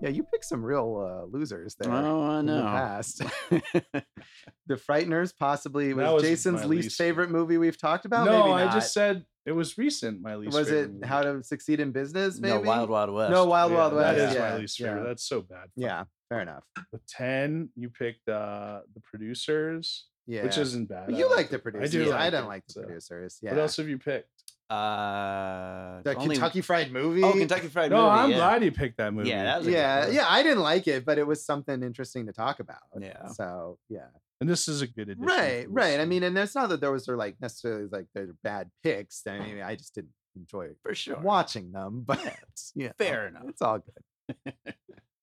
Yeah, 0.01 0.09
you 0.09 0.23
picked 0.23 0.45
some 0.45 0.63
real 0.63 1.05
uh, 1.05 1.25
losers 1.25 1.75
there. 1.75 1.91
Oh, 1.91 2.21
I 2.23 2.39
in 2.39 2.45
the 2.45 2.55
know. 2.55 2.61
past. 2.63 3.21
the 3.49 4.75
Frighteners 4.75 5.33
possibly 5.37 5.93
was, 5.93 6.05
was 6.13 6.23
Jason's 6.23 6.61
my 6.61 6.67
least, 6.67 6.83
least- 6.85 6.97
favorite 6.97 7.29
movie 7.31 7.57
we've 7.57 7.77
talked 7.79 8.05
about. 8.05 8.25
no, 8.25 8.39
Maybe 8.43 8.53
I 8.61 8.65
not. 8.65 8.73
just 8.73 8.93
said 8.93 9.25
it 9.45 9.51
was 9.51 9.77
recent. 9.77 10.21
My 10.21 10.35
least. 10.35 10.53
Favorite 10.55 10.59
was 10.59 10.71
it 10.71 10.91
movie. 10.93 11.07
How 11.07 11.21
to 11.23 11.43
Succeed 11.43 11.79
in 11.79 11.91
Business? 11.91 12.39
Maybe 12.39 12.53
No, 12.53 12.61
Wild 12.61 12.89
Wild 12.89 13.11
West. 13.13 13.31
No, 13.31 13.45
Wild 13.45 13.73
Wild 13.73 13.93
West. 13.93 14.17
That 14.17 14.29
is 14.29 14.35
yeah, 14.35 14.41
my 14.41 14.57
least 14.57 14.77
favorite. 14.77 15.03
That's 15.05 15.23
so 15.27 15.41
bad. 15.41 15.67
yeah, 15.75 16.03
fair 16.29 16.41
enough. 16.41 16.63
The 16.93 16.99
ten, 17.07 17.69
you 17.75 17.89
picked 17.89 18.29
uh, 18.29 18.81
the 18.93 19.01
producers, 19.01 20.05
Yeah, 20.27 20.43
which 20.43 20.57
isn't 20.57 20.87
bad. 20.87 21.07
But 21.07 21.15
I 21.15 21.17
you 21.17 21.29
like 21.29 21.49
the 21.49 21.55
it. 21.57 21.63
producers. 21.63 21.89
I 21.95 21.97
do. 21.97 22.03
Yeah, 22.05 22.11
like 22.11 22.21
I 22.21 22.29
don't 22.29 22.43
it, 22.45 22.47
like 22.47 22.67
the 22.67 22.73
so. 22.73 22.81
producers. 22.83 23.39
Yeah. 23.41 23.51
What 23.51 23.59
else 23.61 23.77
have 23.77 23.89
you 23.89 23.97
picked? 23.97 24.29
Uh, 24.69 26.01
The 26.03 26.15
only- 26.15 26.35
Kentucky 26.35 26.61
Fried 26.61 26.91
Movie. 26.91 27.23
Oh, 27.23 27.33
Kentucky 27.33 27.67
Fried 27.67 27.89
No, 27.91 27.97
Movie. 28.03 28.09
I'm 28.11 28.29
yeah. 28.31 28.37
glad 28.37 28.63
you 28.63 28.71
picked 28.71 28.97
that 28.97 29.13
movie. 29.13 29.29
Yeah, 29.29 29.43
that 29.43 29.59
was 29.59 29.67
Yeah, 29.67 30.07
yeah. 30.09 30.25
I 30.27 30.43
didn't 30.43 30.61
like 30.63 30.87
it, 30.87 31.05
but 31.05 31.17
it 31.17 31.25
was 31.25 31.43
something 31.43 31.81
interesting 31.83 32.25
to 32.27 32.33
talk 32.33 32.59
about. 32.59 32.77
Yeah. 32.99 33.27
So 33.29 33.77
yeah. 33.89 34.07
and 34.41 34.49
this 34.49 34.67
is 34.67 34.81
a 34.81 34.87
good 34.87 35.09
addition. 35.09 35.23
Right, 35.25 35.65
right. 35.69 35.91
this. 35.97 35.99
I 36.01 36.05
mean, 36.05 36.23
and 36.23 36.37
it's 36.37 36.55
not 36.55 36.69
that 36.69 36.81
there 36.81 36.91
was 36.91 37.09
are 37.09 37.17
like 37.17 37.35
necessarily 37.41 37.87
like 37.91 38.05
they're 38.13 38.35
bad 38.43 38.69
picks. 38.83 39.25
I 39.27 39.39
mean, 39.39 39.61
I 39.61 39.75
just 39.75 39.95
didn't 39.95 40.13
enjoy 40.35 40.69
For 40.83 40.93
sure. 40.93 41.19
watching 41.19 41.71
them, 41.71 42.03
but 42.07 42.19
yeah, 42.75 42.91
Fair 42.97 43.27
enough. 43.27 43.43
It's 43.47 43.61
all 43.61 43.79
good. 43.79 44.53